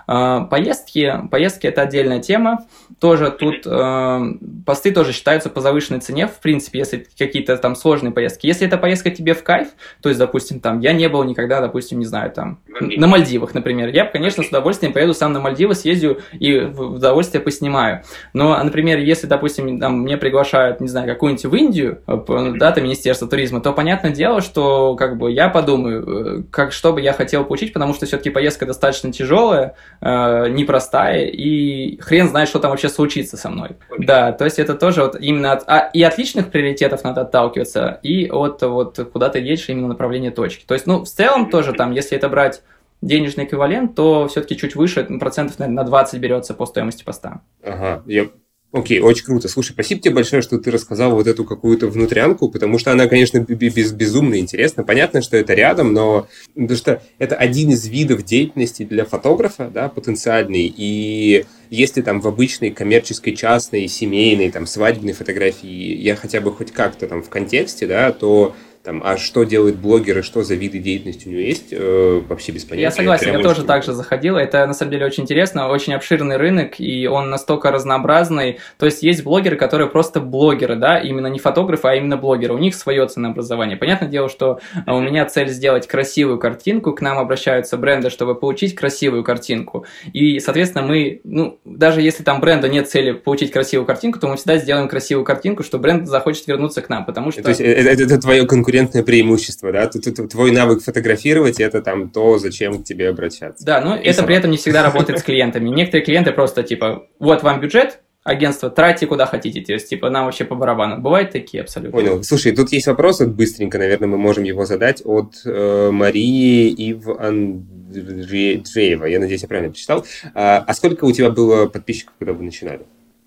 Э, 0.07 0.45
поездки, 0.49 1.13
поездки 1.31 1.67
это 1.67 1.81
отдельная 1.81 2.19
тема. 2.19 2.65
Тоже 2.99 3.31
тут 3.31 3.65
э, 3.65 4.21
посты 4.65 4.91
тоже 4.91 5.13
считаются 5.13 5.49
по 5.49 5.61
завышенной 5.61 5.99
цене, 5.99 6.27
в 6.27 6.39
принципе, 6.39 6.79
если 6.79 7.07
какие-то 7.17 7.57
там 7.57 7.75
сложные 7.75 8.02
сложные 8.03 8.11
поездки. 8.11 8.47
Если 8.47 8.67
эта 8.67 8.77
поездка 8.77 9.09
тебе 9.09 9.33
в 9.33 9.43
кайф, 9.43 9.69
то 10.01 10.09
есть, 10.09 10.19
допустим, 10.19 10.59
там, 10.59 10.79
я 10.79 10.93
не 10.93 11.07
был 11.07 11.23
никогда, 11.23 11.61
допустим, 11.61 11.99
не 11.99 12.05
знаю, 12.05 12.31
там, 12.31 12.59
на 12.79 13.07
Мальдивах, 13.07 13.53
например, 13.53 13.89
я, 13.89 14.05
конечно, 14.05 14.43
с 14.43 14.47
удовольствием 14.47 14.93
поеду 14.93 15.13
сам 15.13 15.33
на 15.33 15.39
Мальдивы, 15.39 15.75
съездю 15.75 16.19
и 16.33 16.59
в 16.59 16.95
удовольствие 16.95 17.41
поснимаю. 17.41 18.03
Но, 18.33 18.61
например, 18.61 18.99
если, 18.99 19.27
допустим, 19.27 19.79
там, 19.79 20.01
мне 20.01 20.17
приглашают, 20.17 20.81
не 20.81 20.87
знаю, 20.87 21.07
какую-нибудь 21.07 21.45
в 21.45 21.55
Индию, 21.55 22.01
э, 22.07 22.53
да, 22.57 22.71
там, 22.71 22.83
Министерство 22.83 23.27
туризма, 23.27 23.61
то 23.61 23.71
понятное 23.73 24.11
дело, 24.11 24.41
что, 24.41 24.95
как 24.95 25.17
бы, 25.17 25.31
я 25.31 25.49
подумаю, 25.49 26.03
э, 26.03 26.43
как, 26.51 26.73
что 26.73 26.93
бы 26.93 27.01
я 27.01 27.13
хотел 27.13 27.45
получить, 27.45 27.73
потому 27.73 27.93
что 27.93 28.05
все-таки 28.05 28.29
поездка 28.29 28.65
достаточно 28.65 29.11
тяжелая, 29.11 29.75
э, 30.01 30.49
непростая, 30.49 31.25
и 31.27 31.97
хрен 32.01 32.27
знает, 32.27 32.49
что 32.49 32.59
там 32.59 32.71
вообще 32.71 32.89
случится 32.89 33.37
со 33.37 33.49
мной. 33.49 33.69
Да, 33.97 34.31
то 34.31 34.45
есть 34.45 34.59
это 34.59 34.73
тоже 34.73 35.01
вот 35.01 35.15
именно 35.19 35.53
от, 35.53 35.63
а, 35.67 35.89
и 35.93 36.01
от 36.03 36.17
личных 36.17 36.49
приоритетов 36.51 37.03
надо 37.03 37.21
отталкиваться, 37.21 37.92
и 38.01 38.29
от 38.29 38.61
вот 38.61 38.99
куда 39.11 39.29
ты 39.29 39.39
едешь 39.39 39.69
именно 39.69 39.87
направление 39.87 40.31
точки. 40.31 40.65
То 40.65 40.73
есть, 40.73 40.87
ну, 40.87 41.03
в 41.03 41.07
целом 41.07 41.49
тоже 41.49 41.73
там, 41.73 41.91
если 41.91 42.17
это 42.17 42.29
брать 42.29 42.63
денежный 43.01 43.45
эквивалент, 43.45 43.95
то 43.95 44.27
все-таки 44.27 44.57
чуть 44.57 44.75
выше, 44.75 45.03
процентов, 45.19 45.59
наверное, 45.59 45.83
на 45.83 45.87
20 45.87 46.19
берется 46.19 46.53
по 46.53 46.65
стоимости 46.65 47.03
поста. 47.03 47.41
Ага, 47.61 48.01
я 48.05 48.27
Окей, 48.73 48.99
очень 49.01 49.25
круто. 49.25 49.47
Слушай, 49.47 49.73
спасибо 49.73 50.01
тебе 50.01 50.15
большое, 50.15 50.41
что 50.41 50.57
ты 50.57 50.71
рассказал 50.71 51.11
вот 51.11 51.27
эту 51.27 51.45
какую-то 51.45 51.85
внутрянку, 51.87 52.49
потому 52.49 52.79
что 52.79 52.91
она, 52.91 53.05
конечно, 53.07 53.37
без, 53.37 53.91
безумно 53.91 54.39
интересна. 54.39 54.83
Понятно, 54.83 55.21
что 55.21 55.37
это 55.37 55.53
рядом, 55.53 55.93
но 55.93 56.27
потому 56.55 56.75
что 56.75 57.03
это 57.19 57.35
один 57.35 57.69
из 57.69 57.87
видов 57.87 58.23
деятельности 58.25 58.81
для 58.81 59.05
фотографа, 59.05 59.69
да, 59.71 59.89
потенциальный. 59.89 60.73
И 60.75 61.45
если 61.69 62.01
там 62.01 62.19
в 62.19 62.27
обычной 62.27 62.71
коммерческой, 62.71 63.35
частной, 63.35 63.87
семейной, 63.87 64.49
там, 64.49 64.65
свадебной 64.65 65.13
фотографии 65.13 65.95
я 65.95 66.15
хотя 66.15 66.41
бы 66.41 66.51
хоть 66.51 66.71
как-то 66.71 67.07
там 67.07 67.21
в 67.21 67.29
контексте, 67.29 67.85
да, 67.85 68.11
то 68.11 68.55
там, 68.83 69.01
а 69.03 69.17
что 69.17 69.45
делают 69.45 69.77
блогеры, 69.77 70.23
что 70.23 70.43
за 70.43 70.55
виды 70.55 70.77
деятельности 70.77 71.25
у 71.27 71.31
него 71.31 71.39
есть, 71.39 71.67
э, 71.71 72.21
вообще 72.27 72.51
без 72.51 72.65
понятия. 72.65 72.83
Я 72.83 72.91
согласен, 72.91 73.27
я, 73.27 73.37
я 73.37 73.39
тоже 73.43 73.63
так 73.63 73.83
же 73.83 73.93
заходил. 73.93 74.35
Это 74.35 74.67
на 74.67 74.73
самом 74.73 74.91
деле 74.91 75.05
очень 75.05 75.23
интересно, 75.23 75.69
очень 75.69 75.93
обширный 75.93 76.35
рынок, 76.35 76.81
и 76.81 77.07
он 77.07 77.29
настолько 77.29 77.71
разнообразный. 77.71 78.59
То 78.77 78.85
есть 78.85 79.01
есть 79.01 79.23
блогеры, 79.23 79.55
которые 79.55 79.87
просто 79.87 80.19
блогеры, 80.19 80.75
да, 80.75 80.99
именно 80.99 81.27
не 81.27 81.39
фотографы, 81.39 81.87
а 81.87 81.95
именно 81.95 82.17
блогеры. 82.17 82.53
У 82.53 82.57
них 82.57 82.75
свое 82.75 83.07
ценообразование. 83.07 83.77
Понятное 83.77 84.09
дело, 84.09 84.27
что 84.27 84.59
у 84.85 84.99
меня 84.99 85.25
цель 85.27 85.47
сделать 85.47 85.87
красивую 85.87 86.37
картинку, 86.37 86.91
к 86.91 86.99
нам 86.99 87.19
обращаются 87.19 87.77
бренды, 87.77 88.09
чтобы 88.09 88.35
получить 88.35 88.75
красивую 88.75 89.23
картинку. 89.23 89.85
И, 90.11 90.41
соответственно, 90.41 90.85
мы, 90.85 91.21
ну, 91.23 91.57
даже 91.63 92.01
если 92.01 92.23
там 92.23 92.41
бренда 92.41 92.67
нет 92.67 92.89
цели 92.89 93.13
получить 93.13 93.51
красивую 93.51 93.85
картинку, 93.85 94.19
то 94.19 94.27
мы 94.27 94.35
всегда 94.35 94.57
сделаем 94.57 94.89
красивую 94.89 95.23
картинку, 95.23 95.63
что 95.63 95.79
бренд 95.79 96.05
захочет 96.05 96.47
вернуться 96.47 96.81
к 96.81 96.89
нам, 96.89 97.05
потому 97.05 97.31
что... 97.31 97.43
То 97.43 97.49
есть 97.49 97.61
это, 97.61 97.89
это, 97.89 98.03
это 98.03 98.19
твое 98.19 98.45
конкурентное 98.45 98.72
конкурентное 98.73 99.03
преимущество, 99.03 99.71
да, 99.71 99.87
твой 99.87 100.51
навык 100.51 100.83
фотографировать 100.83 101.59
это 101.59 101.81
там 101.81 102.09
то, 102.09 102.39
зачем 102.39 102.81
к 102.81 102.83
тебе 102.83 103.09
обращаться. 103.09 103.63
Да, 103.65 103.81
но 103.81 103.95
это 103.95 104.23
при 104.23 104.35
этом 104.35 104.49
не 104.51 104.57
всегда 104.57 104.83
работает 104.83 105.19
с 105.19 105.23
клиентами. 105.23 105.69
Некоторые 105.69 106.03
клиенты 106.03 106.31
просто 106.31 106.63
типа, 106.63 107.07
вот 107.19 107.43
вам 107.43 107.61
бюджет, 107.61 107.99
агентство, 108.23 108.69
тратьте 108.69 109.05
куда 109.05 109.25
хотите, 109.25 109.61
то 109.61 109.73
есть, 109.73 109.89
типа, 109.89 110.09
нам 110.09 110.25
вообще 110.25 110.45
по 110.45 110.55
барабану. 110.55 110.99
Бывают 111.01 111.31
такие 111.31 111.61
абсолютно. 111.61 111.99
Понял. 111.99 112.23
Слушай, 112.23 112.55
тут 112.55 112.71
есть 112.71 112.87
вопрос, 112.87 113.19
вот 113.19 113.29
быстренько, 113.29 113.77
наверное, 113.77 114.07
мы 114.07 114.17
можем 114.17 114.43
его 114.45 114.65
задать 114.65 115.01
от 115.05 115.35
э, 115.45 115.89
Марии 115.91 116.69
Ив 116.69 117.07
Андреева. 117.19 119.05
Я 119.05 119.19
надеюсь, 119.19 119.41
я 119.41 119.47
правильно 119.47 119.71
прочитал. 119.71 120.05
А, 120.33 120.63
а 120.65 120.73
сколько 120.73 121.03
у 121.05 121.11
тебя 121.11 121.29
было 121.29 121.67
подписчиков, 121.67 122.13
когда 122.17 122.33
вы 122.33 122.43
начинали? 122.43 122.85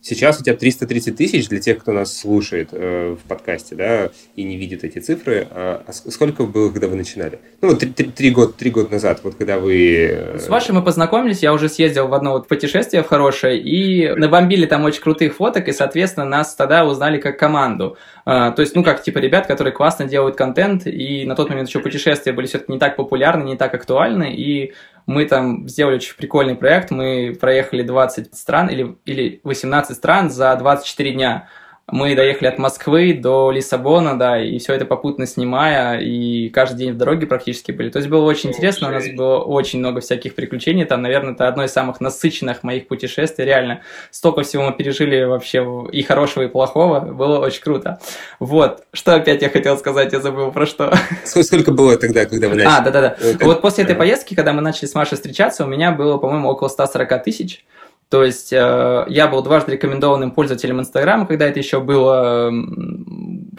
Сейчас 0.09 0.41
у 0.41 0.45
тебя 0.45 0.55
330 0.55 1.17
тысяч 1.17 1.49
для 1.49 1.59
тех, 1.59 1.79
кто 1.79 1.91
нас 1.91 2.17
слушает 2.17 2.69
э, 2.71 3.17
в 3.21 3.29
подкасте, 3.29 3.75
да, 3.75 4.11
и 4.37 4.45
не 4.45 4.57
видит 4.57 4.85
эти 4.85 5.01
цифры. 5.01 5.49
А, 5.51 5.83
а 5.85 5.93
сколько 5.93 6.45
было, 6.45 6.71
когда 6.71 6.87
вы 6.87 6.95
начинали? 6.95 7.41
Ну, 7.61 7.75
три, 7.75 8.31
года, 8.31 8.53
три 8.53 8.71
года 8.71 8.93
назад, 8.93 9.19
вот 9.25 9.35
когда 9.35 9.59
вы... 9.59 10.07
Э, 10.13 10.39
С 10.39 10.49
вашей 10.49 10.71
мы 10.71 10.85
познакомились, 10.85 11.43
я 11.43 11.53
уже 11.53 11.69
съездил 11.69 12.07
в 12.07 12.15
одно 12.15 12.35
вот 12.35 12.47
путешествие 12.47 13.03
в 13.03 13.09
хорошее, 13.09 13.61
и 13.61 14.09
набомбили 14.15 14.67
там 14.67 14.85
очень 14.85 15.03
крутых 15.03 15.35
фоток, 15.35 15.67
и, 15.67 15.73
соответственно, 15.73 16.25
нас 16.25 16.55
тогда 16.55 16.87
узнали 16.87 17.19
как 17.19 17.37
команду. 17.37 17.97
А, 18.25 18.53
то 18.53 18.63
есть, 18.63 18.77
ну, 18.77 18.85
как, 18.85 19.03
типа, 19.03 19.19
ребят, 19.19 19.49
которые 19.49 19.75
классно 19.75 20.05
делают 20.05 20.37
контент, 20.37 20.87
и 20.87 21.25
на 21.25 21.35
тот 21.35 21.49
момент 21.49 21.69
еще 21.69 21.81
путешествия 21.81 22.33
были 22.33 22.47
все-таки 22.47 22.71
не 22.71 22.79
так 22.79 22.95
популярны, 22.95 23.43
не 23.43 23.57
так 23.57 23.75
актуальны, 23.75 24.33
и 24.33 24.73
мы 25.07 25.25
там 25.25 25.69
сделали 25.69 25.97
очень 25.97 26.17
прикольный 26.17 26.57
проект, 26.57 26.91
мы 26.91 27.37
проехали 27.41 27.83
20 27.83 28.35
стран 28.35 28.69
или, 28.69 28.97
или 29.05 29.41
18 29.45 29.97
стран 29.97 30.31
за 30.31 30.55
24 30.57 31.13
дня. 31.13 31.49
Мы 31.89 32.17
доехали 32.17 32.49
от 32.49 32.59
Москвы 32.59 33.15
до 33.15 33.53
Лиссабона, 33.53 34.19
да, 34.19 34.43
и 34.43 34.59
все 34.59 34.75
это 34.75 34.85
попутно 34.87 35.25
снимая, 35.25 36.01
и 36.01 36.49
каждый 36.49 36.79
день 36.79 36.93
в 36.93 36.97
дороге 36.97 37.29
практически 37.29 37.71
были. 37.71 37.91
То 37.91 37.99
есть 37.99 38.09
было 38.09 38.25
очень 38.25 38.51
интересно, 38.51 38.89
у 38.89 38.91
нас 38.91 39.07
было 39.15 39.39
очень 39.39 39.79
много 39.79 40.01
всяких 40.01 40.35
приключений, 40.35 40.85
там, 40.85 41.01
наверное, 41.01 41.35
это 41.35 41.47
одно 41.47 41.63
из 41.63 41.71
самых 41.71 42.01
насыщенных 42.01 42.65
моих 42.65 42.89
путешествий, 42.89 43.45
реально. 43.45 43.83
Столько 44.11 44.43
всего 44.43 44.65
мы 44.65 44.73
пережили 44.73 45.23
вообще 45.23 45.65
и 45.93 46.03
хорошего, 46.03 46.43
и 46.43 46.49
плохого, 46.49 46.99
было 46.99 47.39
очень 47.39 47.63
круто. 47.63 48.01
Вот, 48.41 48.83
что 48.93 49.15
опять 49.15 49.43
я 49.43 49.49
хотел 49.49 49.79
сказать, 49.79 50.13
я 50.13 50.19
забыл 50.19 50.51
про 50.51 50.67
что. 50.67 50.93
Сколько 51.25 51.71
было 51.71 51.97
тогда, 51.97 52.25
когда 52.27 52.49
вы 52.49 52.57
начали? 52.57 52.73
А, 52.73 52.81
да-да-да. 52.81 53.17
Вот 53.43 53.61
после 53.63 53.85
этой 53.85 53.95
поездки, 53.95 54.35
когда 54.35 54.53
мы 54.53 54.61
начали 54.61 54.87
с 54.87 54.95
Машей 54.97 55.15
встречаться, 55.15 55.65
у 55.65 55.69
меня 55.69 55.93
было, 55.93 56.19
по-моему, 56.19 56.49
около 56.49 56.67
140 56.67 57.23
тысяч. 57.23 57.65
То 58.09 58.23
есть 58.23 58.53
э, 58.53 59.05
я 59.09 59.27
был 59.27 59.43
дважды 59.43 59.73
рекомендованным 59.73 60.31
пользователем 60.31 60.81
Инстаграма, 60.81 61.27
когда 61.27 61.47
это 61.47 61.59
еще 61.59 61.81
было, 61.81 62.53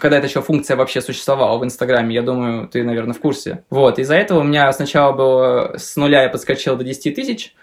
когда 0.00 0.16
это 0.16 0.26
еще 0.26 0.40
функция 0.40 0.76
вообще 0.76 1.02
существовала 1.02 1.58
в 1.58 1.64
Инстаграме, 1.64 2.14
я 2.14 2.22
думаю, 2.22 2.66
ты, 2.68 2.82
наверное, 2.82 3.12
в 3.12 3.20
курсе. 3.20 3.64
Вот, 3.68 3.98
из-за 3.98 4.14
этого 4.14 4.40
у 4.40 4.44
меня 4.44 4.72
сначала 4.72 5.12
было 5.12 5.74
с 5.76 5.96
нуля 5.96 6.22
я 6.22 6.28
подскочил 6.30 6.76
до 6.76 6.84
10 6.84 7.14
тысяч, 7.14 7.54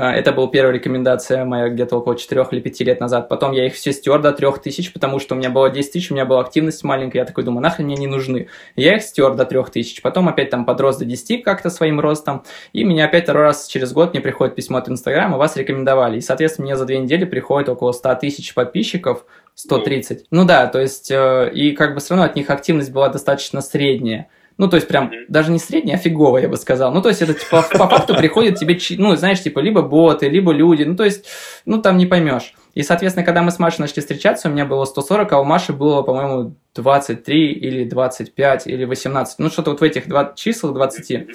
это 0.00 0.32
была 0.32 0.46
первая 0.48 0.74
рекомендация 0.74 1.46
моя 1.46 1.70
где-то 1.70 1.96
около 1.96 2.18
4 2.18 2.46
или 2.50 2.60
5 2.60 2.80
лет 2.80 3.00
назад. 3.00 3.30
Потом 3.30 3.52
я 3.52 3.66
их 3.66 3.72
все 3.74 3.92
стер 3.92 4.20
до 4.20 4.32
3 4.32 4.48
тысяч, 4.62 4.92
потому 4.92 5.18
что 5.18 5.34
у 5.34 5.38
меня 5.38 5.48
было 5.48 5.70
10 5.70 5.90
тысяч, 5.90 6.10
у 6.10 6.14
меня 6.14 6.26
была 6.26 6.42
активность 6.42 6.84
маленькая. 6.84 7.20
Я 7.20 7.24
такой 7.24 7.44
думаю, 7.44 7.62
нахрен 7.62 7.86
мне 7.86 7.96
не 7.96 8.06
нужны. 8.06 8.48
Я 8.76 8.96
их 8.96 9.02
стер 9.02 9.34
до 9.34 9.46
3 9.46 9.64
тысяч. 9.72 10.02
Потом 10.02 10.28
опять 10.28 10.50
там 10.50 10.66
подрос 10.66 10.98
до 10.98 11.06
10 11.06 11.42
как-то 11.42 11.70
своим 11.70 11.98
ростом. 11.98 12.44
И 12.74 12.84
меня 12.84 13.06
опять 13.06 13.24
второй 13.24 13.44
раз 13.44 13.66
через 13.68 13.94
год 13.94 14.12
мне 14.12 14.20
приходит 14.20 14.54
письмо 14.54 14.76
от 14.78 14.88
Инстаграма, 14.90 15.38
вас 15.38 15.56
рекомендовали. 15.56 16.18
И, 16.18 16.20
соответственно, 16.20 16.66
мне 16.66 16.76
за 16.76 16.84
две 16.84 16.98
недели 16.98 17.24
приходит 17.24 17.70
около 17.70 17.92
100 17.92 18.16
тысяч 18.16 18.52
подписчиков, 18.52 19.24
130. 19.54 20.26
Ну 20.30 20.44
да, 20.44 20.66
то 20.66 20.78
есть, 20.78 21.10
э, 21.10 21.50
и 21.54 21.72
как 21.72 21.94
бы 21.94 22.00
все 22.00 22.10
равно 22.10 22.24
от 22.26 22.36
них 22.36 22.50
активность 22.50 22.92
была 22.92 23.08
достаточно 23.08 23.62
средняя. 23.62 24.28
Ну, 24.58 24.68
то 24.68 24.76
есть, 24.76 24.88
прям 24.88 25.08
mm-hmm. 25.08 25.24
даже 25.28 25.50
не 25.50 25.58
средняя, 25.58 25.96
а 25.96 25.98
фиговая, 25.98 26.42
я 26.42 26.48
бы 26.48 26.56
сказал. 26.56 26.92
Ну, 26.92 27.02
то 27.02 27.08
есть, 27.08 27.20
это 27.20 27.34
типа 27.34 27.62
по 27.72 27.88
факту 27.88 28.14
приходят 28.16 28.58
тебе, 28.58 28.78
ну, 28.98 29.14
знаешь, 29.16 29.42
типа, 29.42 29.58
либо 29.58 29.82
боты, 29.82 30.28
либо 30.28 30.52
люди. 30.52 30.82
Ну, 30.82 30.96
то 30.96 31.04
есть, 31.04 31.26
ну, 31.66 31.82
там 31.82 31.98
не 31.98 32.06
поймешь. 32.06 32.54
И, 32.74 32.82
соответственно, 32.82 33.24
когда 33.24 33.42
мы 33.42 33.50
с 33.50 33.58
Машей 33.58 33.80
начали 33.80 34.00
встречаться, 34.00 34.48
у 34.48 34.52
меня 34.52 34.64
было 34.64 34.84
140, 34.84 35.32
а 35.32 35.40
у 35.40 35.44
Маши 35.44 35.72
было, 35.72 36.02
по-моему, 36.02 36.54
23 36.74 37.52
или 37.52 37.84
25 37.84 38.66
или 38.66 38.84
18. 38.84 39.38
Ну, 39.38 39.50
что-то 39.50 39.70
вот 39.70 39.80
в 39.80 39.84
этих 39.84 40.08
два 40.08 40.32
числа 40.34 40.72
20. 40.72 41.28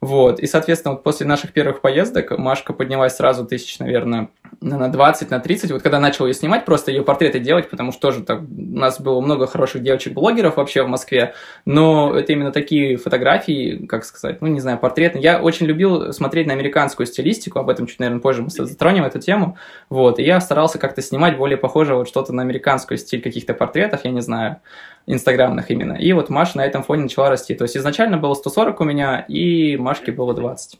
Вот. 0.00 0.40
И, 0.40 0.46
соответственно, 0.46 0.94
вот 0.94 1.02
после 1.02 1.26
наших 1.26 1.52
первых 1.52 1.80
поездок 1.80 2.36
Машка 2.38 2.72
поднялась 2.72 3.16
сразу 3.16 3.46
тысяч, 3.46 3.78
наверное, 3.78 4.28
на 4.60 4.88
20, 4.88 5.30
на 5.30 5.40
30. 5.40 5.72
Вот 5.72 5.82
когда 5.82 6.00
начал 6.00 6.26
ее 6.26 6.34
снимать, 6.34 6.64
просто 6.64 6.90
ее 6.90 7.02
портреты 7.02 7.38
делать, 7.38 7.70
потому 7.70 7.92
что 7.92 8.00
тоже 8.00 8.22
так, 8.22 8.40
у 8.40 8.78
нас 8.78 9.00
было 9.00 9.20
много 9.20 9.46
хороших 9.46 9.82
девочек-блогеров 9.82 10.56
вообще 10.56 10.82
в 10.82 10.88
Москве, 10.88 11.34
но 11.64 12.14
это 12.16 12.32
именно 12.32 12.52
такие 12.52 12.96
фотографии, 12.96 13.86
как 13.86 14.04
сказать, 14.04 14.40
ну, 14.40 14.48
не 14.48 14.60
знаю, 14.60 14.78
портретные. 14.78 15.22
Я 15.22 15.40
очень 15.40 15.66
любил 15.66 16.12
смотреть 16.12 16.46
на 16.46 16.52
американскую 16.52 17.06
стилистику, 17.06 17.58
об 17.58 17.70
этом 17.70 17.86
чуть, 17.86 17.98
наверное, 17.98 18.20
позже 18.20 18.42
мы 18.42 18.50
затронем 18.50 19.04
эту 19.04 19.18
тему. 19.18 19.56
Вот. 19.88 20.18
И 20.18 20.22
я 20.22 20.40
старался 20.40 20.78
как-то 20.78 21.02
снимать 21.02 21.36
более 21.36 21.56
похоже 21.56 21.94
вот 21.94 22.08
что-то 22.08 22.32
на 22.32 22.42
американскую 22.42 22.98
стиль 22.98 23.22
каких-то 23.22 23.54
портретов, 23.54 24.04
я 24.04 24.10
не 24.10 24.20
знаю 24.20 24.60
инстаграмных 25.06 25.70
именно. 25.70 25.94
И 25.94 26.12
вот 26.12 26.30
Маша 26.30 26.56
на 26.58 26.64
этом 26.64 26.82
фоне 26.82 27.02
начала 27.02 27.30
расти. 27.30 27.54
То 27.54 27.64
есть 27.64 27.76
изначально 27.76 28.16
было 28.16 28.34
140 28.34 28.80
у 28.80 28.84
меня, 28.84 29.20
и 29.28 29.76
Машке 29.76 30.12
было 30.12 30.34
20. 30.34 30.78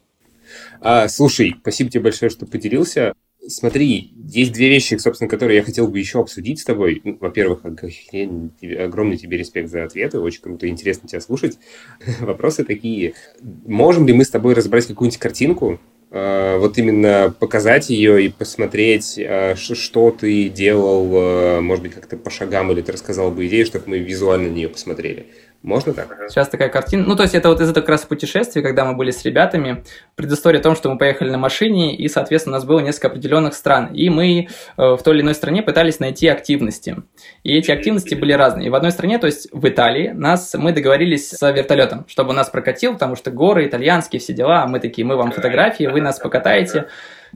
А, 0.80 1.08
слушай, 1.08 1.56
спасибо 1.60 1.90
тебе 1.90 2.04
большое, 2.04 2.30
что 2.30 2.46
поделился. 2.46 3.14
Смотри, 3.46 4.12
есть 4.26 4.52
две 4.52 4.68
вещи, 4.68 4.94
собственно, 4.94 5.28
которые 5.28 5.58
я 5.58 5.62
хотел 5.62 5.86
бы 5.88 5.98
еще 5.98 6.20
обсудить 6.20 6.60
с 6.60 6.64
тобой. 6.64 7.00
Ну, 7.04 7.18
во-первых, 7.20 7.64
огромный 7.64 9.16
тебе 9.16 9.36
респект 9.36 9.70
за 9.70 9.84
ответы, 9.84 10.18
очень 10.18 10.40
круто 10.40 10.68
интересно 10.68 11.08
тебя 11.08 11.20
слушать. 11.20 11.58
Вопросы 12.20 12.64
такие. 12.64 13.14
Можем 13.42 14.06
ли 14.06 14.12
мы 14.12 14.24
с 14.24 14.30
тобой 14.30 14.54
разобрать 14.54 14.86
какую-нибудь 14.86 15.18
картинку, 15.18 15.78
Э, 16.16 16.58
вот 16.58 16.78
именно 16.78 17.34
показать 17.40 17.90
ее 17.90 18.24
и 18.24 18.28
посмотреть, 18.28 19.18
э, 19.18 19.56
что 19.56 20.12
ты 20.12 20.48
делал, 20.48 21.10
э, 21.12 21.60
может 21.60 21.82
быть, 21.82 21.92
как-то 21.92 22.16
по 22.16 22.30
шагам, 22.30 22.70
или 22.70 22.82
ты 22.82 22.92
рассказал 22.92 23.32
бы 23.32 23.48
идею, 23.48 23.66
чтобы 23.66 23.86
мы 23.88 23.98
визуально 23.98 24.48
на 24.48 24.54
нее 24.54 24.68
посмотрели. 24.68 25.26
Можно 25.64 25.94
так? 25.94 26.14
Сейчас 26.28 26.50
такая 26.50 26.68
картина. 26.68 27.04
Ну, 27.06 27.16
то 27.16 27.22
есть 27.22 27.34
это 27.34 27.48
вот 27.48 27.58
из 27.62 27.70
этого 27.70 27.80
как 27.80 27.88
раз 27.88 28.04
путешествия, 28.04 28.60
когда 28.60 28.84
мы 28.84 28.94
были 28.94 29.10
с 29.10 29.24
ребятами. 29.24 29.82
Предыстория 30.14 30.60
о 30.60 30.62
том, 30.62 30.76
что 30.76 30.90
мы 30.90 30.98
поехали 30.98 31.30
на 31.30 31.38
машине, 31.38 31.96
и, 31.96 32.06
соответственно, 32.08 32.56
у 32.56 32.58
нас 32.58 32.66
было 32.66 32.80
несколько 32.80 33.06
определенных 33.08 33.54
стран. 33.54 33.86
И 33.94 34.10
мы 34.10 34.40
э, 34.40 34.46
в 34.76 34.98
той 35.02 35.14
или 35.14 35.22
иной 35.22 35.34
стране 35.34 35.62
пытались 35.62 36.00
найти 36.00 36.28
активности. 36.28 36.96
И 37.44 37.56
эти 37.56 37.70
активности 37.70 38.14
были 38.14 38.34
разные. 38.34 38.66
И 38.66 38.70
в 38.70 38.74
одной 38.74 38.92
стране, 38.92 39.18
то 39.18 39.26
есть 39.26 39.48
в 39.52 39.66
Италии, 39.66 40.10
нас, 40.10 40.52
мы 40.52 40.72
договорились 40.72 41.30
с 41.30 41.50
вертолетом, 41.50 42.04
чтобы 42.08 42.34
нас 42.34 42.50
прокатил, 42.50 42.92
потому 42.92 43.16
что 43.16 43.30
горы, 43.30 43.66
итальянские, 43.66 44.20
все 44.20 44.34
дела. 44.34 44.66
Мы 44.66 44.80
такие, 44.80 45.06
мы 45.06 45.16
вам 45.16 45.32
фотографии, 45.32 45.84
вы 45.84 46.02
нас 46.02 46.18
покатаете. 46.18 46.88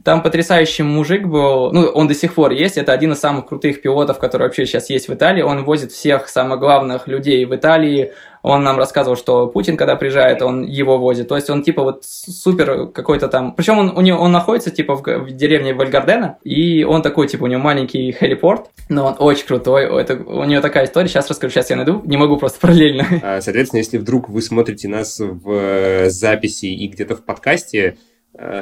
Там 0.03 0.21
потрясающий 0.21 0.83
мужик 0.83 1.25
был, 1.25 1.71
ну, 1.71 1.87
он 1.87 2.07
до 2.07 2.13
сих 2.13 2.33
пор 2.33 2.51
есть, 2.51 2.77
это 2.77 2.93
один 2.93 3.13
из 3.13 3.19
самых 3.19 3.47
крутых 3.47 3.81
пилотов, 3.81 4.19
который 4.19 4.43
вообще 4.43 4.65
сейчас 4.65 4.89
есть 4.89 5.07
в 5.07 5.13
Италии. 5.13 5.41
Он 5.41 5.63
возит 5.63 5.91
всех 5.91 6.29
самых 6.29 6.59
главных 6.59 7.07
людей 7.07 7.45
в 7.45 7.55
Италии. 7.55 8.13
Он 8.41 8.63
нам 8.63 8.77
рассказывал, 8.77 9.17
что 9.17 9.47
Путин, 9.47 9.75
когда 9.75 9.97
приезжает, 9.97 10.41
он 10.41 10.63
его 10.63 10.97
возит. 10.97 11.27
То 11.27 11.35
есть 11.35 11.49
он 11.49 11.61
типа 11.61 11.83
вот 11.83 12.03
супер 12.05 12.87
какой-то 12.87 13.27
там... 13.27 13.53
Причем 13.53 13.77
он, 13.77 13.97
у 13.97 14.01
него, 14.01 14.19
он 14.19 14.31
находится 14.31 14.71
типа 14.71 14.95
в, 14.95 15.01
в 15.01 15.31
деревне 15.31 15.73
Вальгардена, 15.73 16.37
и 16.43 16.83
он 16.83 17.01
такой, 17.01 17.27
типа, 17.27 17.43
у 17.43 17.47
него 17.47 17.61
маленький 17.61 18.11
хелипорт, 18.13 18.69
но 18.87 19.07
он 19.07 19.15
очень 19.19 19.45
крутой. 19.45 19.85
Это, 20.01 20.15
у 20.15 20.45
него 20.45 20.61
такая 20.61 20.85
история, 20.85 21.09
сейчас 21.09 21.29
расскажу, 21.29 21.53
сейчас 21.53 21.69
я 21.69 21.75
найду, 21.75 22.01
не 22.05 22.15
могу 22.15 22.37
просто 22.37 22.59
параллельно. 22.59 23.05
А, 23.21 23.41
соответственно, 23.41 23.79
если 23.79 23.97
вдруг 23.97 24.29
вы 24.29 24.41
смотрите 24.41 24.87
нас 24.87 25.19
в 25.19 25.51
э, 25.51 26.09
записи 26.09 26.67
и 26.67 26.87
где-то 26.87 27.15
в 27.15 27.25
подкасте, 27.25 27.97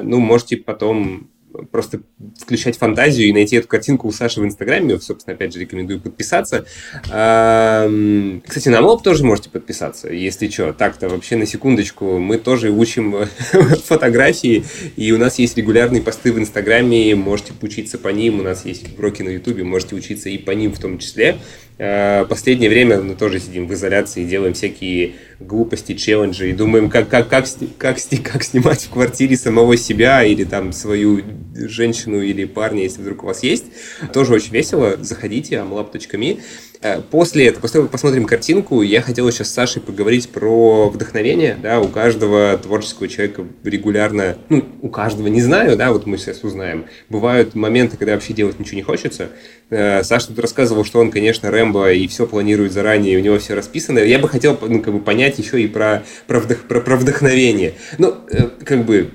ну, 0.04 0.20
можете 0.20 0.58
потом 0.58 1.30
просто 1.72 2.02
включать 2.40 2.78
фантазию 2.78 3.28
и 3.28 3.34
найти 3.34 3.56
эту 3.56 3.68
картинку 3.68 4.08
у 4.08 4.12
Саши 4.12 4.42
в 4.42 4.46
Инстаграме. 4.46 5.00
Собственно, 5.00 5.36
опять 5.36 5.54
же, 5.54 5.60
рекомендую 5.60 6.00
подписаться. 6.00 6.66
Кстати, 7.04 8.70
на 8.70 8.82
Моб 8.82 9.04
тоже 9.04 9.24
можете 9.24 9.50
подписаться, 9.50 10.12
если 10.12 10.50
что. 10.50 10.74
Так-то 10.74 11.10
вообще 11.10 11.36
на 11.36 11.46
секундочку. 11.46 12.20
Мы 12.20 12.38
тоже 12.38 12.70
учим 12.70 13.16
фотографии, 13.86 14.64
и 14.96 15.12
у 15.12 15.18
нас 15.18 15.40
есть 15.40 15.58
регулярные 15.58 16.02
посты 16.02 16.32
в 16.32 16.40
Инстаграме. 16.40 17.16
Можете 17.16 17.54
учиться 17.62 17.98
по 17.98 18.10
ним. 18.10 18.40
У 18.40 18.44
нас 18.44 18.66
есть 18.66 18.98
уроки 18.98 19.22
на 19.22 19.30
Ютубе, 19.30 19.64
можете 19.64 19.96
учиться 19.96 20.30
и 20.30 20.38
по 20.38 20.52
ним 20.52 20.74
в 20.74 20.80
том 20.80 21.00
числе. 21.00 21.38
Э, 21.80 22.26
последнее 22.26 22.70
время 22.70 23.02
мы 23.02 23.16
тоже 23.16 23.40
сидим 23.40 23.68
в 23.68 23.74
изоляции, 23.74 24.26
делаем 24.26 24.54
всякие 24.54 25.14
глупости, 25.40 25.94
челленджи 25.94 26.50
и 26.50 26.54
думаем, 26.54 26.90
как, 26.90 27.08
как, 27.08 27.30
как, 27.30 27.46
как, 27.78 27.98
как 28.24 28.44
снимать 28.44 28.82
в 28.84 28.90
квартире 28.90 29.38
самого 29.38 29.78
себя 29.78 30.24
или 30.24 30.44
там 30.44 30.74
свою 30.74 31.22
женщину 31.56 32.22
или 32.22 32.46
парня, 32.46 32.84
если 32.84 33.02
вдруг 33.02 33.24
у 33.24 33.28
вас 33.28 33.44
есть. 33.44 33.66
Тоже 34.12 34.34
очень 34.34 34.54
весело. 34.54 34.98
Заходите, 35.00 35.56
amlab.me. 35.56 36.40
Э, 36.82 37.02
после 37.02 37.48
этого, 37.48 37.62
после 37.62 37.74
того, 37.74 37.86
как 37.86 37.92
посмотрим 37.92 38.26
картинку, 38.26 38.82
я 38.82 39.02
хотел 39.02 39.30
сейчас 39.32 39.50
с 39.50 39.54
Сашей 39.54 39.82
поговорить 39.82 40.30
про 40.30 40.90
вдохновение. 40.90 41.58
Да, 41.62 41.80
у 41.80 41.88
каждого 41.88 42.58
творческого 42.58 43.08
человека 43.08 43.46
регулярно, 43.64 44.38
ну, 44.50 44.66
у 44.82 44.90
каждого, 44.90 45.28
не 45.28 45.42
знаю, 45.42 45.78
да, 45.78 45.92
вот 45.92 46.06
мы 46.06 46.18
сейчас 46.18 46.44
узнаем. 46.44 46.86
Бывают 47.10 47.56
моменты, 47.56 47.98
когда 47.98 48.14
вообще 48.14 48.34
делать 48.34 48.60
ничего 48.60 48.78
не 48.78 48.84
хочется. 48.84 49.30
Э, 49.70 50.04
Саша 50.04 50.28
тут 50.28 50.40
рассказывал, 50.40 50.86
что 50.86 51.00
он, 51.00 51.12
конечно, 51.12 51.52
Рэмбо 51.52 51.92
и 51.92 52.08
все 52.08 52.26
планирует 52.26 52.72
заранее, 52.72 53.18
у 53.18 53.22
него 53.22 53.38
все 53.38 53.54
расписано. 53.54 54.00
Я 54.00 54.20
бы 54.20 54.30
хотел, 54.30 54.58
ну, 54.62 54.82
как 54.82 54.94
бы 54.94 55.00
понять 55.00 55.38
еще 55.40 55.62
и 55.62 55.68
про, 55.68 56.04
про, 56.26 56.40
вдох, 56.40 56.60
про, 56.60 56.80
про 56.80 56.96
вдохновение. 56.96 57.74
Ну, 57.98 58.16
э, 58.32 58.48
как 58.64 58.86
бы, 58.86 59.12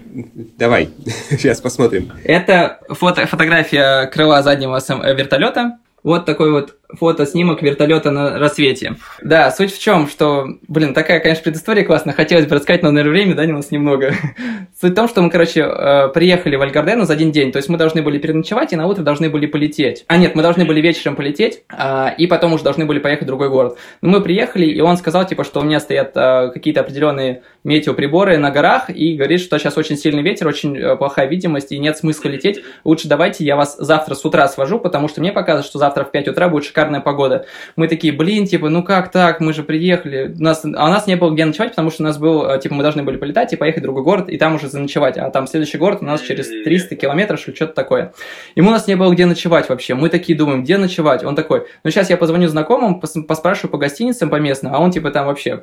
давай, 0.59 0.91
сейчас 1.31 1.61
посмотрим. 1.61 2.13
Это 2.25 2.81
фото, 2.89 3.27
фотография 3.27 4.07
крыла 4.07 4.43
заднего 4.43 4.81
вертолета. 5.15 5.79
Вот 6.03 6.27
такой 6.27 6.51
вот 6.51 6.77
фото-снимок 6.99 7.63
вертолета 7.63 8.11
на 8.11 8.39
рассвете. 8.39 8.97
Да, 9.23 9.51
суть 9.51 9.75
в 9.75 9.81
чем, 9.81 10.09
что, 10.09 10.47
блин, 10.69 10.95
такая, 10.95 11.21
конечно, 11.21 11.45
предыстория 11.45 11.85
классная, 11.85 12.15
хотелось 12.15 12.47
бы 12.47 12.57
рассказать, 12.57 12.83
но, 12.83 12.91
наверное, 12.91 13.13
времени, 13.13 13.35
да, 13.35 13.43
у 13.45 13.57
нас 13.57 13.71
немного. 13.71 14.15
Суть 14.81 14.93
в 14.93 14.95
том, 14.95 15.09
что 15.09 15.23
мы, 15.23 15.31
короче, 15.31 15.61
э, 15.61 16.09
приехали 16.09 16.57
в 16.57 16.63
Альгардену 16.63 17.05
за 17.05 17.13
один 17.13 17.33
день, 17.33 17.53
то 17.53 17.59
есть 17.59 17.69
мы 17.69 17.79
должны 17.79 18.03
были 18.03 18.19
переночевать 18.19 18.73
и 18.73 18.77
на 18.77 18.87
утро 18.87 19.03
должны 19.03 19.31
были 19.31 19.47
полететь. 19.47 20.05
А 20.09 20.17
нет, 20.17 20.35
мы 20.35 20.43
должны 20.43 20.65
были 20.65 20.81
вечером 20.81 21.17
полететь, 21.17 21.63
а, 21.69 22.15
и 22.17 22.27
потом 22.27 22.53
уже 22.53 22.65
должны 22.65 22.85
были 22.87 22.99
поехать 22.99 23.25
в 23.25 23.27
другой 23.27 23.49
город. 23.49 23.79
Но 24.01 24.11
мы 24.11 24.21
приехали, 24.21 24.67
и 24.67 24.81
он 24.81 24.97
сказал, 24.97 25.27
типа, 25.27 25.45
что 25.45 25.61
у 25.61 25.65
меня 25.65 25.81
стоят 25.81 26.13
э, 26.15 26.51
какие-то 26.53 26.81
определенные 26.81 27.43
метеоприборы 27.65 28.39
на 28.39 28.51
горах, 28.51 28.91
и 28.91 29.15
говорит, 29.15 29.41
что 29.41 29.59
сейчас 29.59 29.77
очень 29.77 29.97
сильный 29.97 30.23
ветер, 30.23 30.47
очень 30.49 30.77
э, 30.77 30.97
плохая 30.97 31.27
видимость, 31.27 31.73
и 31.73 31.79
нет 31.79 31.97
смысла 31.97 32.29
лететь. 32.29 32.61
Лучше 32.85 33.09
давайте 33.09 33.45
я 33.45 33.57
вас 33.57 33.77
завтра 33.79 34.15
с 34.15 34.25
утра 34.25 34.49
свожу, 34.49 34.79
потому 34.79 35.09
что 35.09 35.21
мне 35.21 35.33
показывают, 35.33 35.67
что 35.67 35.79
завтра 35.79 36.05
в 36.05 36.11
5 36.11 36.29
утра 36.29 36.49
будет 36.49 36.65
шикарно 36.65 36.82
шикарная 36.83 37.01
погода. 37.01 37.47
Мы 37.77 37.89
такие, 37.89 38.13
блин, 38.13 38.47
типа, 38.47 38.69
ну 38.69 38.83
как 38.83 39.11
так, 39.11 39.41
мы 39.41 39.53
же 39.53 39.63
приехали. 39.63 40.35
У 40.39 40.43
нас, 40.43 40.65
а 40.65 40.69
у 40.69 40.91
нас 40.91 41.07
не 41.07 41.17
было 41.17 41.31
где 41.33 41.45
ночевать, 41.45 41.71
потому 41.71 41.91
что 41.91 42.03
у 42.03 42.07
нас 42.07 42.19
был, 42.19 42.49
э, 42.49 42.61
типа, 42.61 42.75
мы 42.75 42.83
должны 42.83 43.03
были 43.03 43.17
полетать 43.17 43.53
и 43.53 43.57
поехать 43.57 43.81
в 43.81 43.85
другой 43.85 44.03
город, 44.03 44.29
и 44.29 44.37
там 44.37 44.55
уже 44.57 44.69
заночевать. 44.69 45.17
А 45.17 45.31
там 45.31 45.47
следующий 45.47 45.79
город 45.79 45.99
у 46.01 46.05
нас 46.05 46.21
через 46.21 46.49
300 46.49 46.97
километров, 46.97 47.41
что 47.41 47.55
что-то 47.55 47.75
такое. 47.75 48.13
Ему 48.57 48.69
у 48.69 48.73
нас 48.73 48.87
не 48.87 48.97
было 48.97 49.13
где 49.13 49.27
ночевать 49.27 49.69
вообще. 49.69 49.95
Мы 49.95 50.09
такие 50.09 50.37
думаем, 50.37 50.65
где 50.65 50.77
ночевать? 50.79 51.25
Он 51.25 51.37
такой, 51.37 51.67
ну 51.85 51.91
сейчас 51.91 52.11
я 52.11 52.17
позвоню 52.17 52.49
знакомым, 52.49 53.01
поспрашиваю 53.01 53.71
по 53.71 53.79
гостиницам 53.79 54.31
по 54.31 54.37
местным, 54.37 54.75
а 54.75 54.79
он 54.79 54.91
типа 54.91 55.11
там 55.11 55.27
вообще 55.27 55.63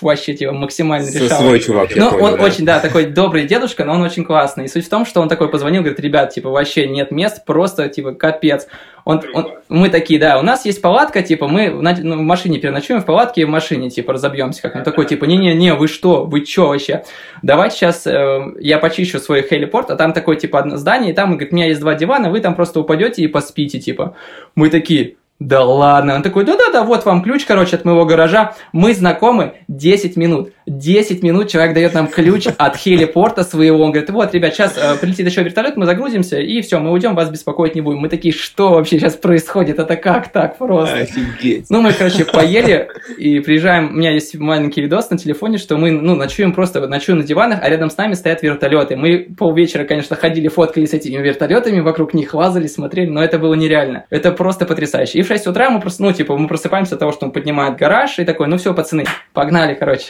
вообще 0.00 0.34
типа 0.34 0.52
максимально 0.52 1.08
решал. 1.10 1.40
Свой 1.40 1.60
чувак, 1.60 1.90
Ну, 1.96 2.08
он 2.08 2.36
да. 2.36 2.42
очень, 2.42 2.64
да, 2.64 2.80
такой 2.80 3.06
добрый 3.06 3.46
дедушка, 3.46 3.84
но 3.84 3.94
он 3.94 4.02
очень 4.02 4.24
классный. 4.24 4.64
И 4.64 4.68
суть 4.68 4.86
в 4.86 4.88
том, 4.88 5.06
что 5.06 5.20
он 5.20 5.28
такой 5.28 5.48
позвонил, 5.48 5.82
говорит, 5.82 6.00
ребят, 6.00 6.32
типа, 6.34 6.50
вообще 6.50 6.86
нет 6.86 7.10
мест, 7.10 7.44
просто, 7.44 7.88
типа, 7.88 8.12
капец. 8.12 8.66
Он, 9.06 9.22
он, 9.34 9.52
мы 9.68 9.88
такие, 9.88 10.18
да, 10.18 10.36
у 10.36 10.42
нас 10.42 10.64
есть 10.64 10.82
палатка, 10.82 11.22
типа, 11.22 11.46
мы 11.46 11.70
в, 11.70 11.80
ну, 11.80 12.16
в 12.16 12.22
машине 12.22 12.58
переночуем, 12.58 13.00
в 13.00 13.04
палатке 13.04 13.46
в 13.46 13.48
машине, 13.48 13.88
типа, 13.88 14.14
разобьемся. 14.14 14.60
Как 14.60 14.74
он 14.74 14.82
такой, 14.82 15.06
типа, 15.06 15.26
не-не-не, 15.26 15.74
вы 15.74 15.86
что, 15.86 16.24
вы 16.24 16.40
чё 16.40 16.66
вообще? 16.66 17.04
Давайте 17.40 17.76
сейчас 17.76 18.04
э, 18.08 18.54
я 18.58 18.78
почищу 18.78 19.20
свой 19.20 19.42
хелипорт, 19.42 19.92
а 19.92 19.96
там 19.96 20.12
такое, 20.12 20.34
типа, 20.34 20.76
здание, 20.76 21.12
и 21.12 21.14
там, 21.14 21.30
говорит, 21.30 21.52
у 21.52 21.54
меня 21.54 21.68
есть 21.68 21.78
два 21.78 21.94
дивана, 21.94 22.30
вы 22.30 22.40
там 22.40 22.56
просто 22.56 22.80
упадете 22.80 23.22
и 23.22 23.28
поспите, 23.28 23.78
типа. 23.78 24.16
Мы 24.56 24.70
такие, 24.70 25.14
да 25.38 25.64
ладно. 25.64 26.16
Он 26.16 26.22
такой, 26.24 26.44
да-да-да, 26.44 26.82
вот 26.82 27.04
вам 27.04 27.22
ключ, 27.22 27.44
короче, 27.44 27.76
от 27.76 27.84
моего 27.84 28.06
гаража. 28.06 28.54
Мы 28.72 28.92
знакомы 28.92 29.54
10 29.68 30.16
минут. 30.16 30.50
10 30.66 31.22
минут 31.22 31.48
человек 31.48 31.74
дает 31.74 31.94
нам 31.94 32.08
ключ 32.08 32.48
от 32.56 32.76
хелипорта 32.76 33.44
своего. 33.44 33.82
Он 33.82 33.92
говорит, 33.92 34.10
вот, 34.10 34.34
ребят, 34.34 34.54
сейчас 34.54 34.76
э, 34.76 34.96
прилетит 35.00 35.26
еще 35.26 35.42
вертолет, 35.42 35.76
мы 35.76 35.86
загрузимся, 35.86 36.40
и 36.40 36.60
все, 36.60 36.80
мы 36.80 36.90
уйдем, 36.90 37.14
вас 37.14 37.30
беспокоить 37.30 37.76
не 37.76 37.80
будем. 37.80 38.00
Мы 38.00 38.08
такие, 38.08 38.34
что 38.34 38.70
вообще 38.70 38.98
сейчас 38.98 39.14
происходит? 39.14 39.78
Это 39.78 39.96
как 39.96 40.32
так 40.32 40.58
просто? 40.58 40.96
Офигеть. 40.96 41.66
Ну, 41.70 41.80
мы, 41.82 41.92
короче, 41.92 42.24
поели 42.24 42.88
и 43.16 43.38
приезжаем. 43.38 43.90
У 43.90 43.92
меня 43.92 44.10
есть 44.10 44.34
маленький 44.34 44.80
видос 44.80 45.08
на 45.10 45.18
телефоне, 45.18 45.58
что 45.58 45.76
мы, 45.76 45.92
ну, 45.92 46.16
ночуем 46.16 46.52
просто, 46.52 46.84
ночуем 46.86 47.18
на 47.18 47.24
диванах, 47.24 47.60
а 47.62 47.68
рядом 47.68 47.88
с 47.88 47.96
нами 47.96 48.14
стоят 48.14 48.42
вертолеты. 48.42 48.96
Мы 48.96 49.28
полвечера, 49.38 49.84
конечно, 49.84 50.16
ходили, 50.16 50.48
фоткали 50.48 50.86
с 50.86 50.94
этими 50.94 51.22
вертолетами, 51.22 51.78
вокруг 51.78 52.12
них 52.12 52.34
лазали, 52.34 52.66
смотрели, 52.66 53.08
но 53.08 53.22
это 53.22 53.38
было 53.38 53.54
нереально. 53.54 54.04
Это 54.10 54.32
просто 54.32 54.66
потрясающе. 54.66 55.20
И 55.20 55.22
в 55.22 55.28
6 55.28 55.46
утра 55.46 55.70
мы 55.70 55.80
просто, 55.80 56.02
ну, 56.02 56.12
типа, 56.12 56.36
мы 56.36 56.48
просыпаемся 56.48 56.94
от 56.94 57.00
того, 57.00 57.12
что 57.12 57.26
он 57.26 57.32
поднимает 57.32 57.76
гараж, 57.76 58.18
и 58.18 58.24
такой, 58.24 58.48
ну 58.48 58.56
все, 58.56 58.74
пацаны, 58.74 59.04
погнали, 59.32 59.74
короче. 59.74 60.06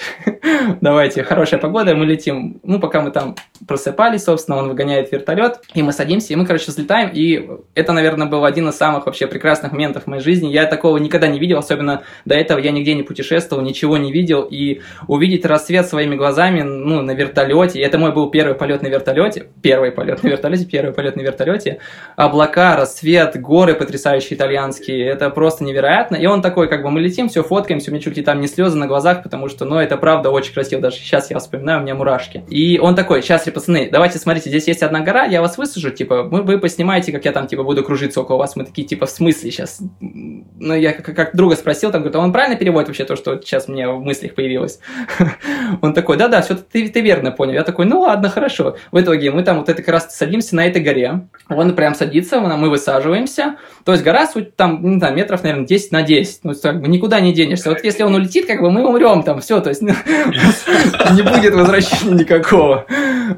Давайте, 0.80 1.22
хорошая 1.24 1.60
погода, 1.60 1.94
мы 1.94 2.06
летим. 2.06 2.60
Ну, 2.62 2.78
пока 2.78 3.00
мы 3.00 3.10
там 3.10 3.34
просыпались, 3.66 4.24
собственно, 4.24 4.58
он 4.58 4.68
выгоняет 4.68 5.10
вертолет, 5.10 5.60
и 5.74 5.82
мы 5.82 5.92
садимся, 5.92 6.32
и 6.32 6.36
мы, 6.36 6.46
короче, 6.46 6.66
взлетаем, 6.66 7.10
и 7.12 7.48
это, 7.74 7.92
наверное, 7.92 8.26
был 8.26 8.44
один 8.44 8.68
из 8.68 8.76
самых 8.76 9.06
вообще 9.06 9.26
прекрасных 9.26 9.72
моментов 9.72 10.04
в 10.04 10.06
моей 10.06 10.22
жизни. 10.22 10.48
Я 10.48 10.66
такого 10.66 10.98
никогда 10.98 11.26
не 11.28 11.38
видел, 11.38 11.58
особенно 11.58 12.02
до 12.24 12.34
этого 12.34 12.58
я 12.58 12.70
нигде 12.70 12.94
не 12.94 13.02
путешествовал, 13.02 13.62
ничего 13.62 13.96
не 13.96 14.12
видел, 14.12 14.42
и 14.42 14.82
увидеть 15.08 15.44
рассвет 15.44 15.86
своими 15.86 16.16
глазами, 16.16 16.62
ну, 16.62 17.02
на 17.02 17.12
вертолете, 17.12 17.80
это 17.80 17.98
мой 17.98 18.12
был 18.12 18.30
первый 18.30 18.54
полет 18.54 18.82
на 18.82 18.88
вертолете, 18.88 19.46
первый 19.62 19.90
полет 19.90 20.22
на 20.22 20.28
вертолете, 20.28 20.66
первый 20.66 20.92
полет 20.92 21.16
на 21.16 21.22
вертолете, 21.22 21.78
облака, 22.16 22.76
рассвет, 22.76 23.40
горы 23.40 23.74
потрясающие 23.74 24.36
итальянские, 24.36 25.06
это 25.06 25.30
просто 25.30 25.64
невероятно. 25.64 26.16
И 26.16 26.26
он 26.26 26.42
такой, 26.42 26.68
как 26.68 26.82
бы 26.82 26.90
мы 26.90 27.00
летим, 27.00 27.28
все 27.28 27.42
фоткаемся, 27.42 27.90
у 27.90 27.94
меня 27.94 28.02
чуть 28.02 28.16
ли 28.16 28.22
там 28.22 28.40
не 28.40 28.46
слезы 28.46 28.76
на 28.76 28.86
глазах, 28.86 29.22
потому 29.22 29.48
что, 29.48 29.64
ну, 29.64 29.76
это 29.78 29.96
правда 29.96 30.30
очень 30.36 30.52
красиво. 30.54 30.80
Даже 30.80 30.96
сейчас 30.96 31.30
я 31.30 31.38
вспоминаю, 31.38 31.80
у 31.80 31.82
меня 31.82 31.94
мурашки. 31.94 32.44
И 32.48 32.78
он 32.78 32.94
такой, 32.94 33.22
сейчас, 33.22 33.44
пацаны, 33.44 33.88
давайте 33.90 34.18
смотрите, 34.18 34.50
здесь 34.50 34.68
есть 34.68 34.82
одна 34.82 35.00
гора, 35.00 35.24
я 35.24 35.40
вас 35.40 35.58
высажу, 35.58 35.90
типа, 35.90 36.22
вы, 36.22 36.42
вы 36.42 36.58
поснимаете, 36.58 37.12
как 37.12 37.24
я 37.24 37.32
там, 37.32 37.46
типа, 37.46 37.62
буду 37.62 37.82
кружиться 37.84 38.20
около 38.20 38.38
вас. 38.38 38.56
Мы 38.56 38.64
такие, 38.64 38.86
типа, 38.86 39.06
в 39.06 39.10
смысле 39.10 39.50
сейчас? 39.50 39.80
Ну, 40.00 40.74
я 40.74 40.92
как, 40.92 41.14
как 41.14 41.36
друга 41.36 41.56
спросил, 41.56 41.90
там, 41.90 42.02
говорит, 42.02 42.16
а 42.16 42.20
он 42.20 42.32
правильно 42.32 42.56
переводит 42.56 42.88
вообще 42.88 43.04
то, 43.04 43.16
что 43.16 43.40
сейчас 43.40 43.68
мне 43.68 43.88
в 43.88 44.00
мыслях 44.00 44.34
появилось? 44.34 44.80
Он 45.82 45.94
такой, 45.94 46.16
да-да, 46.16 46.42
все 46.42 46.54
ты, 46.54 46.88
ты 46.88 47.00
верно 47.00 47.30
понял. 47.32 47.54
Я 47.54 47.64
такой, 47.64 47.86
ну 47.86 48.00
ладно, 48.00 48.28
хорошо. 48.28 48.76
В 48.92 49.00
итоге 49.00 49.30
мы 49.30 49.42
там 49.42 49.58
вот 49.58 49.68
это 49.68 49.82
как 49.82 49.92
раз 49.92 50.16
садимся 50.16 50.56
на 50.56 50.66
этой 50.66 50.82
горе. 50.82 51.28
Он 51.48 51.74
прям 51.74 51.94
садится, 51.94 52.40
мы 52.40 52.70
высаживаемся. 52.70 53.56
То 53.84 53.92
есть 53.92 54.04
гора, 54.04 54.26
суть 54.26 54.56
там, 54.56 54.82
не 54.82 54.98
знаю, 54.98 55.14
метров, 55.14 55.42
наверное, 55.42 55.66
10 55.66 55.92
на 55.92 56.02
10. 56.02 56.40
Ну, 56.44 56.54
как 56.54 56.80
бы 56.80 56.88
никуда 56.88 57.20
не 57.20 57.32
денешься. 57.32 57.70
Вот 57.70 57.82
если 57.84 58.02
он 58.02 58.14
улетит, 58.14 58.46
как 58.46 58.60
бы 58.60 58.70
мы 58.70 58.86
умрем 58.86 59.22
там, 59.22 59.40
все, 59.40 59.60
то 59.60 59.70
есть 59.70 59.82
не 61.12 61.22
будет 61.22 61.54
возвращения 61.54 62.14
никакого. 62.14 62.86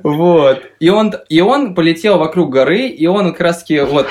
Вот. 0.02 0.62
И 0.80 0.88
он, 0.88 1.14
и 1.28 1.40
он 1.40 1.74
полетел 1.74 2.18
вокруг 2.18 2.50
горы, 2.50 2.88
и 2.88 3.06
он 3.06 3.32
как 3.32 3.40
раз 3.40 3.60
таки 3.60 3.80
вот 3.80 4.08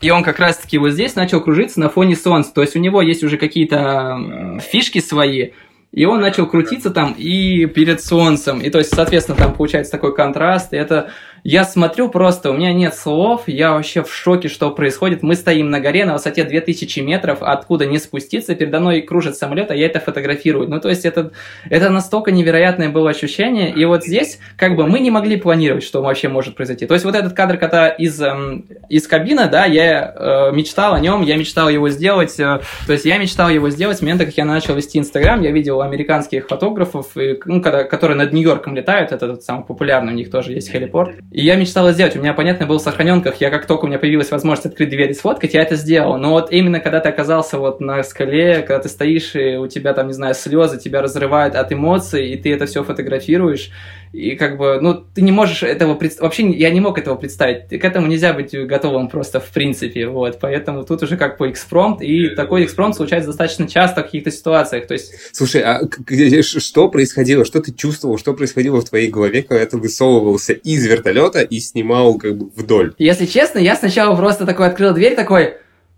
И 0.00 0.10
он 0.10 0.22
как 0.22 0.38
раз-таки 0.38 0.78
вот 0.78 0.90
здесь 0.90 1.14
начал 1.14 1.40
кружиться 1.40 1.80
на 1.80 1.88
фоне 1.88 2.16
солнца. 2.16 2.52
То 2.52 2.62
есть 2.62 2.76
у 2.76 2.78
него 2.78 3.02
есть 3.02 3.24
уже 3.24 3.38
какие-то 3.38 4.60
фишки 4.70 5.00
свои, 5.00 5.50
и 5.94 6.06
он 6.06 6.20
начал 6.20 6.46
крутиться 6.46 6.90
там 6.90 7.14
и 7.16 7.66
перед 7.66 8.02
солнцем. 8.02 8.60
И 8.60 8.68
то 8.68 8.78
есть, 8.78 8.92
соответственно, 8.92 9.38
там 9.38 9.54
получается 9.54 9.92
такой 9.92 10.12
контраст. 10.14 10.72
И 10.72 10.76
это 10.76 11.10
я 11.46 11.64
смотрю 11.64 12.08
просто, 12.08 12.50
у 12.50 12.54
меня 12.54 12.72
нет 12.72 12.94
слов, 12.94 13.42
я 13.48 13.72
вообще 13.72 14.02
в 14.02 14.12
шоке, 14.12 14.48
что 14.48 14.70
происходит. 14.70 15.22
Мы 15.22 15.34
стоим 15.34 15.68
на 15.68 15.78
горе 15.78 16.06
на 16.06 16.14
высоте 16.14 16.42
2000 16.42 17.00
метров, 17.00 17.42
откуда 17.42 17.84
не 17.84 17.98
спуститься, 17.98 18.54
передо 18.54 18.80
мной 18.80 19.02
кружит 19.02 19.36
самолет, 19.36 19.70
а 19.70 19.74
я 19.74 19.84
это 19.84 20.00
фотографирую. 20.00 20.70
Ну, 20.70 20.80
то 20.80 20.88
есть 20.88 21.04
это, 21.04 21.32
это 21.68 21.90
настолько 21.90 22.32
невероятное 22.32 22.88
было 22.88 23.10
ощущение. 23.10 23.70
И 23.70 23.84
вот 23.84 24.04
здесь 24.04 24.38
как 24.56 24.74
бы 24.74 24.86
мы 24.86 25.00
не 25.00 25.10
могли 25.10 25.36
планировать, 25.36 25.84
что 25.84 26.00
вообще 26.00 26.28
может 26.28 26.56
произойти. 26.56 26.86
То 26.86 26.94
есть 26.94 27.04
вот 27.04 27.14
этот 27.14 27.34
кадр, 27.34 27.58
когда 27.58 27.90
из, 27.90 28.18
эм, 28.22 28.64
из 28.88 29.06
кабины, 29.06 29.46
да, 29.46 29.66
я 29.66 30.14
э, 30.16 30.52
мечтал 30.52 30.94
о 30.94 31.00
нем, 31.00 31.20
я 31.20 31.36
мечтал 31.36 31.68
его 31.68 31.90
сделать. 31.90 32.40
Э, 32.40 32.60
то 32.86 32.92
есть 32.94 33.04
я 33.04 33.18
мечтал 33.18 33.50
его 33.50 33.68
сделать 33.68 33.98
с 33.98 34.00
момента, 34.00 34.24
как 34.24 34.34
я 34.38 34.46
начал 34.46 34.76
вести 34.76 34.98
Инстаграм. 34.98 35.42
Я 35.42 35.50
видел 35.50 35.82
американских 35.82 36.48
фотографов, 36.48 37.18
и, 37.18 37.38
ну, 37.44 37.60
когда, 37.60 37.84
которые 37.84 38.16
над 38.16 38.32
Нью-Йорком 38.32 38.74
летают, 38.74 39.12
это 39.12 39.38
самый 39.42 39.66
популярный, 39.66 40.14
у 40.14 40.16
них 40.16 40.30
тоже 40.30 40.52
есть 40.52 40.70
хелипорт. 40.72 41.16
И 41.34 41.44
я 41.44 41.56
мечтала 41.56 41.92
сделать. 41.92 42.14
У 42.14 42.20
меня, 42.20 42.32
понятно, 42.32 42.64
был 42.64 42.78
в 42.78 42.80
сохраненках. 42.80 43.40
Я 43.40 43.50
как 43.50 43.66
только 43.66 43.86
у 43.86 43.88
меня 43.88 43.98
появилась 43.98 44.30
возможность 44.30 44.66
открыть 44.66 44.90
дверь 44.90 45.10
и 45.10 45.14
сфоткать, 45.14 45.52
я 45.54 45.62
это 45.62 45.74
сделал. 45.74 46.16
Но 46.16 46.30
вот 46.30 46.52
именно 46.52 46.78
когда 46.78 47.00
ты 47.00 47.08
оказался 47.08 47.58
вот 47.58 47.80
на 47.80 48.04
скале, 48.04 48.60
когда 48.60 48.78
ты 48.78 48.88
стоишь, 48.88 49.34
и 49.34 49.56
у 49.56 49.66
тебя 49.66 49.94
там, 49.94 50.06
не 50.06 50.12
знаю, 50.12 50.36
слезы, 50.36 50.78
тебя 50.78 51.02
разрывают 51.02 51.56
от 51.56 51.72
эмоций, 51.72 52.28
и 52.28 52.36
ты 52.36 52.54
это 52.54 52.66
все 52.66 52.84
фотографируешь, 52.84 53.72
и 54.14 54.36
как 54.36 54.56
бы, 54.58 54.78
ну, 54.80 54.94
ты 54.94 55.22
не 55.22 55.32
можешь 55.32 55.64
этого 55.64 55.96
представить. 55.96 56.22
Вообще, 56.22 56.48
я 56.50 56.70
не 56.70 56.80
мог 56.80 56.98
этого 56.98 57.16
представить. 57.16 57.68
К 57.68 57.84
этому 57.84 58.06
нельзя 58.06 58.32
быть 58.32 58.54
готовым 58.54 59.08
просто 59.08 59.40
в 59.40 59.50
принципе. 59.50 60.06
Вот. 60.06 60.38
Поэтому 60.40 60.84
тут 60.84 61.02
уже 61.02 61.16
как 61.16 61.36
бы 61.36 61.50
экспромт. 61.50 62.00
И 62.00 62.28
такой 62.28 62.64
экспромт 62.64 62.94
случается 62.94 63.28
достаточно 63.30 63.66
часто 63.66 64.02
в 64.02 64.04
каких-то 64.04 64.30
ситуациях. 64.30 64.86
То 64.86 64.94
есть... 64.94 65.12
Слушай, 65.32 65.62
а 65.62 65.80
что 66.42 66.88
происходило? 66.88 67.44
Что 67.44 67.60
ты 67.60 67.72
чувствовал? 67.72 68.16
Что 68.16 68.34
происходило 68.34 68.80
в 68.80 68.88
твоей 68.88 69.10
голове, 69.10 69.42
когда 69.42 69.66
ты 69.66 69.78
высовывался 69.78 70.52
из 70.52 70.86
вертолета 70.86 71.40
и 71.40 71.58
снимал 71.58 72.14
как 72.14 72.36
бы 72.36 72.50
вдоль? 72.54 72.94
Если 72.98 73.26
честно, 73.26 73.58
я 73.58 73.74
сначала 73.74 74.14
просто 74.14 74.46
такой 74.46 74.68
открыл 74.68 74.94
дверь, 74.94 75.16
такой, 75.16 75.54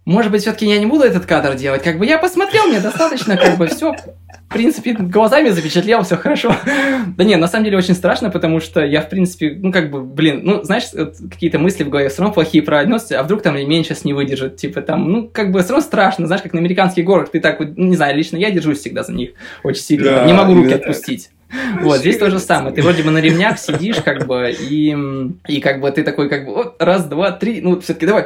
может 0.07 0.31
быть, 0.31 0.43
все-таки 0.43 0.67
я 0.67 0.79
не 0.79 0.87
буду 0.87 1.03
этот 1.05 1.27
кадр 1.27 1.57
делать. 1.57 1.83
Как 1.83 1.99
бы 1.99 2.07
я 2.07 2.17
посмотрел, 2.17 2.69
мне 2.69 2.79
достаточно, 2.79 3.37
как 3.37 3.59
бы 3.59 3.67
все, 3.67 3.93
в 3.93 4.53
принципе, 4.53 4.93
глазами 4.93 5.49
запечатлел, 5.49 6.05
все 6.05 6.17
хорошо. 6.17 6.55
да 7.17 7.25
не, 7.25 7.35
на 7.35 7.49
самом 7.49 7.65
деле 7.65 7.77
очень 7.77 7.95
страшно, 7.95 8.31
потому 8.31 8.61
что 8.61 8.85
я, 8.85 9.01
в 9.01 9.09
принципе, 9.09 9.59
ну, 9.61 9.73
как 9.73 9.91
бы, 9.91 10.05
блин, 10.05 10.43
ну, 10.45 10.63
знаешь, 10.63 10.85
вот, 10.93 11.17
какие-то 11.29 11.59
мысли 11.59 11.83
в 11.83 11.89
голове 11.89 12.09
все 12.09 12.23
равно 12.23 12.33
плохие 12.33 12.63
про 12.63 12.83
а 12.83 13.23
вдруг 13.25 13.43
там 13.43 13.57
ремень 13.57 13.83
сейчас 13.83 14.05
не 14.05 14.13
выдержит, 14.13 14.57
типа 14.57 14.81
там, 14.81 15.11
ну, 15.11 15.29
как 15.29 15.51
бы 15.51 15.59
все 15.59 15.71
равно 15.71 15.85
страшно, 15.85 16.29
знаешь, 16.29 16.43
как 16.43 16.53
на 16.53 16.61
американских 16.61 17.05
горах, 17.05 17.31
ты 17.31 17.41
так, 17.41 17.59
ну, 17.59 17.87
не 17.87 17.97
знаю, 17.97 18.17
лично 18.17 18.37
я 18.37 18.53
держусь 18.53 18.79
всегда 18.79 19.03
за 19.03 19.13
них 19.13 19.31
очень 19.65 19.83
сильно, 19.83 20.11
да, 20.13 20.25
не 20.25 20.33
могу 20.33 20.55
руки 20.55 20.73
отпустить. 20.73 21.31
Вот, 21.81 21.99
здесь 21.99 22.19
то 22.19 22.31
же 22.31 22.39
самое. 22.39 22.75
Ты 22.75 22.83
вроде 22.83 23.03
бы 23.03 23.11
на 23.11 23.19
ремнях 23.19 23.59
сидишь, 23.59 23.97
как 24.05 24.27
бы, 24.27 24.51
и, 24.51 24.97
и 25.47 25.61
как 25.61 25.81
бы 25.81 25.91
ты 25.91 26.03
такой, 26.03 26.29
как 26.29 26.47
бы, 26.47 26.55
вот, 26.55 26.77
раз, 26.79 27.05
два, 27.07 27.33
три, 27.33 27.61
ну, 27.61 27.81
все-таки 27.81 28.07
давай, 28.07 28.25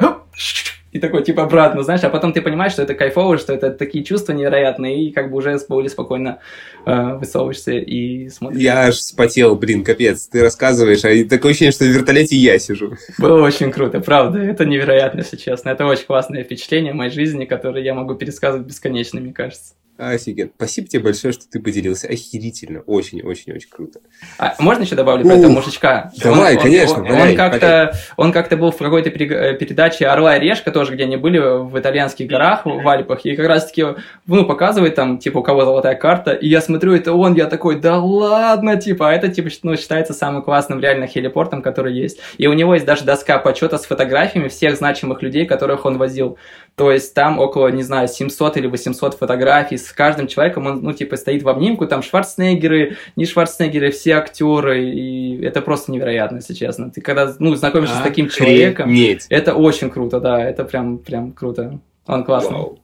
и 0.91 0.99
такой, 0.99 1.23
типа, 1.23 1.43
обратно, 1.43 1.83
знаешь, 1.83 2.03
а 2.03 2.09
потом 2.09 2.33
ты 2.33 2.41
понимаешь, 2.41 2.73
что 2.73 2.83
это 2.83 2.95
кайфово, 2.95 3.37
что 3.37 3.53
это 3.53 3.71
такие 3.71 4.03
чувства 4.03 4.33
невероятные, 4.33 5.05
и 5.05 5.11
как 5.11 5.31
бы 5.31 5.37
уже 5.37 5.57
более 5.69 5.89
спокойно 5.89 6.39
э, 6.85 7.13
высовываешься 7.15 7.71
и 7.71 8.27
смотришь. 8.29 8.59
Я 8.59 8.87
аж 8.87 8.95
спотел, 8.95 9.55
блин, 9.55 9.85
капец, 9.85 10.27
ты 10.27 10.41
рассказываешь, 10.41 11.05
а 11.05 11.29
такое 11.29 11.51
ощущение, 11.51 11.71
что 11.71 11.85
в 11.85 11.87
вертолете 11.87 12.35
я 12.35 12.59
сижу. 12.59 12.97
Было 13.17 13.41
очень 13.41 13.71
круто, 13.71 14.01
правда, 14.01 14.39
это 14.39 14.65
невероятно, 14.65 15.19
если 15.19 15.37
честно. 15.37 15.69
Это 15.69 15.85
очень 15.85 16.05
классное 16.05 16.43
впечатление 16.43 16.91
в 16.91 16.97
моей 16.97 17.11
жизни, 17.11 17.45
которое 17.45 17.83
я 17.83 17.93
могу 17.93 18.15
пересказывать 18.15 18.67
бесконечно, 18.67 19.21
мне 19.21 19.31
кажется. 19.31 19.73
Офигенно. 20.09 20.49
Спасибо 20.55 20.87
тебе 20.87 21.03
большое, 21.03 21.31
что 21.31 21.47
ты 21.47 21.59
поделился. 21.59 22.07
Охерительно. 22.07 22.81
Очень-очень-очень 22.81 23.69
круто. 23.69 23.99
А 24.39 24.55
можно 24.57 24.81
еще 24.81 24.95
добавлю 24.95 25.25
про 25.25 25.35
этого 25.35 25.51
мужичка? 25.51 26.11
Давай, 26.17 26.55
он, 26.57 26.63
конечно. 26.63 27.03
Он, 27.03 27.11
он, 27.11 27.21
он 27.21 27.35
как-то 27.35 27.93
он 28.17 28.31
как-то 28.31 28.57
был 28.57 28.71
в 28.71 28.77
какой-то 28.77 29.09
э, 29.09 29.53
передаче 29.55 30.07
«Орла 30.07 30.37
и 30.37 30.39
решка» 30.39 30.71
тоже, 30.71 30.95
где 30.95 31.03
они 31.03 31.17
были 31.17 31.37
в 31.37 31.77
итальянских 31.77 32.27
горах, 32.27 32.65
в 32.65 32.87
Альпах, 32.87 33.25
и 33.25 33.35
как 33.35 33.47
раз-таки, 33.47 33.85
ну, 34.25 34.45
показывает 34.45 34.95
там, 34.95 35.19
типа, 35.19 35.39
у 35.39 35.43
кого 35.43 35.65
золотая 35.65 35.95
карта, 35.95 36.31
и 36.31 36.47
я 36.47 36.61
смотрю, 36.61 36.95
это 36.95 37.13
он, 37.13 37.35
я 37.35 37.45
такой, 37.45 37.79
да 37.79 37.99
ладно, 37.99 38.77
типа, 38.77 39.09
а 39.09 39.13
это, 39.13 39.29
типа, 39.29 39.49
ну, 39.63 39.77
считается 39.77 40.13
самым 40.13 40.41
классным 40.41 40.79
реально 40.79 41.07
хелипортом, 41.07 41.61
который 41.61 41.93
есть. 41.93 42.19
И 42.37 42.47
у 42.47 42.53
него 42.53 42.73
есть 42.73 42.85
даже 42.85 43.03
доска 43.03 43.37
почета 43.37 43.77
с 43.77 43.85
фотографиями 43.85 44.47
всех 44.47 44.77
значимых 44.77 45.21
людей, 45.21 45.45
которых 45.45 45.85
он 45.85 45.97
возил. 45.97 46.37
То 46.75 46.91
есть 46.91 47.13
там 47.13 47.39
около, 47.39 47.67
не 47.67 47.83
знаю, 47.83 48.07
700 48.07 48.57
или 48.57 48.67
800 48.67 49.15
фотографий 49.15 49.77
с 49.77 49.90
каждым 49.93 50.27
человеком, 50.27 50.67
он, 50.67 50.81
ну, 50.81 50.93
типа, 50.93 51.17
стоит 51.17 51.43
в 51.43 51.49
обнимку, 51.49 51.87
там 51.87 52.03
Шварценеггеры, 52.03 52.97
не 53.15 53.25
Шварценеггеры, 53.25 53.91
все 53.91 54.13
актеры, 54.13 54.83
и 54.89 55.41
это 55.43 55.61
просто 55.61 55.91
невероятно, 55.91 56.37
если 56.37 56.53
честно. 56.53 56.89
Ты 56.91 57.01
когда, 57.01 57.33
ну, 57.39 57.55
знакомишься 57.55 57.97
а, 57.97 57.99
с 57.99 58.03
таким 58.03 58.29
человеком, 58.29 58.91
нет. 58.91 59.25
это 59.29 59.55
очень 59.55 59.89
круто, 59.89 60.19
да, 60.19 60.43
это 60.43 60.63
прям, 60.63 60.97
прям 60.97 61.31
круто. 61.31 61.79
Он 62.07 62.23
классный. 62.23 62.57
Вау. 62.57 62.79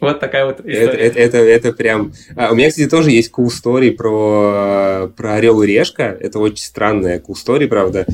Вот 0.00 0.18
такая 0.18 0.46
вот 0.46 0.60
история. 0.60 0.78
Это, 0.78 0.96
это, 0.96 1.18
это, 1.18 1.38
это 1.38 1.72
прям... 1.72 2.12
А, 2.34 2.50
у 2.50 2.54
меня, 2.54 2.70
кстати, 2.70 2.88
тоже 2.88 3.10
есть 3.10 3.30
cool 3.36 3.48
story 3.48 3.92
про, 3.92 5.08
про 5.14 5.34
Орел 5.34 5.62
и 5.62 5.66
Решка. 5.66 6.16
Это 6.18 6.38
очень 6.38 6.64
странная 6.64 7.20
cool 7.20 7.34
story, 7.34 7.68
правда. 7.68 8.06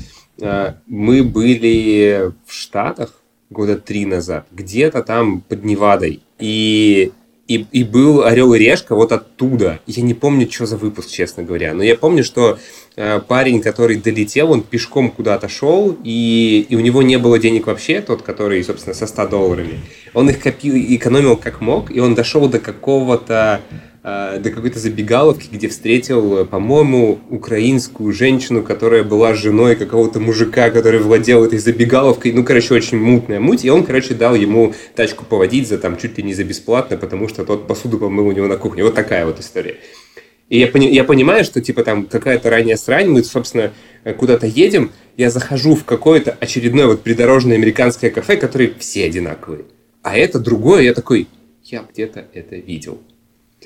А, 0.43 0.76
мы 0.87 1.22
были 1.22 2.32
в 2.45 2.53
Штатах, 2.53 3.12
года 3.51 3.76
три 3.76 4.05
назад, 4.05 4.47
где-то 4.51 5.03
там 5.03 5.41
под 5.41 5.64
Невадой. 5.64 6.22
И, 6.39 7.12
и, 7.49 7.66
и 7.70 7.84
был 7.84 8.24
Орел 8.24 8.55
и 8.55 8.59
Решка 8.59 8.94
вот 8.94 9.12
оттуда. 9.12 9.80
Я 9.86 10.03
не 10.03 10.14
помню, 10.14 10.51
что 10.51 10.66
за 10.66 10.76
выпуск, 10.76 11.11
честно 11.11 11.42
говоря. 11.42 11.74
Но 11.74 11.82
я 11.82 11.94
помню, 11.97 12.24
что 12.24 12.59
э, 12.97 13.20
парень, 13.20 13.61
который 13.61 13.97
долетел, 13.97 14.51
он 14.51 14.62
пешком 14.62 15.11
куда-то 15.11 15.49
шел, 15.49 15.97
и, 16.03 16.66
и 16.68 16.76
у 16.76 16.80
него 16.80 17.03
не 17.03 17.18
было 17.18 17.38
денег 17.38 17.66
вообще, 17.66 18.01
тот, 18.01 18.22
который, 18.22 18.62
собственно, 18.64 18.94
со 18.94 19.07
100 19.07 19.28
долларами. 19.28 19.80
Он 20.12 20.28
их 20.28 20.40
копил, 20.40 20.74
экономил 20.76 21.36
как 21.36 21.61
мог, 21.61 21.90
и 21.90 22.01
он 22.01 22.14
дошел 22.14 22.49
до 22.49 22.59
какого-то 22.59 23.61
Э, 24.09 24.38
до 24.38 24.50
какой-то 24.50 24.78
забегаловки, 24.78 25.48
где 25.50 25.66
встретил, 25.66 26.46
по-моему, 26.46 27.18
украинскую 27.28 28.12
женщину, 28.12 28.62
которая 28.62 29.02
была 29.02 29.34
женой 29.34 29.74
какого-то 29.74 30.20
мужика, 30.20 30.70
который 30.70 31.00
владел 31.00 31.44
этой 31.44 31.59
забегаловкой. 31.59 32.30
Ну, 32.30 32.44
короче, 32.44 32.72
очень 32.72 32.98
мутная 32.98 33.40
муть. 33.40 33.64
И 33.64 33.68
он, 33.68 33.82
короче, 33.84 34.14
дал 34.14 34.36
ему 34.36 34.74
тачку 34.94 35.24
поводить 35.24 35.66
за 35.66 35.78
там 35.78 35.96
чуть 35.96 36.16
ли 36.18 36.22
не 36.22 36.34
за 36.34 36.44
бесплатно, 36.44 36.96
потому 36.96 37.26
что 37.26 37.44
тот 37.44 37.66
посуду 37.66 37.98
помыл 37.98 38.28
у 38.28 38.30
него 38.30 38.46
на 38.46 38.57
кухне. 38.57 38.84
Вот 38.84 38.94
такая 38.94 39.26
вот 39.26 39.40
история. 39.40 39.74
И 40.50 40.61
я, 40.61 40.68
пони, 40.68 40.86
я 40.86 41.02
понимаю, 41.02 41.44
что 41.44 41.61
типа 41.61 41.82
там 41.82 42.07
какая-то 42.07 42.48
ранняя 42.48 42.76
срань, 42.76 43.09
мы, 43.09 43.24
собственно, 43.24 43.72
куда-то 44.18 44.46
едем, 44.46 44.92
я 45.16 45.30
захожу 45.30 45.74
в 45.74 45.82
какое-то 45.82 46.36
очередное 46.38 46.86
вот 46.86 47.02
придорожное 47.02 47.57
американское 47.57 48.11
кафе, 48.11 48.36
которые 48.36 48.72
все 48.78 49.04
одинаковые. 49.04 49.64
А 50.02 50.16
это 50.16 50.38
другое, 50.38 50.82
я 50.82 50.94
такой, 50.94 51.26
я 51.64 51.84
где-то 51.92 52.24
это 52.32 52.54
видел 52.54 53.00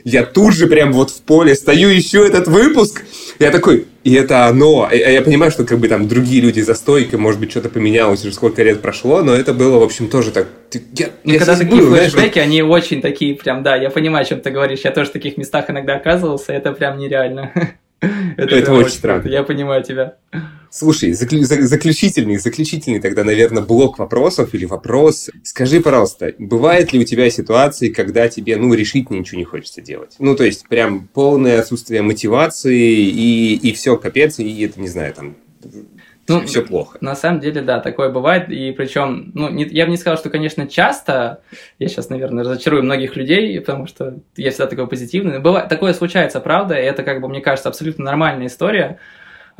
я 0.05 0.25
тут 0.25 0.55
же 0.55 0.67
прям 0.67 0.93
вот 0.93 1.11
в 1.11 1.21
поле 1.23 1.55
стою, 1.55 1.89
еще 1.89 2.27
этот 2.27 2.49
выпуск. 2.49 3.03
Я 3.39 3.51
такой, 3.51 3.87
и 4.05 4.15
это 4.15 4.47
оно. 4.47 4.89
А 4.91 4.95
я 4.95 5.23
понимаю, 5.23 5.51
что 5.51 5.65
как 5.65 5.79
бы 5.79 5.89
там 5.89 6.09
другие 6.09 6.41
люди 6.43 6.61
за 6.61 6.75
стойкой, 6.75 7.19
может 7.19 7.41
быть, 7.41 7.51
что-то 7.51 7.69
поменялось, 7.69 8.25
уже 8.25 8.35
сколько 8.35 8.63
лет 8.63 8.81
прошло, 8.81 9.23
но 9.23 9.35
это 9.35 9.53
было, 9.53 9.79
в 9.79 9.83
общем, 9.83 10.09
тоже 10.09 10.31
так... 10.31 10.49
Я, 10.95 11.11
я 11.25 11.39
когда 11.39 11.57
такие 11.57 11.83
был, 11.83 11.95
флешбеки, 11.95 12.33
знаешь, 12.33 12.37
они 12.37 12.63
очень 12.63 13.03
такие 13.03 13.35
прям, 13.35 13.63
да, 13.63 13.77
я 13.77 13.91
понимаю, 13.91 14.23
о 14.23 14.29
чем 14.29 14.41
ты 14.41 14.51
говоришь. 14.51 14.81
Я 14.85 14.91
тоже 14.91 15.11
в 15.11 15.13
таких 15.13 15.37
местах 15.37 15.71
иногда 15.71 15.97
оказывался, 15.97 16.53
это 16.53 16.73
прям 16.73 16.99
нереально. 16.99 17.53
Это, 18.39 18.57
это 18.57 18.73
очень 18.73 18.93
странно. 18.93 19.29
Я 19.29 19.43
понимаю 19.43 19.85
тебя. 19.85 20.17
Слушай, 20.71 21.13
заклю, 21.13 21.43
заключительный, 21.43 22.37
заключительный 22.37 23.01
тогда, 23.01 23.25
наверное, 23.25 23.63
блок 23.63 23.99
вопросов 23.99 24.55
или 24.55 24.65
вопрос. 24.65 25.29
Скажи, 25.43 25.81
пожалуйста, 25.81 26.33
бывает 26.39 26.93
ли 26.93 27.01
у 27.01 27.05
тебя 27.05 27.29
ситуации, 27.29 27.89
когда 27.89 28.29
тебе, 28.29 28.57
ну, 28.57 28.73
решительно 28.73 29.19
ничего 29.19 29.39
не 29.39 29.45
хочется 29.45 29.81
делать? 29.81 30.15
Ну, 30.21 30.37
то 30.37 30.45
есть, 30.45 30.69
прям 30.69 31.09
полное 31.09 31.59
отсутствие 31.59 32.03
мотивации 32.03 33.01
и, 33.01 33.55
и 33.57 33.73
все, 33.73 33.97
капец, 33.97 34.39
и 34.39 34.63
это, 34.63 34.81
не 34.81 34.89
знаю, 34.89 35.13
там, 35.13 35.37
ну, 36.29 36.47
все 36.47 36.63
плохо. 36.63 36.97
На 37.01 37.17
самом 37.17 37.41
деле, 37.41 37.61
да, 37.61 37.81
такое 37.81 38.09
бывает. 38.09 38.49
И 38.51 38.71
причем, 38.71 39.33
ну, 39.35 39.49
не, 39.49 39.65
я 39.65 39.87
бы 39.87 39.91
не 39.91 39.97
сказал, 39.97 40.17
что, 40.17 40.31
конечно, 40.31 40.69
часто, 40.69 41.43
я 41.81 41.89
сейчас, 41.89 42.09
наверное, 42.09 42.45
разочарую 42.45 42.85
многих 42.85 43.17
людей, 43.17 43.59
потому 43.61 43.89
что 43.89 44.21
я 44.37 44.51
всегда 44.51 44.69
такой 44.69 44.87
позитивный. 44.87 45.41
Бывает, 45.41 45.69
такое 45.69 45.93
случается, 45.93 46.39
правда, 46.39 46.77
и 46.77 46.85
это, 46.85 47.03
как 47.03 47.21
бы, 47.21 47.29
мне 47.29 47.41
кажется, 47.41 47.69
абсолютно 47.69 48.05
нормальная 48.05 48.47
история. 48.47 49.01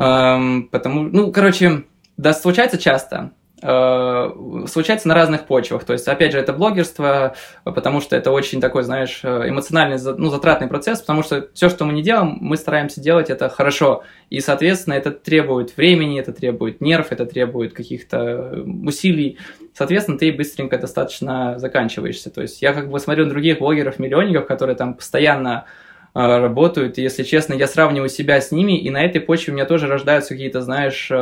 Эм, 0.01 0.69
потому, 0.71 1.03
ну, 1.03 1.31
короче, 1.31 1.85
да, 2.17 2.33
случается 2.33 2.79
часто. 2.79 3.33
Э, 3.63 4.31
случается 4.67 5.09
на 5.09 5.15
разных 5.15 5.47
почвах. 5.47 5.85
То 5.85 5.93
есть, 5.93 6.09
опять 6.09 6.33
же, 6.33 6.39
это 6.39 6.55
блогерство, 6.55 7.35
потому 7.65 8.01
что 8.01 8.17
это 8.17 8.31
очень 8.31 8.63
такой, 8.63 8.83
знаешь, 8.83 9.21
эмоциональный, 9.23 9.99
ну, 10.17 10.31
затратный 10.31 10.69
процесс, 10.69 11.01
потому 11.01 11.23
что 11.23 11.49
все, 11.53 11.69
что 11.69 11.85
мы 11.85 11.93
не 11.93 12.03
делаем, 12.03 12.39
мы 12.41 12.57
стараемся 12.57 13.03
делать 13.03 13.29
это 13.29 13.51
хорошо. 13.51 14.03
И, 14.31 14.41
соответственно, 14.41 14.95
это 14.95 15.11
требует 15.11 15.77
времени, 15.77 16.19
это 16.19 16.33
требует 16.33 16.81
нерв, 16.81 17.09
это 17.11 17.27
требует 17.27 17.75
каких-то 17.75 18.65
усилий. 18.83 19.37
соответственно, 19.75 20.19
ты 20.19 20.33
быстренько 20.33 20.79
достаточно 20.79 21.59
заканчиваешься. 21.59 22.31
То 22.31 22.41
есть 22.41 22.63
я 22.63 22.73
как 22.73 22.89
бы 22.89 22.99
смотрю 22.99 23.25
на 23.25 23.31
других 23.31 23.59
блогеров-миллионников, 23.59 24.47
которые 24.47 24.77
там 24.77 24.95
постоянно 24.95 25.67
работают. 26.15 26.99
И, 26.99 27.03
если 27.03 27.23
честно, 27.23 27.55
я 27.55 27.67
сравниваю 27.67 28.09
себя 28.09 28.41
с 28.41 28.51
ними, 28.51 28.79
и 28.79 28.91
на 28.91 29.03
этой 29.03 29.21
почве 29.21 29.53
у 29.53 29.57
меня 29.57 29.65
тоже 29.65 29.87
рождаются 29.87 30.31
какие-то, 30.31 30.61
знаешь, 30.61 31.09
э, 31.11 31.15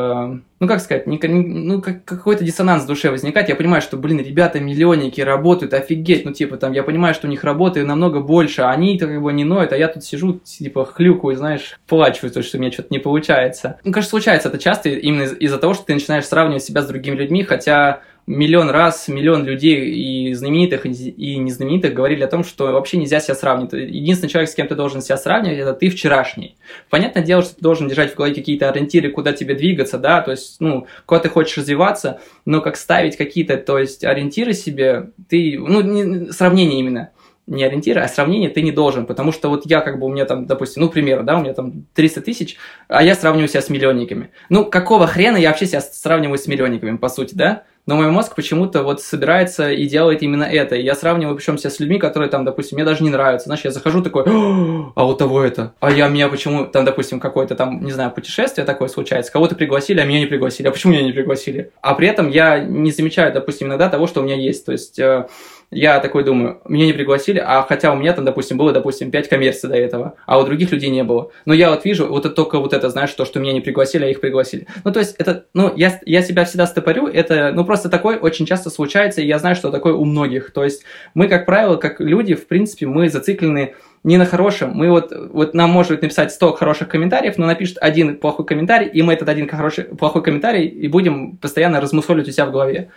ну, 0.60 0.66
как 0.66 0.80
сказать, 0.80 1.06
не, 1.06 1.18
ну, 1.18 1.82
как, 1.82 2.04
какой-то 2.04 2.44
диссонанс 2.44 2.84
в 2.84 2.86
душе 2.86 3.10
возникает. 3.10 3.48
Я 3.48 3.56
понимаю, 3.56 3.82
что, 3.82 3.96
блин, 3.96 4.20
ребята 4.20 4.60
миллионники 4.60 5.20
работают, 5.20 5.74
офигеть, 5.74 6.24
ну, 6.24 6.32
типа, 6.32 6.56
там, 6.56 6.72
я 6.72 6.82
понимаю, 6.82 7.14
что 7.14 7.26
у 7.26 7.30
них 7.30 7.44
работы 7.44 7.84
намного 7.84 8.20
больше, 8.20 8.62
а 8.62 8.70
они-то 8.70 9.06
как 9.06 9.22
бы 9.22 9.32
не 9.32 9.44
ноют, 9.44 9.72
а 9.72 9.76
я 9.76 9.88
тут 9.88 10.04
сижу, 10.04 10.34
типа, 10.38 10.84
хлюкаю, 10.84 11.36
знаешь, 11.36 11.78
плачу, 11.86 12.30
то, 12.30 12.42
что 12.42 12.56
у 12.56 12.60
меня 12.60 12.72
что-то 12.72 12.88
не 12.90 12.98
получается. 12.98 13.78
Ну, 13.84 13.92
конечно, 13.92 14.10
случается 14.10 14.48
это 14.48 14.58
часто 14.58 14.88
именно 14.88 15.24
из-за 15.24 15.58
того, 15.58 15.74
что 15.74 15.84
ты 15.84 15.94
начинаешь 15.94 16.24
сравнивать 16.24 16.64
себя 16.64 16.82
с 16.82 16.86
другими 16.86 17.16
людьми, 17.16 17.42
хотя 17.42 18.00
миллион 18.28 18.68
раз 18.68 19.08
миллион 19.08 19.44
людей 19.44 19.90
и 19.90 20.34
знаменитых, 20.34 20.84
и 20.84 21.36
незнаменитых 21.38 21.94
говорили 21.94 22.22
о 22.22 22.28
том, 22.28 22.44
что 22.44 22.66
вообще 22.72 22.98
нельзя 22.98 23.20
себя 23.20 23.34
сравнивать. 23.34 23.72
Единственный 23.72 24.28
человек, 24.28 24.50
с 24.50 24.54
кем 24.54 24.68
ты 24.68 24.74
должен 24.74 25.00
себя 25.00 25.16
сравнивать, 25.16 25.58
это 25.58 25.72
ты 25.72 25.88
вчерашний. 25.88 26.56
Понятное 26.90 27.22
дело, 27.22 27.42
что 27.42 27.54
ты 27.54 27.62
должен 27.62 27.88
держать 27.88 28.12
в 28.12 28.16
голове 28.16 28.34
какие-то 28.34 28.68
ориентиры, 28.68 29.10
куда 29.10 29.32
тебе 29.32 29.54
двигаться, 29.54 29.98
да, 29.98 30.20
то 30.20 30.30
есть, 30.30 30.56
ну, 30.60 30.86
куда 31.06 31.20
ты 31.20 31.28
хочешь 31.30 31.56
развиваться, 31.56 32.20
но 32.44 32.60
как 32.60 32.76
ставить 32.76 33.16
какие-то, 33.16 33.56
то 33.56 33.78
есть, 33.78 34.04
ориентиры 34.04 34.52
себе, 34.52 35.10
ты, 35.28 35.58
ну, 35.58 35.80
не, 35.80 36.30
сравнение 36.30 36.80
именно, 36.80 37.10
не 37.46 37.64
ориентиры, 37.64 38.02
а 38.02 38.08
сравнение 38.08 38.50
ты 38.50 38.60
не 38.60 38.72
должен, 38.72 39.06
потому 39.06 39.32
что 39.32 39.48
вот 39.48 39.64
я 39.64 39.80
как 39.80 39.98
бы, 39.98 40.06
у 40.06 40.10
меня 40.10 40.26
там, 40.26 40.46
допустим, 40.46 40.82
ну, 40.82 40.90
к 40.90 40.92
примеру, 40.92 41.24
да, 41.24 41.38
у 41.38 41.40
меня 41.40 41.54
там 41.54 41.86
300 41.94 42.20
тысяч, 42.20 42.56
а 42.88 43.02
я 43.02 43.14
сравниваю 43.14 43.48
себя 43.48 43.62
с 43.62 43.70
миллионниками. 43.70 44.30
Ну, 44.50 44.66
какого 44.66 45.06
хрена 45.06 45.38
я 45.38 45.48
вообще 45.48 45.66
себя 45.66 45.80
сравниваю 45.80 46.38
с 46.38 46.46
миллионниками, 46.46 46.98
по 46.98 47.08
сути, 47.08 47.34
да? 47.34 47.64
Но 47.88 47.96
мой 47.96 48.10
мозг 48.10 48.34
почему-то 48.34 48.82
вот 48.82 49.00
собирается 49.00 49.70
и 49.70 49.86
делает 49.86 50.22
именно 50.22 50.44
это. 50.44 50.76
И 50.76 50.82
я 50.82 50.94
сравниваю 50.94 51.34
причем 51.34 51.56
себя 51.56 51.70
с 51.70 51.80
людьми, 51.80 51.98
которые 51.98 52.28
там, 52.28 52.44
допустим, 52.44 52.76
мне 52.76 52.84
даже 52.84 53.02
не 53.02 53.08
нравятся. 53.08 53.46
Знаешь, 53.46 53.64
я 53.64 53.70
захожу 53.70 54.02
такой, 54.02 54.24
а 54.26 55.06
у 55.06 55.14
того 55.14 55.42
это, 55.42 55.72
а 55.80 55.90
я 55.90 56.08
меня 56.08 56.28
почему, 56.28 56.66
там, 56.66 56.84
допустим, 56.84 57.18
какое-то 57.18 57.54
там, 57.54 57.82
не 57.82 57.90
знаю, 57.90 58.10
путешествие 58.10 58.66
такое 58.66 58.88
случается, 58.88 59.32
кого-то 59.32 59.54
пригласили, 59.54 60.00
а 60.00 60.04
меня 60.04 60.20
не 60.20 60.26
пригласили, 60.26 60.68
а 60.68 60.70
почему 60.70 60.92
меня 60.92 61.02
не 61.02 61.12
пригласили? 61.12 61.70
А 61.80 61.94
при 61.94 62.08
этом 62.08 62.28
я 62.28 62.58
не 62.58 62.92
замечаю, 62.92 63.32
допустим, 63.32 63.68
иногда 63.68 63.88
того, 63.88 64.06
что 64.06 64.20
у 64.20 64.22
меня 64.22 64.36
есть. 64.36 64.66
То 64.66 64.72
есть 64.72 64.98
э, 64.98 65.26
я 65.70 66.00
такой 66.00 66.24
думаю, 66.24 66.60
меня 66.66 66.86
не 66.86 66.94
пригласили, 66.94 67.38
а 67.44 67.62
хотя 67.62 67.92
у 67.92 67.96
меня 67.96 68.14
там, 68.14 68.24
допустим, 68.24 68.56
было, 68.56 68.72
допустим, 68.72 69.10
5 69.10 69.28
коммерций 69.28 69.68
до 69.68 69.76
этого, 69.76 70.14
а 70.26 70.38
у 70.38 70.44
других 70.44 70.72
людей 70.72 70.88
не 70.88 71.04
было. 71.04 71.30
Но 71.44 71.52
я 71.52 71.70
вот 71.70 71.84
вижу, 71.84 72.06
вот 72.06 72.24
это 72.24 72.34
только 72.34 72.58
вот 72.58 72.72
это, 72.72 72.88
знаешь, 72.88 73.12
то, 73.12 73.26
что 73.26 73.38
меня 73.38 73.52
не 73.52 73.60
пригласили, 73.60 74.04
а 74.04 74.08
их 74.08 74.20
пригласили. 74.20 74.66
Ну, 74.84 74.92
то 74.92 75.00
есть, 75.00 75.16
это, 75.18 75.44
ну, 75.52 75.72
я, 75.76 76.00
я 76.06 76.22
себя 76.22 76.46
всегда 76.46 76.66
стопорю, 76.66 77.06
это, 77.06 77.52
ну, 77.54 77.66
просто 77.66 77.90
такое 77.90 78.18
очень 78.18 78.46
часто 78.46 78.70
случается, 78.70 79.20
и 79.20 79.26
я 79.26 79.38
знаю, 79.38 79.56
что 79.56 79.70
такое 79.70 79.92
у 79.92 80.04
многих. 80.04 80.52
То 80.52 80.64
есть, 80.64 80.84
мы, 81.12 81.28
как 81.28 81.44
правило, 81.44 81.76
как 81.76 82.00
люди, 82.00 82.34
в 82.34 82.46
принципе, 82.46 82.86
мы 82.86 83.10
зациклены 83.10 83.74
не 84.04 84.16
на 84.16 84.24
хорошем. 84.24 84.70
Мы 84.74 84.90
вот, 84.90 85.12
вот 85.12 85.54
нам 85.54 85.70
может 85.70 86.02
написать 86.02 86.32
100 86.32 86.52
хороших 86.54 86.88
комментариев, 86.88 87.36
но 87.36 87.46
напишет 87.46 87.78
один 87.80 88.16
плохой 88.16 88.46
комментарий, 88.46 88.88
и 88.88 89.02
мы 89.02 89.12
этот 89.12 89.28
один 89.28 89.48
хороший, 89.48 89.84
плохой 89.84 90.22
комментарий 90.22 90.66
и 90.66 90.88
будем 90.88 91.36
постоянно 91.36 91.80
размусоливать 91.80 92.28
у 92.28 92.32
себя 92.32 92.46
в 92.46 92.52
голове. 92.52 92.90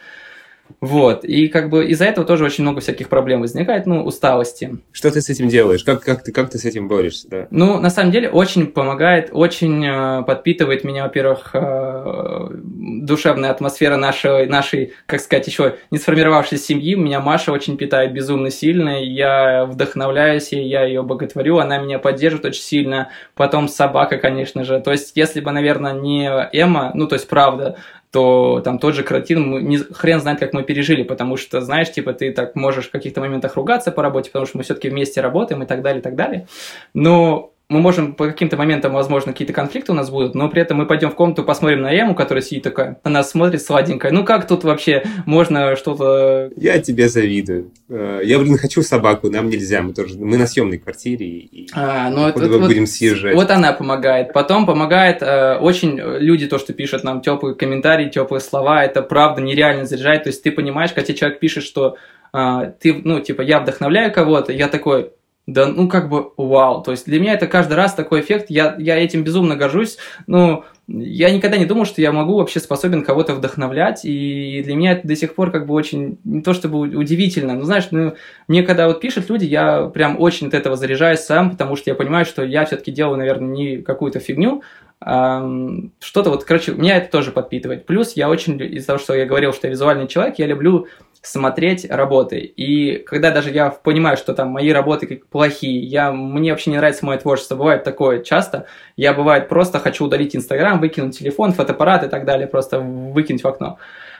Вот. 0.79 1.23
И 1.25 1.47
как 1.47 1.69
бы 1.69 1.85
из-за 1.87 2.05
этого 2.05 2.25
тоже 2.25 2.45
очень 2.45 2.63
много 2.63 2.81
всяких 2.81 3.09
проблем 3.09 3.41
возникает, 3.41 3.85
ну, 3.85 4.03
усталости. 4.03 4.77
Что 4.91 5.11
ты 5.11 5.21
с 5.21 5.29
этим 5.29 5.49
делаешь? 5.49 5.83
Как, 5.83 6.03
как, 6.03 6.23
ты, 6.23 6.31
как 6.31 6.49
ты 6.49 6.57
с 6.57 6.65
этим 6.65 6.87
борешься? 6.87 7.27
Да? 7.29 7.47
Ну, 7.51 7.79
на 7.79 7.89
самом 7.89 8.11
деле, 8.11 8.29
очень 8.29 8.67
помогает, 8.67 9.29
очень 9.31 9.85
э, 9.85 10.23
подпитывает 10.23 10.83
меня, 10.83 11.03
во-первых, 11.03 11.51
э, 11.53 12.49
душевная 12.53 13.51
атмосфера 13.51 13.97
нашей, 13.97 14.47
нашей, 14.47 14.93
как 15.05 15.19
сказать, 15.21 15.47
еще 15.47 15.75
не 15.91 15.97
сформировавшейся 15.97 16.63
семьи. 16.63 16.95
Меня 16.95 17.19
Маша 17.19 17.51
очень 17.51 17.77
питает 17.77 18.13
безумно 18.13 18.49
сильно. 18.49 19.03
Я 19.03 19.65
вдохновляюсь, 19.65 20.53
и 20.53 20.61
я 20.61 20.83
ее 20.83 21.03
боготворю. 21.03 21.59
Она 21.59 21.77
меня 21.77 21.99
поддерживает 21.99 22.45
очень 22.45 22.63
сильно. 22.63 23.09
Потом 23.35 23.67
собака, 23.67 24.17
конечно 24.17 24.63
же. 24.63 24.79
То 24.79 24.91
есть, 24.91 25.11
если 25.15 25.41
бы, 25.41 25.51
наверное, 25.51 25.93
не 25.93 26.29
Эмма, 26.53 26.91
ну, 26.93 27.07
то 27.07 27.15
есть, 27.15 27.27
правда, 27.27 27.77
то 28.11 28.61
там 28.63 28.77
тот 28.77 28.93
же 28.93 29.03
карантин, 29.03 29.41
мы, 29.41 29.61
не, 29.61 29.77
хрен 29.77 30.19
знает, 30.19 30.39
как 30.39 30.53
мы 30.53 30.63
пережили, 30.63 31.03
потому 31.03 31.37
что, 31.37 31.61
знаешь, 31.61 31.91
типа, 31.91 32.13
ты 32.13 32.33
так 32.33 32.55
можешь 32.55 32.87
в 32.87 32.91
каких-то 32.91 33.21
моментах 33.21 33.55
ругаться 33.55 33.91
по 33.91 34.03
работе, 34.03 34.29
потому 34.29 34.45
что 34.45 34.57
мы 34.57 34.63
все-таки 34.63 34.89
вместе 34.89 35.21
работаем 35.21 35.63
и 35.63 35.65
так 35.65 35.81
далее, 35.81 36.01
и 36.01 36.03
так 36.03 36.15
далее. 36.15 36.47
Но 36.93 37.53
мы 37.71 37.79
можем 37.79 38.13
по 38.13 38.27
каким-то 38.27 38.57
моментам, 38.57 38.91
возможно, 38.91 39.31
какие-то 39.31 39.53
конфликты 39.53 39.93
у 39.93 39.95
нас 39.95 40.09
будут, 40.09 40.35
но 40.35 40.49
при 40.49 40.61
этом 40.61 40.77
мы 40.77 40.85
пойдем 40.85 41.09
в 41.09 41.15
комнату, 41.15 41.43
посмотрим 41.43 41.81
на 41.81 41.93
Эму, 41.93 42.15
которая 42.15 42.43
сидит 42.43 42.63
такая, 42.63 42.99
она 43.03 43.23
смотрит 43.23 43.61
сладенькая. 43.61 44.11
Ну 44.11 44.25
как 44.25 44.45
тут 44.45 44.65
вообще 44.65 45.03
можно 45.25 45.77
что-то... 45.77 46.51
Я 46.57 46.79
тебе 46.79 47.07
завидую. 47.07 47.71
Э, 47.87 48.19
я, 48.25 48.39
блин, 48.39 48.57
хочу 48.57 48.81
собаку, 48.81 49.29
нам 49.29 49.49
нельзя, 49.49 49.81
мы 49.81 49.93
тоже, 49.93 50.19
мы 50.19 50.37
на 50.37 50.47
съемной 50.47 50.79
квартире, 50.79 51.25
и 51.25 51.69
а, 51.73 52.09
ну, 52.09 52.27
это, 52.27 52.39
вот, 52.39 52.67
будем 52.67 52.85
съезжать. 52.85 53.35
Вот 53.35 53.49
она 53.49 53.71
помогает. 53.71 54.33
Потом 54.33 54.65
помогает 54.65 55.21
э, 55.21 55.55
очень 55.55 55.97
люди, 55.97 56.47
то, 56.47 56.59
что 56.59 56.73
пишут 56.73 57.05
нам 57.05 57.21
теплые 57.21 57.55
комментарии, 57.55 58.09
теплые 58.09 58.41
слова, 58.41 58.83
это 58.83 59.01
правда 59.01 59.41
нереально 59.41 59.85
заряжает. 59.85 60.23
То 60.23 60.29
есть 60.29 60.43
ты 60.43 60.51
понимаешь, 60.51 60.91
когда 60.91 61.13
человек 61.13 61.39
пишет, 61.39 61.63
что 61.63 61.95
э, 62.33 62.73
ты, 62.81 63.01
ну, 63.01 63.21
типа, 63.21 63.41
я 63.43 63.61
вдохновляю 63.61 64.11
кого-то, 64.11 64.51
я 64.51 64.67
такой, 64.67 65.11
да, 65.47 65.67
ну, 65.67 65.87
как 65.87 66.07
бы, 66.07 66.31
вау. 66.37 66.83
То 66.83 66.91
есть 66.91 67.05
для 67.05 67.19
меня 67.19 67.33
это 67.33 67.47
каждый 67.47 67.73
раз 67.73 67.95
такой 67.95 68.21
эффект. 68.21 68.45
Я, 68.49 68.75
я 68.77 68.97
этим 68.97 69.23
безумно 69.23 69.55
горжусь. 69.55 69.97
Ну, 70.27 70.63
я 70.87 71.31
никогда 71.31 71.57
не 71.57 71.65
думал, 71.65 71.85
что 71.85 71.99
я 71.99 72.11
могу 72.11 72.37
вообще 72.37 72.59
способен 72.59 73.03
кого-то 73.03 73.33
вдохновлять. 73.33 74.05
И 74.05 74.61
для 74.63 74.75
меня 74.75 74.91
это 74.91 75.07
до 75.07 75.15
сих 75.15 75.33
пор 75.33 75.51
как 75.51 75.65
бы 75.65 75.73
очень, 75.73 76.19
не 76.23 76.43
то 76.43 76.53
чтобы 76.53 76.79
удивительно. 76.79 77.55
Но 77.55 77.63
знаешь, 77.63 77.87
ну, 77.89 78.13
мне 78.47 78.61
когда 78.61 78.87
вот 78.87 79.01
пишут 79.01 79.29
люди, 79.29 79.45
я 79.45 79.87
прям 79.87 80.19
очень 80.21 80.47
от 80.47 80.53
этого 80.53 80.75
заряжаюсь 80.75 81.21
сам, 81.21 81.49
потому 81.51 81.75
что 81.75 81.89
я 81.89 81.95
понимаю, 81.95 82.25
что 82.25 82.43
я 82.43 82.65
все-таки 82.65 82.91
делаю, 82.91 83.17
наверное, 83.17 83.49
не 83.49 83.77
какую-то 83.77 84.19
фигню, 84.19 84.61
что-то 85.03 86.29
вот, 86.29 86.43
короче, 86.43 86.73
меня 86.73 86.97
это 86.97 87.11
тоже 87.11 87.31
подпитывает. 87.31 87.87
Плюс 87.87 88.13
я 88.13 88.29
очень, 88.29 88.61
из-за 88.61 88.87
того, 88.87 88.99
что 88.99 89.15
я 89.15 89.25
говорил, 89.25 89.51
что 89.51 89.67
я 89.67 89.71
визуальный 89.71 90.07
человек, 90.07 90.37
я 90.37 90.45
люблю 90.45 90.87
смотреть 91.23 91.89
работы. 91.89 92.39
И 92.39 92.97
когда 92.97 93.31
даже 93.31 93.51
я 93.51 93.69
понимаю, 93.69 94.17
что 94.17 94.33
там 94.33 94.49
мои 94.49 94.71
работы 94.71 95.23
плохие, 95.29 95.81
я, 95.83 96.11
мне 96.11 96.51
вообще 96.51 96.71
не 96.71 96.77
нравится 96.77 97.05
мое 97.05 97.17
творчество, 97.17 97.55
бывает 97.55 97.83
такое 97.83 98.23
часто, 98.23 98.65
я 98.95 99.13
бывает 99.13 99.47
просто 99.47 99.79
хочу 99.79 100.05
удалить 100.05 100.35
Инстаграм, 100.35 100.79
выкинуть 100.79 101.17
телефон, 101.17 101.53
фотоаппарат 101.53 102.03
и 102.03 102.07
так 102.07 102.25
далее, 102.25 102.47
просто 102.47 102.79
выкинуть 102.79 103.43
в 103.43 103.47
окно. 103.47 103.77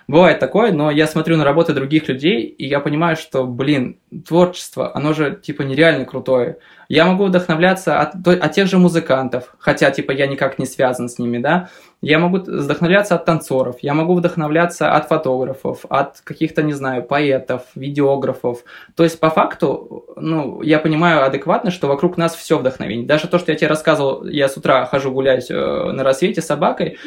Бывает 0.08 0.39
такое, 0.39 0.72
но 0.72 0.91
я 0.91 1.08
смотрю 1.08 1.38
на 1.38 1.43
работы 1.43 1.74
других 1.74 2.08
людей, 2.08 2.41
и 2.41 2.66
я 2.66 2.80
понимаю, 2.80 3.16
что, 3.16 3.45
блин, 3.45 3.99
творчество, 4.28 4.95
оно 4.95 5.14
же, 5.14 5.39
типа, 5.41 5.62
нереально 5.62 6.06
крутое. 6.06 6.58
Я 6.89 7.06
могу 7.06 7.26
вдохновляться 7.26 7.99
от, 7.99 8.28
от 8.28 8.52
тех 8.52 8.68
же 8.68 8.78
музыкантов, 8.78 9.56
хотя, 9.60 9.91
типа, 9.91 10.12
я 10.12 10.28
никак 10.28 10.60
не 10.60 10.66
связан 10.66 11.08
с 11.08 11.20
ними, 11.20 11.38
да. 11.38 11.70
Я 12.02 12.20
могу 12.20 12.38
вдохновляться 12.38 13.16
от 13.16 13.26
танцоров, 13.26 13.78
я 13.82 13.93
могу 13.93 14.16
вдохновляться 14.16 14.91
от 14.91 15.08
фотографов, 15.08 15.86
от 15.88 16.20
каких-то, 16.22 16.64
не 16.64 16.74
знаю, 16.74 17.04
поэтов, 17.04 17.62
видеографов. 17.76 18.64
То 18.95 19.04
есть, 19.04 19.20
по 19.20 19.30
факту, 19.30 20.06
ну, 20.18 20.62
я 20.64 20.80
понимаю 20.80 21.24
адекватно, 21.24 21.72
что 21.72 21.88
вокруг 21.88 22.18
нас 22.18 22.36
все 22.36 22.58
вдохновение. 22.58 23.08
Даже 23.08 23.28
то, 23.28 23.39
что 23.39 23.52
я 23.52 23.58
тебе 23.58 23.68
рассказывал, 23.68 24.26
я 24.26 24.49
с 24.49 24.58
утра 24.58 24.86
хожу 24.86 25.12
гулять 25.12 25.49
э, 25.49 25.54
на 25.56 26.04
рассвете 26.04 26.41
с 26.41 26.47
собакой, 26.47 26.97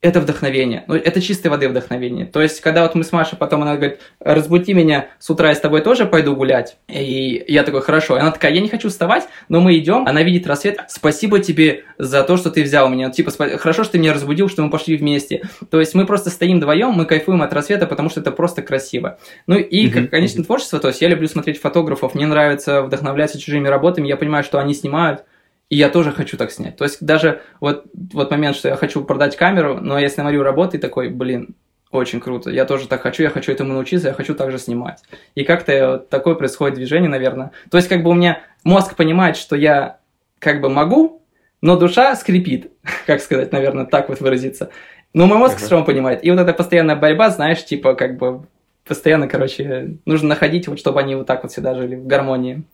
это 0.00 0.20
вдохновение. 0.20 0.84
Ну, 0.86 0.94
это 0.94 1.20
чистой 1.20 1.48
воды 1.48 1.68
вдохновение. 1.68 2.24
То 2.24 2.40
есть, 2.40 2.60
когда 2.60 2.82
вот 2.82 2.94
мы 2.94 3.02
с 3.02 3.10
Машей, 3.10 3.36
потом 3.36 3.62
она 3.62 3.74
говорит, 3.74 4.00
разбуди 4.20 4.72
меня 4.72 5.08
с 5.18 5.28
утра, 5.28 5.48
я 5.48 5.56
с 5.56 5.60
тобой 5.60 5.80
тоже 5.80 6.06
пойду 6.06 6.36
гулять. 6.36 6.76
И 6.86 7.44
я 7.48 7.64
такой, 7.64 7.82
хорошо. 7.82 8.16
И 8.16 8.20
она 8.20 8.30
такая, 8.30 8.52
я 8.52 8.60
не 8.60 8.68
хочу 8.68 8.90
вставать, 8.90 9.24
но 9.48 9.60
мы 9.60 9.76
идем. 9.76 10.06
Она 10.06 10.22
видит 10.22 10.46
рассвет. 10.46 10.78
Спасибо 10.88 11.40
тебе 11.40 11.82
за 11.98 12.22
то, 12.22 12.36
что 12.36 12.52
ты 12.52 12.62
взял 12.62 12.88
меня. 12.88 13.10
Типа, 13.10 13.32
хорошо, 13.58 13.82
что 13.82 13.92
ты 13.92 13.98
меня 13.98 14.14
разбудил, 14.14 14.48
что 14.48 14.62
мы 14.62 14.70
пошли 14.70 14.96
вместе. 14.96 15.42
То 15.68 15.80
есть, 15.80 15.94
мы 15.94 16.06
просто 16.06 16.30
стоим 16.30 16.58
вдвоем, 16.58 16.90
мы 16.90 17.04
кайфуем 17.04 17.42
от 17.42 17.52
рассвета, 17.52 17.86
потому 17.88 18.08
что 18.08 18.20
это 18.20 18.30
просто 18.30 18.62
красиво. 18.62 19.18
Ну, 19.48 19.58
и, 19.58 19.88
mm-hmm. 19.88 20.06
конечно, 20.08 20.44
творчество. 20.44 20.78
То 20.78 20.88
есть, 20.88 21.02
я 21.02 21.08
люблю 21.08 21.26
смотреть 21.26 21.60
фотографов, 21.60 22.14
мне 22.14 22.26
нравится 22.26 22.82
вдохновляться 22.82 23.40
чужими 23.40 23.66
работами. 23.66 24.06
Я 24.06 24.16
понимаю, 24.16 24.44
что 24.44 24.60
они 24.60 24.74
снимают 24.74 25.24
и 25.70 25.76
я 25.76 25.88
тоже 25.90 26.12
хочу 26.12 26.36
так 26.36 26.50
снять. 26.50 26.76
То 26.76 26.84
есть 26.84 27.04
даже 27.04 27.42
вот, 27.60 27.84
вот 27.92 28.30
момент, 28.30 28.56
что 28.56 28.68
я 28.68 28.76
хочу 28.76 29.04
продать 29.04 29.36
камеру, 29.36 29.78
но 29.80 29.98
я 29.98 30.08
смотрю 30.08 30.42
работы 30.42 30.78
и 30.78 30.80
такой, 30.80 31.10
блин, 31.10 31.54
очень 31.90 32.20
круто. 32.20 32.50
Я 32.50 32.64
тоже 32.64 32.88
так 32.88 33.02
хочу, 33.02 33.22
я 33.22 33.30
хочу 33.30 33.52
этому 33.52 33.72
научиться, 33.72 34.08
я 34.08 34.14
хочу 34.14 34.34
также 34.34 34.58
снимать. 34.58 35.02
И 35.34 35.44
как-то 35.44 35.90
вот 35.92 36.08
такое 36.08 36.34
происходит 36.34 36.76
движение, 36.76 37.10
наверное. 37.10 37.52
То 37.70 37.76
есть 37.76 37.88
как 37.88 38.02
бы 38.02 38.10
у 38.10 38.14
меня 38.14 38.42
мозг 38.64 38.96
понимает, 38.96 39.36
что 39.36 39.56
я 39.56 39.98
как 40.38 40.60
бы 40.60 40.68
могу, 40.68 41.22
но 41.60 41.76
душа 41.76 42.14
скрипит, 42.16 42.72
как 43.06 43.20
сказать, 43.20 43.52
наверное, 43.52 43.86
так 43.86 44.08
вот 44.08 44.20
выразиться. 44.20 44.70
Но 45.14 45.26
мой 45.26 45.38
мозг 45.38 45.56
uh-huh. 45.56 45.60
все 45.60 45.70
равно 45.70 45.86
понимает. 45.86 46.24
И 46.24 46.30
вот 46.30 46.38
эта 46.38 46.52
постоянная 46.52 46.96
борьба, 46.96 47.30
знаешь, 47.30 47.64
типа 47.64 47.94
как 47.94 48.18
бы 48.18 48.42
постоянно, 48.86 49.28
короче, 49.28 49.96
нужно 50.04 50.28
находить, 50.28 50.68
вот 50.68 50.78
чтобы 50.78 51.00
они 51.00 51.14
вот 51.14 51.26
так 51.26 51.42
вот 51.42 51.52
всегда 51.52 51.74
жили 51.74 51.96
в 51.96 52.06
гармонии. 52.06 52.64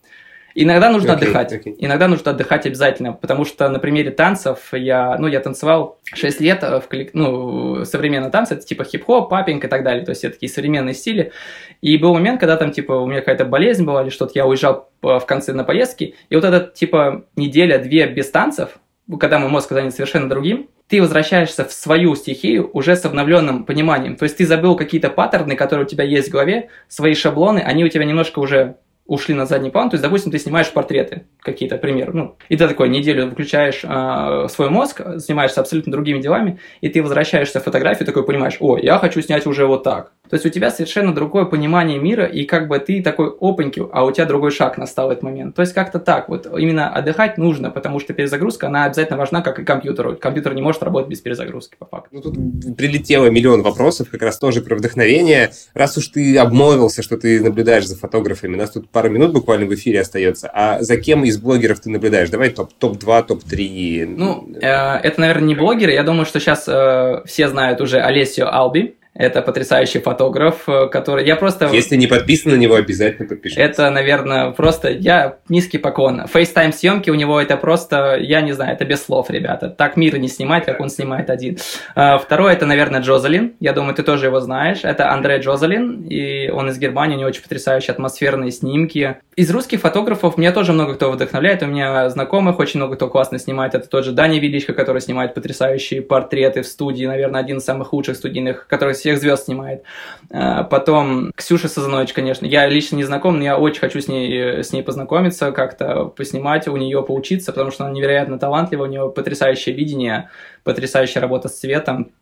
Иногда 0.57 0.89
нужно 0.89 1.11
okay, 1.11 1.15
отдыхать. 1.15 1.53
Okay. 1.53 1.75
Иногда 1.79 2.07
нужно 2.07 2.31
отдыхать 2.31 2.65
обязательно, 2.65 3.11
потому 3.11 3.43
что 3.43 3.67
на 3.67 3.77
примере 3.77 4.09
танцев 4.09 4.69
я, 4.71 5.17
ну, 5.19 5.27
я 5.27 5.41
танцевал 5.41 5.99
6 6.13 6.39
лет 6.39 6.63
в 6.63 6.83
ну, 7.11 7.83
современные 7.83 8.31
танцы, 8.31 8.53
это 8.53 8.65
типа 8.65 8.85
хип-хоп, 8.85 9.29
папинг 9.29 9.65
и 9.65 9.67
так 9.67 9.83
далее, 9.83 10.05
то 10.05 10.11
есть 10.11 10.23
это 10.23 10.35
такие 10.35 10.49
современные 10.49 10.93
стили. 10.93 11.33
И 11.81 11.97
был 11.97 12.13
момент, 12.13 12.39
когда 12.39 12.55
там, 12.55 12.71
типа, 12.71 12.93
у 12.93 13.05
меня 13.05 13.19
какая-то 13.19 13.43
болезнь 13.43 13.83
была 13.83 14.03
или 14.03 14.09
что-то, 14.09 14.31
я 14.35 14.45
уезжал 14.45 14.89
в 15.01 15.25
конце 15.27 15.51
на 15.51 15.65
поездки, 15.65 16.15
и 16.29 16.35
вот 16.35 16.45
этот, 16.45 16.73
типа, 16.73 17.25
неделя-две 17.35 18.07
без 18.07 18.31
танцев, 18.31 18.79
когда 19.19 19.39
мой 19.39 19.49
мозг 19.49 19.65
станет 19.65 19.93
совершенно 19.93 20.29
другим, 20.29 20.69
ты 20.87 21.01
возвращаешься 21.01 21.65
в 21.65 21.73
свою 21.73 22.15
стихию 22.15 22.69
уже 22.71 22.95
с 22.95 23.03
обновленным 23.03 23.65
пониманием. 23.65 24.15
То 24.15 24.23
есть 24.23 24.37
ты 24.37 24.45
забыл 24.45 24.75
какие-то 24.75 25.09
паттерны, 25.09 25.55
которые 25.55 25.85
у 25.85 25.89
тебя 25.89 26.03
есть 26.03 26.29
в 26.29 26.31
голове, 26.31 26.69
свои 26.87 27.13
шаблоны, 27.13 27.59
они 27.59 27.83
у 27.83 27.89
тебя 27.89 28.05
немножко 28.05 28.39
уже 28.39 28.77
ушли 29.05 29.35
на 29.35 29.45
задний 29.45 29.69
план. 29.69 29.89
То 29.89 29.95
есть, 29.95 30.03
допустим, 30.03 30.31
ты 30.31 30.39
снимаешь 30.39 30.71
портреты 30.71 31.27
какие-то, 31.39 31.77
пример. 31.77 32.13
Ну, 32.13 32.37
и 32.49 32.57
ты 32.57 32.67
такой 32.67 32.89
неделю 32.89 33.27
выключаешь 33.27 33.81
э, 33.83 34.47
свой 34.49 34.69
мозг, 34.69 35.01
занимаешься 35.15 35.61
абсолютно 35.61 35.91
другими 35.91 36.19
делами, 36.19 36.59
и 36.81 36.89
ты 36.89 37.03
возвращаешься 37.03 37.59
в 37.59 37.63
фотографию, 37.63 38.05
такой 38.05 38.25
понимаешь, 38.25 38.57
о, 38.59 38.77
я 38.77 38.97
хочу 38.97 39.21
снять 39.21 39.45
уже 39.45 39.65
вот 39.65 39.83
так. 39.83 40.11
То 40.29 40.35
есть 40.35 40.45
у 40.45 40.49
тебя 40.49 40.71
совершенно 40.71 41.13
другое 41.13 41.45
понимание 41.45 41.99
мира, 41.99 42.25
и 42.25 42.45
как 42.45 42.67
бы 42.67 42.79
ты 42.79 43.03
такой 43.03 43.29
опаньки, 43.39 43.83
а 43.91 44.05
у 44.05 44.11
тебя 44.11 44.25
другой 44.25 44.51
шаг 44.51 44.77
настал 44.77 45.07
в 45.07 45.11
этот 45.11 45.23
момент. 45.23 45.55
То 45.55 45.61
есть 45.61 45.73
как-то 45.73 45.99
так. 45.99 46.29
Вот 46.29 46.47
именно 46.57 46.89
отдыхать 46.89 47.37
нужно, 47.37 47.69
потому 47.69 47.99
что 47.99 48.13
перезагрузка, 48.13 48.67
она 48.67 48.85
обязательно 48.85 49.17
важна, 49.17 49.41
как 49.41 49.59
и 49.59 49.63
компьютеру. 49.63 50.15
Компьютер 50.15 50.55
не 50.55 50.61
может 50.61 50.81
работать 50.81 51.09
без 51.09 51.21
перезагрузки, 51.21 51.75
по 51.77 51.85
факту. 51.85 52.09
Ну, 52.11 52.21
тут 52.21 52.35
прилетело 52.75 53.29
миллион 53.29 53.61
вопросов, 53.61 54.09
как 54.09 54.21
раз 54.23 54.39
тоже 54.39 54.61
про 54.61 54.75
вдохновение. 54.75 55.51
Раз 55.73 55.97
уж 55.97 56.07
ты 56.07 56.37
обмолвился, 56.37 57.03
что 57.03 57.17
ты 57.17 57.41
наблюдаешь 57.43 57.85
за 57.85 57.95
фотографами, 57.95 58.55
нас 58.55 58.71
тут 58.71 58.89
пару 58.95 59.09
минут 59.09 59.33
буквально 59.33 59.65
в 59.65 59.73
эфире 59.73 59.99
остается. 59.99 60.49
А 60.53 60.81
за 60.81 60.95
кем 60.95 61.25
из 61.25 61.37
блогеров 61.37 61.81
ты 61.81 61.89
наблюдаешь? 61.89 62.29
Давай 62.29 62.49
топ- 62.49 62.71
топ-2, 62.79 63.25
топ-3. 63.27 64.05
Ну, 64.07 64.47
э, 64.55 64.67
это, 64.67 65.19
наверное, 65.19 65.47
не 65.49 65.55
блогеры. 65.55 65.91
Я 65.91 66.03
думаю, 66.03 66.25
что 66.25 66.39
сейчас 66.39 66.63
э, 66.69 67.21
все 67.25 67.49
знают 67.49 67.81
уже 67.81 67.99
Олесио 67.99 68.47
Алби. 68.47 68.95
Это 69.15 69.41
потрясающий 69.41 69.99
фотограф, 69.99 70.67
э, 70.67 70.87
который... 70.87 71.25
Я 71.25 71.37
просто... 71.37 71.69
Если 71.71 71.95
не 71.95 72.05
подписан 72.05 72.51
на 72.51 72.57
него, 72.57 72.75
обязательно 72.75 73.27
подпишитесь. 73.27 73.63
Это, 73.63 73.89
наверное, 73.89 74.51
просто... 74.51 74.91
Я 74.91 75.37
низкий 75.47 75.77
поклон. 75.77 76.23
FaceTime 76.25 76.73
съемки 76.73 77.09
у 77.09 77.15
него 77.15 77.39
это 77.39 77.55
просто... 77.55 78.17
Я 78.19 78.41
не 78.41 78.51
знаю, 78.51 78.73
это 78.73 78.83
без 78.83 79.03
слов, 79.03 79.29
ребята. 79.29 79.69
Так 79.69 79.95
мир 79.95 80.17
не 80.17 80.27
снимать, 80.27 80.65
как 80.65 80.81
он 80.81 80.89
снимает 80.89 81.29
один. 81.29 81.57
А, 81.95 82.17
второй 82.17 82.51
это, 82.51 82.65
наверное, 82.65 82.99
Джозалин. 82.99 83.53
Я 83.61 83.71
думаю, 83.71 83.95
ты 83.95 84.03
тоже 84.03 84.25
его 84.25 84.41
знаешь. 84.41 84.79
Это 84.83 85.09
Андре 85.09 85.37
Джозалин. 85.37 86.07
И 86.09 86.49
он 86.49 86.69
из 86.69 86.77
Германии. 86.77 87.15
У 87.15 87.19
него 87.19 87.29
очень 87.29 87.41
потрясающие 87.41 87.93
атмосферные 87.93 88.51
снимки. 88.51 89.15
Из 89.37 89.49
русских 89.49 89.79
фотографов 89.79 90.37
меня 90.37 90.51
тоже 90.51 90.73
много 90.73 90.95
кто 90.95 91.09
вдохновляет. 91.09 91.63
У 91.63 91.67
меня 91.67 92.09
знакомых 92.09 92.59
очень 92.59 92.81
много 92.81 92.97
кто 92.97 93.07
классно 93.07 93.39
снимает. 93.39 93.75
Это 93.75 93.87
тот 93.87 94.03
же 94.03 94.11
Даня 94.11 94.39
Величко, 94.39 94.73
который 94.73 95.01
снимает 95.01 95.33
потрясающие 95.33 96.01
портреты 96.01 96.63
в 96.63 96.67
студии. 96.67 97.05
Наверное, 97.05 97.39
один 97.39 97.59
из 97.59 97.63
самых 97.63 97.93
лучших 97.93 98.17
студийных, 98.17 98.67
который 98.67 98.93
всех 99.05 99.19
звезд 99.19 99.45
снимает. 99.45 99.83
А, 100.31 100.63
потом 100.63 101.31
Ксюша 101.35 101.67
Сазанович, 101.67 102.13
конечно. 102.13 102.47
Я 102.47 102.67
лично 102.67 102.95
не 102.95 103.03
знаком, 103.03 103.37
но 103.37 103.43
я 103.43 103.57
очень 103.57 103.79
хочу 103.79 104.01
с 104.01 104.07
ней, 104.07 104.63
с 104.63 104.73
ней 104.73 104.81
познакомиться, 104.81 105.51
как-то 105.51 106.05
поснимать, 106.05 106.67
у 106.67 106.75
нее 106.75 107.03
поучиться, 107.03 107.51
потому 107.51 107.69
что 107.69 107.85
она 107.85 107.93
невероятно 107.93 108.39
талантлива, 108.39 108.83
у 108.83 108.87
нее 108.87 109.11
потрясающее 109.15 109.75
видение, 109.75 110.29
потрясающая 110.63 111.21
работа 111.21 111.49
с 111.49 111.59
цветом. 111.59 112.13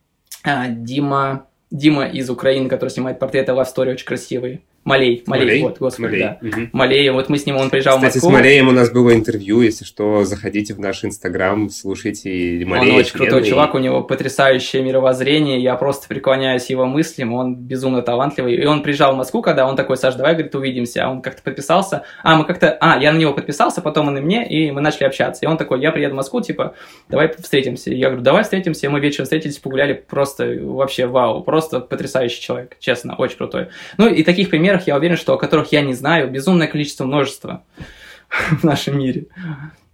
А, 0.44 0.68
Дима, 0.68 1.48
Дима 1.72 2.06
из 2.06 2.30
Украины, 2.30 2.68
который 2.68 2.90
снимает 2.90 3.18
портреты 3.18 3.54
Love 3.54 3.68
Story, 3.74 3.94
очень 3.94 4.06
красивый. 4.06 4.62
Малей, 4.84 5.24
Малей, 5.28 5.46
Малей, 5.46 5.62
вот, 5.62 5.80
господи, 5.80 6.06
Малей. 6.06 6.22
да. 6.22 6.38
Угу. 6.42 6.68
Малей, 6.74 7.10
вот 7.10 7.30
мы 7.30 7.38
с 7.38 7.46
ним, 7.46 7.56
он 7.56 7.70
приезжал 7.70 7.96
Кстати, 7.96 8.14
в 8.14 8.16
Москву. 8.16 8.30
с 8.30 8.34
Малеем 8.34 8.68
у 8.68 8.72
нас 8.72 8.92
было 8.92 9.14
интервью, 9.14 9.62
если 9.62 9.86
что, 9.86 10.26
заходите 10.26 10.74
в 10.74 10.80
наш 10.80 11.06
Инстаграм, 11.06 11.70
слушайте 11.70 12.64
Малей. 12.66 12.92
Он 12.92 12.98
очень 12.98 13.14
крутой 13.14 13.46
чувак, 13.46 13.76
у 13.76 13.80
него 13.80 14.04
потрясающее 14.04 14.84
мировоззрение, 14.84 15.62
я 15.62 15.76
просто 15.76 16.08
преклоняюсь 16.08 16.70
его 16.70 16.86
мыслям, 16.86 17.34
он 17.34 17.56
безумно 17.56 18.02
талантливый. 18.02 18.56
И 18.56 18.66
он 18.66 18.84
приезжал 18.84 19.14
в 19.14 19.18
Москву, 19.18 19.42
когда 19.42 19.68
он 19.68 19.76
такой, 19.76 19.96
Саш, 19.96 20.16
давай, 20.16 20.34
говорит, 20.34 20.54
увидимся. 20.56 21.06
А 21.06 21.10
он 21.10 21.22
как-то 21.22 21.42
подписался, 21.44 22.04
а, 22.24 22.36
мы 22.36 22.44
как-то, 22.46 22.78
а, 22.82 23.00
я 23.02 23.14
на 23.14 23.18
него 23.18 23.34
подписался, 23.34 23.82
потом 23.82 24.10
он 24.10 24.18
и 24.18 24.22
мне, 24.22 24.48
и 24.48 24.72
мы 24.72 24.82
начали 24.82 25.06
общаться. 25.06 25.46
И 25.46 25.48
он 25.48 25.58
такой, 25.58 25.82
я 25.82 25.92
приеду 25.92 26.14
в 26.14 26.18
Москву, 26.18 26.42
типа, 26.42 26.76
давай 27.08 27.32
встретимся. 27.40 27.92
И 27.92 27.96
я 27.96 28.08
говорю, 28.08 28.24
давай 28.24 28.44
встретимся, 28.44 28.88
и 28.88 28.90
мы 28.90 29.00
вечером 29.00 29.26
встретились, 29.26 29.60
погуляли, 29.60 29.94
просто 29.94 30.58
вообще 30.62 31.06
вау, 31.06 31.42
просто 31.44 31.80
потрясающий 31.80 32.42
человек, 32.42 32.78
честно, 32.80 33.16
очень 33.16 33.38
крутой. 33.38 33.68
Ну 33.98 34.08
и 34.08 34.24
таких 34.24 34.50
примеров 34.50 34.73
я 34.88 34.98
уверен, 34.98 35.18
что 35.18 35.38
которых 35.38 35.72
я 35.72 35.82
не 35.82 35.94
знаю, 35.94 36.30
безумное 36.30 36.68
количество, 36.68 37.06
множество 37.06 37.64
в 38.60 38.64
нашем 38.64 38.98
мире. 38.98 39.28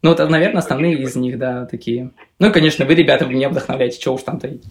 Ну, 0.02 0.12
вот, 0.12 0.30
наверное, 0.30 0.60
основные 0.60 0.98
из 0.98 1.16
них, 1.16 1.38
да, 1.38 1.66
такие. 1.66 2.12
Ну, 2.40 2.50
и, 2.50 2.52
конечно, 2.52 2.86
вы, 2.86 2.96
ребята, 2.96 3.26
вы 3.26 3.34
меня 3.34 3.50
вдохновляете, 3.50 4.00
что 4.00 4.14
уж 4.14 4.24
там 4.24 4.40
таить. 4.40 4.64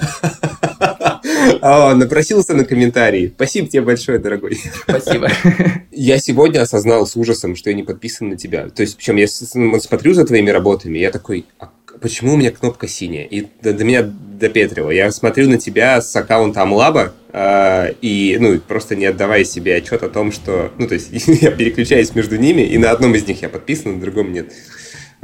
О, 1.60 1.94
напросился 1.94 2.54
на 2.54 2.64
комментарии. 2.64 3.32
Спасибо 3.34 3.68
тебе 3.68 3.82
большое, 3.82 4.18
дорогой. 4.18 4.58
Спасибо. 4.82 5.28
Я 5.90 6.18
сегодня 6.18 6.60
осознал 6.62 7.06
с 7.06 7.16
ужасом, 7.16 7.56
что 7.56 7.70
я 7.70 7.76
не 7.76 7.82
подписан 7.82 8.28
на 8.28 8.36
тебя. 8.36 8.68
То 8.68 8.82
есть, 8.82 8.96
причем 8.96 9.16
я 9.16 9.26
смотрю 9.26 10.12
за 10.12 10.26
твоими 10.26 10.50
работами, 10.50 10.98
я 10.98 11.10
такой, 11.10 11.46
а 11.58 11.70
почему 12.00 12.34
у 12.34 12.36
меня 12.36 12.50
кнопка 12.50 12.88
синяя? 12.88 13.24
И 13.24 13.46
до, 13.62 13.72
до 13.72 13.84
меня 13.84 14.02
допетрило. 14.02 14.90
Я 14.90 15.10
смотрю 15.10 15.48
на 15.48 15.58
тебя 15.58 16.00
с 16.00 16.14
аккаунта 16.14 16.62
Амлаба, 16.62 17.12
э, 17.32 17.92
и, 18.00 18.36
ну, 18.40 18.58
просто 18.58 18.96
не 18.96 19.06
отдавая 19.06 19.44
себе 19.44 19.76
отчет 19.76 20.02
о 20.02 20.08
том, 20.08 20.32
что... 20.32 20.70
Ну, 20.78 20.86
то 20.86 20.94
есть, 20.94 21.10
я 21.42 21.50
переключаюсь 21.50 22.14
между 22.14 22.36
ними, 22.36 22.62
и 22.62 22.78
на 22.78 22.90
одном 22.90 23.14
из 23.14 23.26
них 23.26 23.42
я 23.42 23.48
подписан, 23.48 23.94
на 23.94 24.00
другом 24.00 24.32
нет. 24.32 24.52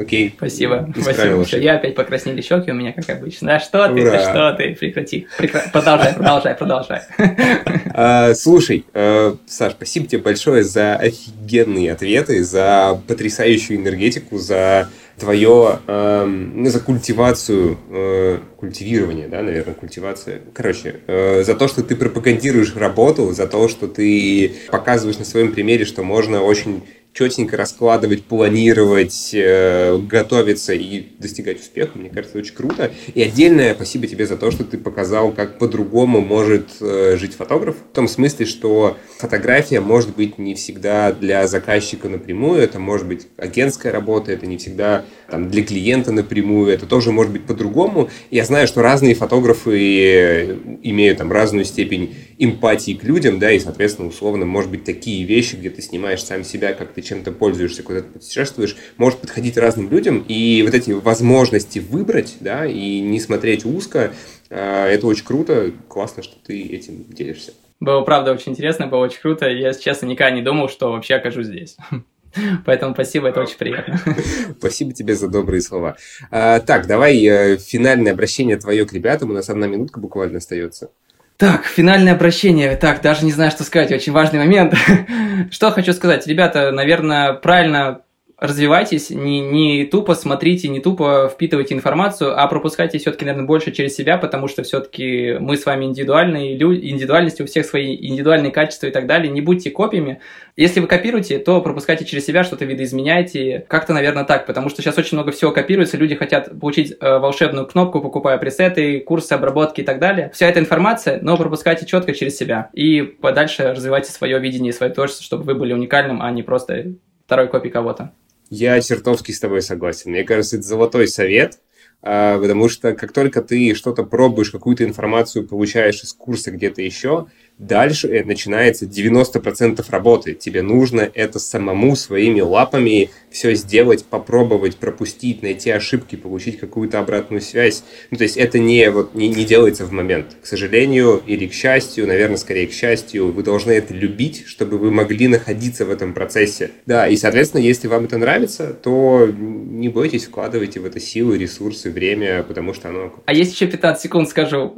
Окей. 0.02 0.34
Спасибо. 0.36 0.88
Спасибо. 1.00 1.44
Я 1.56 1.76
опять 1.76 1.94
покраснели 1.94 2.40
щеки 2.40 2.70
у 2.70 2.74
меня, 2.74 2.92
как 2.92 3.08
обычно. 3.08 3.48
Да 3.48 3.60
что 3.60 3.88
ты, 3.88 4.04
да 4.04 4.30
что 4.30 4.54
ты, 4.56 4.74
прекрати. 4.74 5.28
Прекра... 5.38 5.62
Продолжай, 5.72 6.14
продолжай, 6.14 6.54
продолжай. 6.54 7.02
А, 7.94 8.32
слушай, 8.34 8.86
э, 8.94 9.34
Саш, 9.46 9.72
спасибо 9.72 10.06
тебе 10.06 10.22
большое 10.22 10.64
за 10.64 10.96
офигенные 10.96 11.92
ответы, 11.92 12.42
за 12.42 12.98
потрясающую 13.06 13.78
энергетику, 13.78 14.38
за 14.38 14.88
твое 15.18 15.78
э, 15.86 16.64
за 16.66 16.80
культивацию, 16.80 17.78
э, 17.90 18.38
культивирование, 18.56 19.28
да, 19.28 19.42
наверное, 19.42 19.74
культивация. 19.74 20.40
Короче, 20.54 21.00
э, 21.06 21.42
за 21.44 21.54
то, 21.54 21.68
что 21.68 21.82
ты 21.82 21.96
пропагандируешь 21.96 22.74
работу, 22.74 23.30
за 23.32 23.46
то, 23.46 23.68
что 23.68 23.88
ты 23.88 24.54
показываешь 24.70 25.18
на 25.18 25.24
своем 25.24 25.52
примере, 25.52 25.84
что 25.84 26.02
можно 26.02 26.42
очень 26.42 26.82
четенько 27.12 27.56
раскладывать, 27.56 28.24
планировать, 28.24 29.30
э, 29.34 29.98
готовиться 29.98 30.72
и 30.72 31.08
достигать 31.18 31.60
успеха. 31.60 31.98
Мне 31.98 32.08
кажется, 32.08 32.38
очень 32.38 32.54
круто. 32.54 32.90
И 33.14 33.22
отдельное 33.22 33.74
спасибо 33.74 34.06
тебе 34.06 34.26
за 34.26 34.36
то, 34.36 34.50
что 34.50 34.64
ты 34.64 34.78
показал, 34.78 35.32
как 35.32 35.58
по-другому 35.58 36.20
может 36.20 36.68
э, 36.80 37.16
жить 37.18 37.34
фотограф. 37.34 37.76
В 37.76 37.94
том 37.94 38.08
смысле, 38.08 38.46
что 38.46 38.96
фотография 39.18 39.80
может 39.80 40.16
быть 40.16 40.38
не 40.38 40.54
всегда 40.54 41.12
для 41.12 41.46
заказчика 41.46 42.08
напрямую, 42.08 42.62
это 42.62 42.78
может 42.78 43.06
быть 43.06 43.28
агентская 43.36 43.92
работа, 43.92 44.32
это 44.32 44.46
не 44.46 44.56
всегда 44.56 45.04
там, 45.32 45.48
для 45.48 45.64
клиента 45.64 46.12
напрямую, 46.12 46.70
это 46.70 46.84
тоже 46.84 47.10
может 47.10 47.32
быть 47.32 47.44
по-другому. 47.44 48.10
Я 48.30 48.44
знаю, 48.44 48.66
что 48.66 48.82
разные 48.82 49.14
фотографы 49.14 49.78
э, 49.80 50.56
имеют 50.82 51.18
там 51.18 51.32
разную 51.32 51.64
степень 51.64 52.14
эмпатии 52.36 52.92
к 52.92 53.02
людям, 53.02 53.38
да, 53.38 53.50
и, 53.50 53.58
соответственно, 53.58 54.08
условно, 54.08 54.44
может 54.44 54.70
быть, 54.70 54.84
такие 54.84 55.24
вещи, 55.24 55.56
где 55.56 55.70
ты 55.70 55.80
снимаешь 55.80 56.22
сам 56.22 56.44
себя, 56.44 56.74
как 56.74 56.92
ты 56.92 57.00
чем-то 57.00 57.32
пользуешься, 57.32 57.82
куда 57.82 58.02
ты 58.02 58.08
путешествуешь, 58.08 58.76
может 58.98 59.20
подходить 59.20 59.56
разным 59.56 59.90
людям, 59.90 60.22
и 60.28 60.62
вот 60.66 60.74
эти 60.74 60.90
возможности 60.90 61.78
выбрать, 61.78 62.36
да, 62.40 62.66
и 62.66 63.00
не 63.00 63.18
смотреть 63.18 63.64
узко, 63.64 64.12
а, 64.50 64.86
это 64.86 65.06
очень 65.06 65.24
круто, 65.24 65.72
классно, 65.88 66.22
что 66.22 66.36
ты 66.44 66.60
этим 66.60 67.06
делишься. 67.08 67.54
Было, 67.80 68.02
правда, 68.02 68.32
очень 68.32 68.52
интересно, 68.52 68.86
было 68.86 69.00
очень 69.00 69.20
круто. 69.20 69.48
Я, 69.48 69.72
честно, 69.72 70.06
никогда 70.06 70.30
не 70.30 70.42
думал, 70.42 70.68
что 70.68 70.92
вообще 70.92 71.14
окажусь 71.14 71.46
здесь. 71.46 71.76
Поэтому 72.64 72.94
спасибо, 72.94 73.28
это 73.28 73.40
очень 73.40 73.56
приятно. 73.56 74.00
Спасибо 74.58 74.92
тебе 74.92 75.14
за 75.14 75.28
добрые 75.28 75.60
слова. 75.60 75.96
А, 76.30 76.60
так, 76.60 76.86
давай 76.86 77.24
э, 77.24 77.56
финальное 77.56 78.12
обращение 78.12 78.56
твое 78.56 78.86
к 78.86 78.92
ребятам. 78.92 79.30
У 79.30 79.32
нас 79.32 79.48
одна 79.48 79.66
минутка 79.66 80.00
буквально 80.00 80.38
остается. 80.38 80.90
Так, 81.36 81.64
финальное 81.64 82.14
обращение. 82.14 82.76
Так, 82.76 83.02
даже 83.02 83.24
не 83.24 83.32
знаю, 83.32 83.50
что 83.50 83.64
сказать. 83.64 83.90
Очень 83.90 84.12
важный 84.12 84.38
момент. 84.38 84.74
что 85.50 85.70
хочу 85.70 85.92
сказать. 85.92 86.26
Ребята, 86.26 86.70
наверное, 86.70 87.32
правильно 87.32 88.02
развивайтесь, 88.42 89.10
не, 89.10 89.40
не 89.40 89.84
тупо 89.84 90.16
смотрите, 90.16 90.68
не 90.68 90.80
тупо 90.80 91.30
впитывайте 91.32 91.74
информацию, 91.74 92.36
а 92.36 92.44
пропускайте 92.48 92.98
все-таки, 92.98 93.24
наверное, 93.24 93.46
больше 93.46 93.70
через 93.70 93.94
себя, 93.94 94.18
потому 94.18 94.48
что 94.48 94.64
все-таки 94.64 95.36
мы 95.38 95.56
с 95.56 95.64
вами 95.64 95.84
индивидуальные 95.84 96.56
люди, 96.58 96.88
индивидуальности 96.88 97.42
у 97.42 97.46
всех 97.46 97.64
свои 97.64 97.94
индивидуальные 97.94 98.50
качества 98.50 98.88
и 98.88 98.90
так 98.90 99.06
далее. 99.06 99.30
Не 99.30 99.40
будьте 99.40 99.70
копиями. 99.70 100.18
Если 100.56 100.80
вы 100.80 100.88
копируете, 100.88 101.38
то 101.38 101.60
пропускайте 101.60 102.04
через 102.04 102.26
себя, 102.26 102.42
что-то 102.42 102.64
видоизменяйте. 102.64 103.64
Как-то, 103.68 103.94
наверное, 103.94 104.24
так, 104.24 104.44
потому 104.46 104.70
что 104.70 104.82
сейчас 104.82 104.98
очень 104.98 105.16
много 105.16 105.30
всего 105.30 105.52
копируется, 105.52 105.96
люди 105.96 106.16
хотят 106.16 106.58
получить 106.58 106.96
э, 107.00 107.18
волшебную 107.18 107.66
кнопку, 107.66 108.00
покупая 108.00 108.38
пресеты, 108.38 108.98
курсы 108.98 109.34
обработки 109.34 109.82
и 109.82 109.84
так 109.84 110.00
далее. 110.00 110.32
Вся 110.34 110.48
эта 110.48 110.58
информация, 110.58 111.20
но 111.22 111.36
пропускайте 111.36 111.86
четко 111.86 112.12
через 112.12 112.36
себя 112.36 112.70
и 112.72 113.02
подальше 113.02 113.70
развивайте 113.70 114.10
свое 114.10 114.40
видение, 114.40 114.72
свое 114.72 114.92
творчество, 114.92 115.24
чтобы 115.24 115.44
вы 115.44 115.54
были 115.54 115.72
уникальным, 115.72 116.20
а 116.20 116.30
не 116.32 116.42
просто 116.42 116.94
второй 117.24 117.46
копии 117.46 117.68
кого-то. 117.68 118.12
Я 118.54 118.78
чертовски 118.82 119.32
с 119.32 119.40
тобой 119.40 119.62
согласен. 119.62 120.10
Мне 120.10 120.24
кажется, 120.24 120.56
это 120.58 120.66
золотой 120.66 121.08
совет, 121.08 121.60
а, 122.02 122.38
потому 122.38 122.68
что 122.68 122.92
как 122.92 123.10
только 123.10 123.40
ты 123.40 123.74
что-то 123.74 124.02
пробуешь, 124.02 124.50
какую-то 124.50 124.84
информацию 124.84 125.48
получаешь 125.48 126.02
из 126.02 126.12
курса 126.12 126.50
где-то 126.50 126.82
еще, 126.82 127.28
Дальше 127.58 128.22
начинается 128.24 128.86
90% 128.86 129.84
работы. 129.88 130.34
Тебе 130.34 130.62
нужно 130.62 131.08
это 131.14 131.38
самому 131.38 131.94
своими 131.94 132.40
лапами 132.40 133.10
все 133.30 133.54
сделать, 133.54 134.04
попробовать, 134.04 134.76
пропустить, 134.76 135.42
найти 135.42 135.70
ошибки, 135.70 136.16
получить 136.16 136.58
какую-то 136.58 136.98
обратную 136.98 137.40
связь. 137.40 137.84
Ну, 138.10 138.18
то 138.18 138.24
есть 138.24 138.36
это 138.36 138.58
не, 138.58 138.90
вот, 138.90 139.14
не, 139.14 139.28
не 139.28 139.44
делается 139.44 139.84
в 139.84 139.92
момент. 139.92 140.36
К 140.42 140.46
сожалению 140.46 141.22
или 141.26 141.46
к 141.46 141.52
счастью, 141.52 142.06
наверное, 142.06 142.36
скорее 142.36 142.66
к 142.66 142.72
счастью, 142.72 143.32
вы 143.32 143.42
должны 143.42 143.72
это 143.72 143.94
любить, 143.94 144.44
чтобы 144.46 144.78
вы 144.78 144.90
могли 144.90 145.28
находиться 145.28 145.84
в 145.84 145.90
этом 145.90 146.14
процессе. 146.14 146.72
Да, 146.86 147.06
и, 147.06 147.16
соответственно, 147.16 147.62
если 147.62 147.86
вам 147.86 148.04
это 148.04 148.18
нравится, 148.18 148.72
то 148.72 149.30
не 149.32 149.88
бойтесь, 149.88 150.24
вкладывайте 150.24 150.80
в 150.80 150.84
это 150.84 150.98
силы, 151.00 151.38
ресурсы, 151.38 151.90
время, 151.90 152.42
потому 152.42 152.74
что 152.74 152.88
оно... 152.88 153.12
А 153.24 153.32
есть 153.32 153.54
еще 153.54 153.66
15 153.66 154.02
секунд, 154.02 154.28
скажу. 154.28 154.74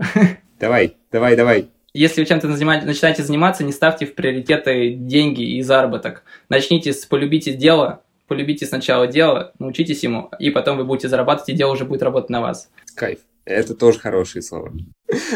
Давай, 0.60 0.96
давай, 1.10 1.36
давай 1.36 1.68
если 1.94 2.20
вы 2.20 2.26
чем-то 2.26 2.48
начинаете 2.48 3.22
заниматься, 3.22 3.64
не 3.64 3.72
ставьте 3.72 4.04
в 4.04 4.14
приоритеты 4.14 4.94
деньги 4.94 5.42
и 5.42 5.62
заработок. 5.62 6.24
Начните 6.48 6.92
с 6.92 7.06
полюбите 7.06 7.54
дело, 7.54 8.02
полюбите 8.26 8.66
сначала 8.66 9.06
дело, 9.06 9.52
научитесь 9.58 10.02
ему, 10.02 10.28
и 10.40 10.50
потом 10.50 10.76
вы 10.76 10.84
будете 10.84 11.08
зарабатывать, 11.08 11.50
и 11.50 11.52
дело 11.52 11.72
уже 11.72 11.84
будет 11.84 12.02
работать 12.02 12.30
на 12.30 12.40
вас. 12.40 12.68
Кайф. 12.96 13.20
Это 13.44 13.74
тоже 13.74 13.98
хорошие 14.00 14.42
слова. 14.42 14.72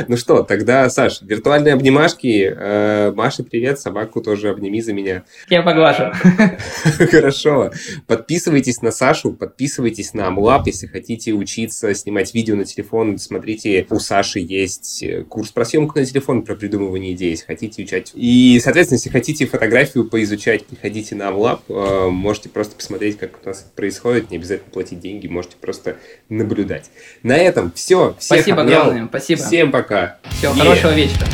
Ну 0.09 0.17
что, 0.17 0.43
тогда, 0.43 0.89
Саш, 0.89 1.21
виртуальные 1.21 1.75
обнимашки. 1.75 2.55
Э, 2.57 3.13
Маша, 3.15 3.45
привет, 3.45 3.79
собаку 3.79 4.23
тоже 4.23 4.49
обними 4.49 4.81
за 4.81 4.95
меня. 4.95 5.25
Я 5.51 5.63
поглажу. 5.63 6.05
Хорошо. 7.11 7.71
Подписывайтесь 8.07 8.81
на 8.81 8.91
Сашу, 8.91 9.33
подписывайтесь 9.33 10.15
на 10.15 10.29
Amlab, 10.29 10.67
если 10.67 10.87
хотите 10.87 11.33
учиться 11.33 11.93
снимать 11.95 12.33
видео 12.35 12.57
на 12.57 12.65
телефон. 12.65 13.19
Смотрите, 13.19 13.87
у 13.91 13.99
Саши 13.99 14.41
есть 14.41 15.05
курс 15.29 15.51
про 15.51 15.67
съемку 15.67 15.99
на 15.99 16.07
телефон, 16.07 16.43
про 16.43 16.55
придумывание 16.55 17.13
идей, 17.13 17.31
если 17.31 17.45
хотите 17.45 17.83
изучать. 17.83 18.13
И, 18.15 18.59
соответственно, 18.63 18.97
если 18.97 19.11
хотите 19.11 19.47
фотографию 19.47 20.09
поизучать, 20.09 20.65
приходите 20.65 21.15
на 21.15 21.29
Amlab. 21.29 21.63
Э, 21.69 22.09
можете 22.09 22.49
просто 22.49 22.75
посмотреть, 22.75 23.19
как 23.19 23.39
у 23.45 23.47
нас 23.47 23.61
это 23.61 23.71
происходит. 23.75 24.31
Не 24.31 24.39
обязательно 24.39 24.71
платить 24.71 25.01
деньги, 25.01 25.27
можете 25.27 25.57
просто 25.61 25.97
наблюдать. 26.31 26.91
На 27.23 27.37
этом 27.37 27.71
все. 27.73 28.17
Всех 28.19 28.39
спасибо 28.39 28.63
обнял. 28.63 28.81
огромное, 28.81 29.09
спасибо. 29.09 29.43
Всем 29.59 29.73
пока. 29.73 30.15
Всего 30.31 30.53
yeah. 30.53 30.59
хорошего 30.59 30.93
вечера. 30.93 31.27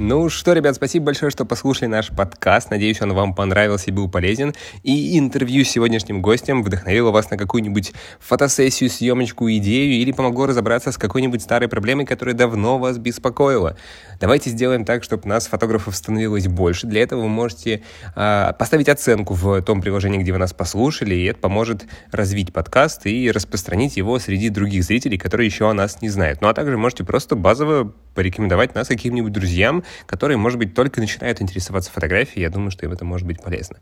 Ну 0.00 0.28
что, 0.28 0.52
ребят, 0.52 0.76
спасибо 0.76 1.06
большое, 1.06 1.32
что 1.32 1.44
послушали 1.44 1.88
наш 1.88 2.10
подкаст. 2.10 2.70
Надеюсь, 2.70 3.02
он 3.02 3.14
вам 3.14 3.34
понравился 3.34 3.86
и 3.88 3.92
был 3.92 4.08
полезен. 4.08 4.54
И 4.84 5.18
интервью 5.18 5.64
с 5.64 5.70
сегодняшним 5.70 6.22
гостем 6.22 6.62
вдохновило 6.62 7.10
вас 7.10 7.30
на 7.30 7.36
какую-нибудь 7.36 7.92
фотосессию, 8.20 8.90
съемочку, 8.90 9.50
идею 9.50 9.94
или 9.94 10.12
помогло 10.12 10.46
разобраться 10.46 10.92
с 10.92 10.98
какой-нибудь 10.98 11.42
старой 11.42 11.68
проблемой, 11.68 12.06
которая 12.06 12.36
давно 12.36 12.78
вас 12.78 12.96
беспокоила. 12.96 13.76
Давайте 14.20 14.50
сделаем 14.50 14.84
так, 14.84 15.02
чтобы 15.02 15.26
нас, 15.26 15.48
фотографов, 15.48 15.96
становилось 15.96 16.46
больше. 16.46 16.86
Для 16.86 17.02
этого 17.02 17.22
вы 17.22 17.28
можете 17.28 17.82
э, 18.14 18.52
поставить 18.56 18.88
оценку 18.88 19.34
в 19.34 19.60
том 19.62 19.80
приложении, 19.80 20.18
где 20.18 20.30
вы 20.30 20.38
нас 20.38 20.52
послушали, 20.52 21.16
и 21.16 21.24
это 21.24 21.40
поможет 21.40 21.86
развить 22.12 22.52
подкаст 22.52 23.04
и 23.06 23.32
распространить 23.32 23.96
его 23.96 24.20
среди 24.20 24.48
других 24.48 24.84
зрителей, 24.84 25.18
которые 25.18 25.48
еще 25.48 25.68
о 25.68 25.74
нас 25.74 26.00
не 26.02 26.08
знают. 26.08 26.40
Ну 26.40 26.46
а 26.46 26.54
также 26.54 26.78
можете 26.78 27.02
просто 27.02 27.34
базово 27.34 27.92
порекомендовать 28.14 28.74
нас 28.74 28.88
каким-нибудь 28.88 29.32
друзьям, 29.32 29.84
которые, 30.06 30.36
может 30.36 30.58
быть, 30.58 30.74
только 30.74 31.00
начинают 31.00 31.40
интересоваться 31.40 31.90
фотографией. 31.90 32.42
Я 32.42 32.50
думаю, 32.50 32.70
что 32.70 32.86
им 32.86 32.92
это 32.92 33.04
может 33.04 33.26
быть 33.26 33.42
полезно. 33.42 33.76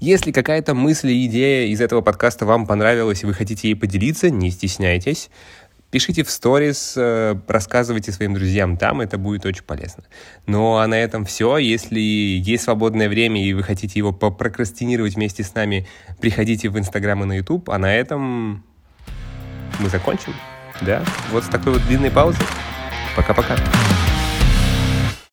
Если 0.00 0.32
какая-то 0.32 0.74
мысль 0.74 1.10
и 1.10 1.26
идея 1.26 1.66
из 1.68 1.80
этого 1.80 2.00
подкаста 2.00 2.46
вам 2.46 2.66
понравилась, 2.66 3.22
и 3.22 3.26
вы 3.26 3.34
хотите 3.34 3.68
ей 3.68 3.74
поделиться, 3.74 4.30
не 4.30 4.50
стесняйтесь. 4.50 5.30
Пишите 5.90 6.22
в 6.22 6.30
сторис, 6.30 6.94
э, 6.98 7.34
рассказывайте 7.48 8.12
своим 8.12 8.34
друзьям 8.34 8.76
там, 8.76 9.00
это 9.00 9.16
будет 9.16 9.46
очень 9.46 9.62
полезно. 9.62 10.04
Ну 10.46 10.76
а 10.76 10.86
на 10.86 11.00
этом 11.00 11.24
все. 11.24 11.56
Если 11.56 11.98
есть 11.98 12.64
свободное 12.64 13.08
время 13.08 13.42
и 13.42 13.54
вы 13.54 13.62
хотите 13.62 13.98
его 13.98 14.12
попрокрастинировать 14.12 15.14
вместе 15.14 15.44
с 15.44 15.54
нами, 15.54 15.88
приходите 16.20 16.68
в 16.68 16.78
Инстаграм 16.78 17.22
и 17.22 17.26
на 17.26 17.36
Ютуб. 17.38 17.70
А 17.70 17.78
на 17.78 17.94
этом 17.94 18.64
мы 19.78 19.88
закончим. 19.88 20.34
Да, 20.82 21.02
вот 21.30 21.44
с 21.44 21.48
такой 21.48 21.72
вот 21.72 21.82
длинной 21.86 22.10
паузой. 22.10 22.44
Пока-пока. 23.16 23.56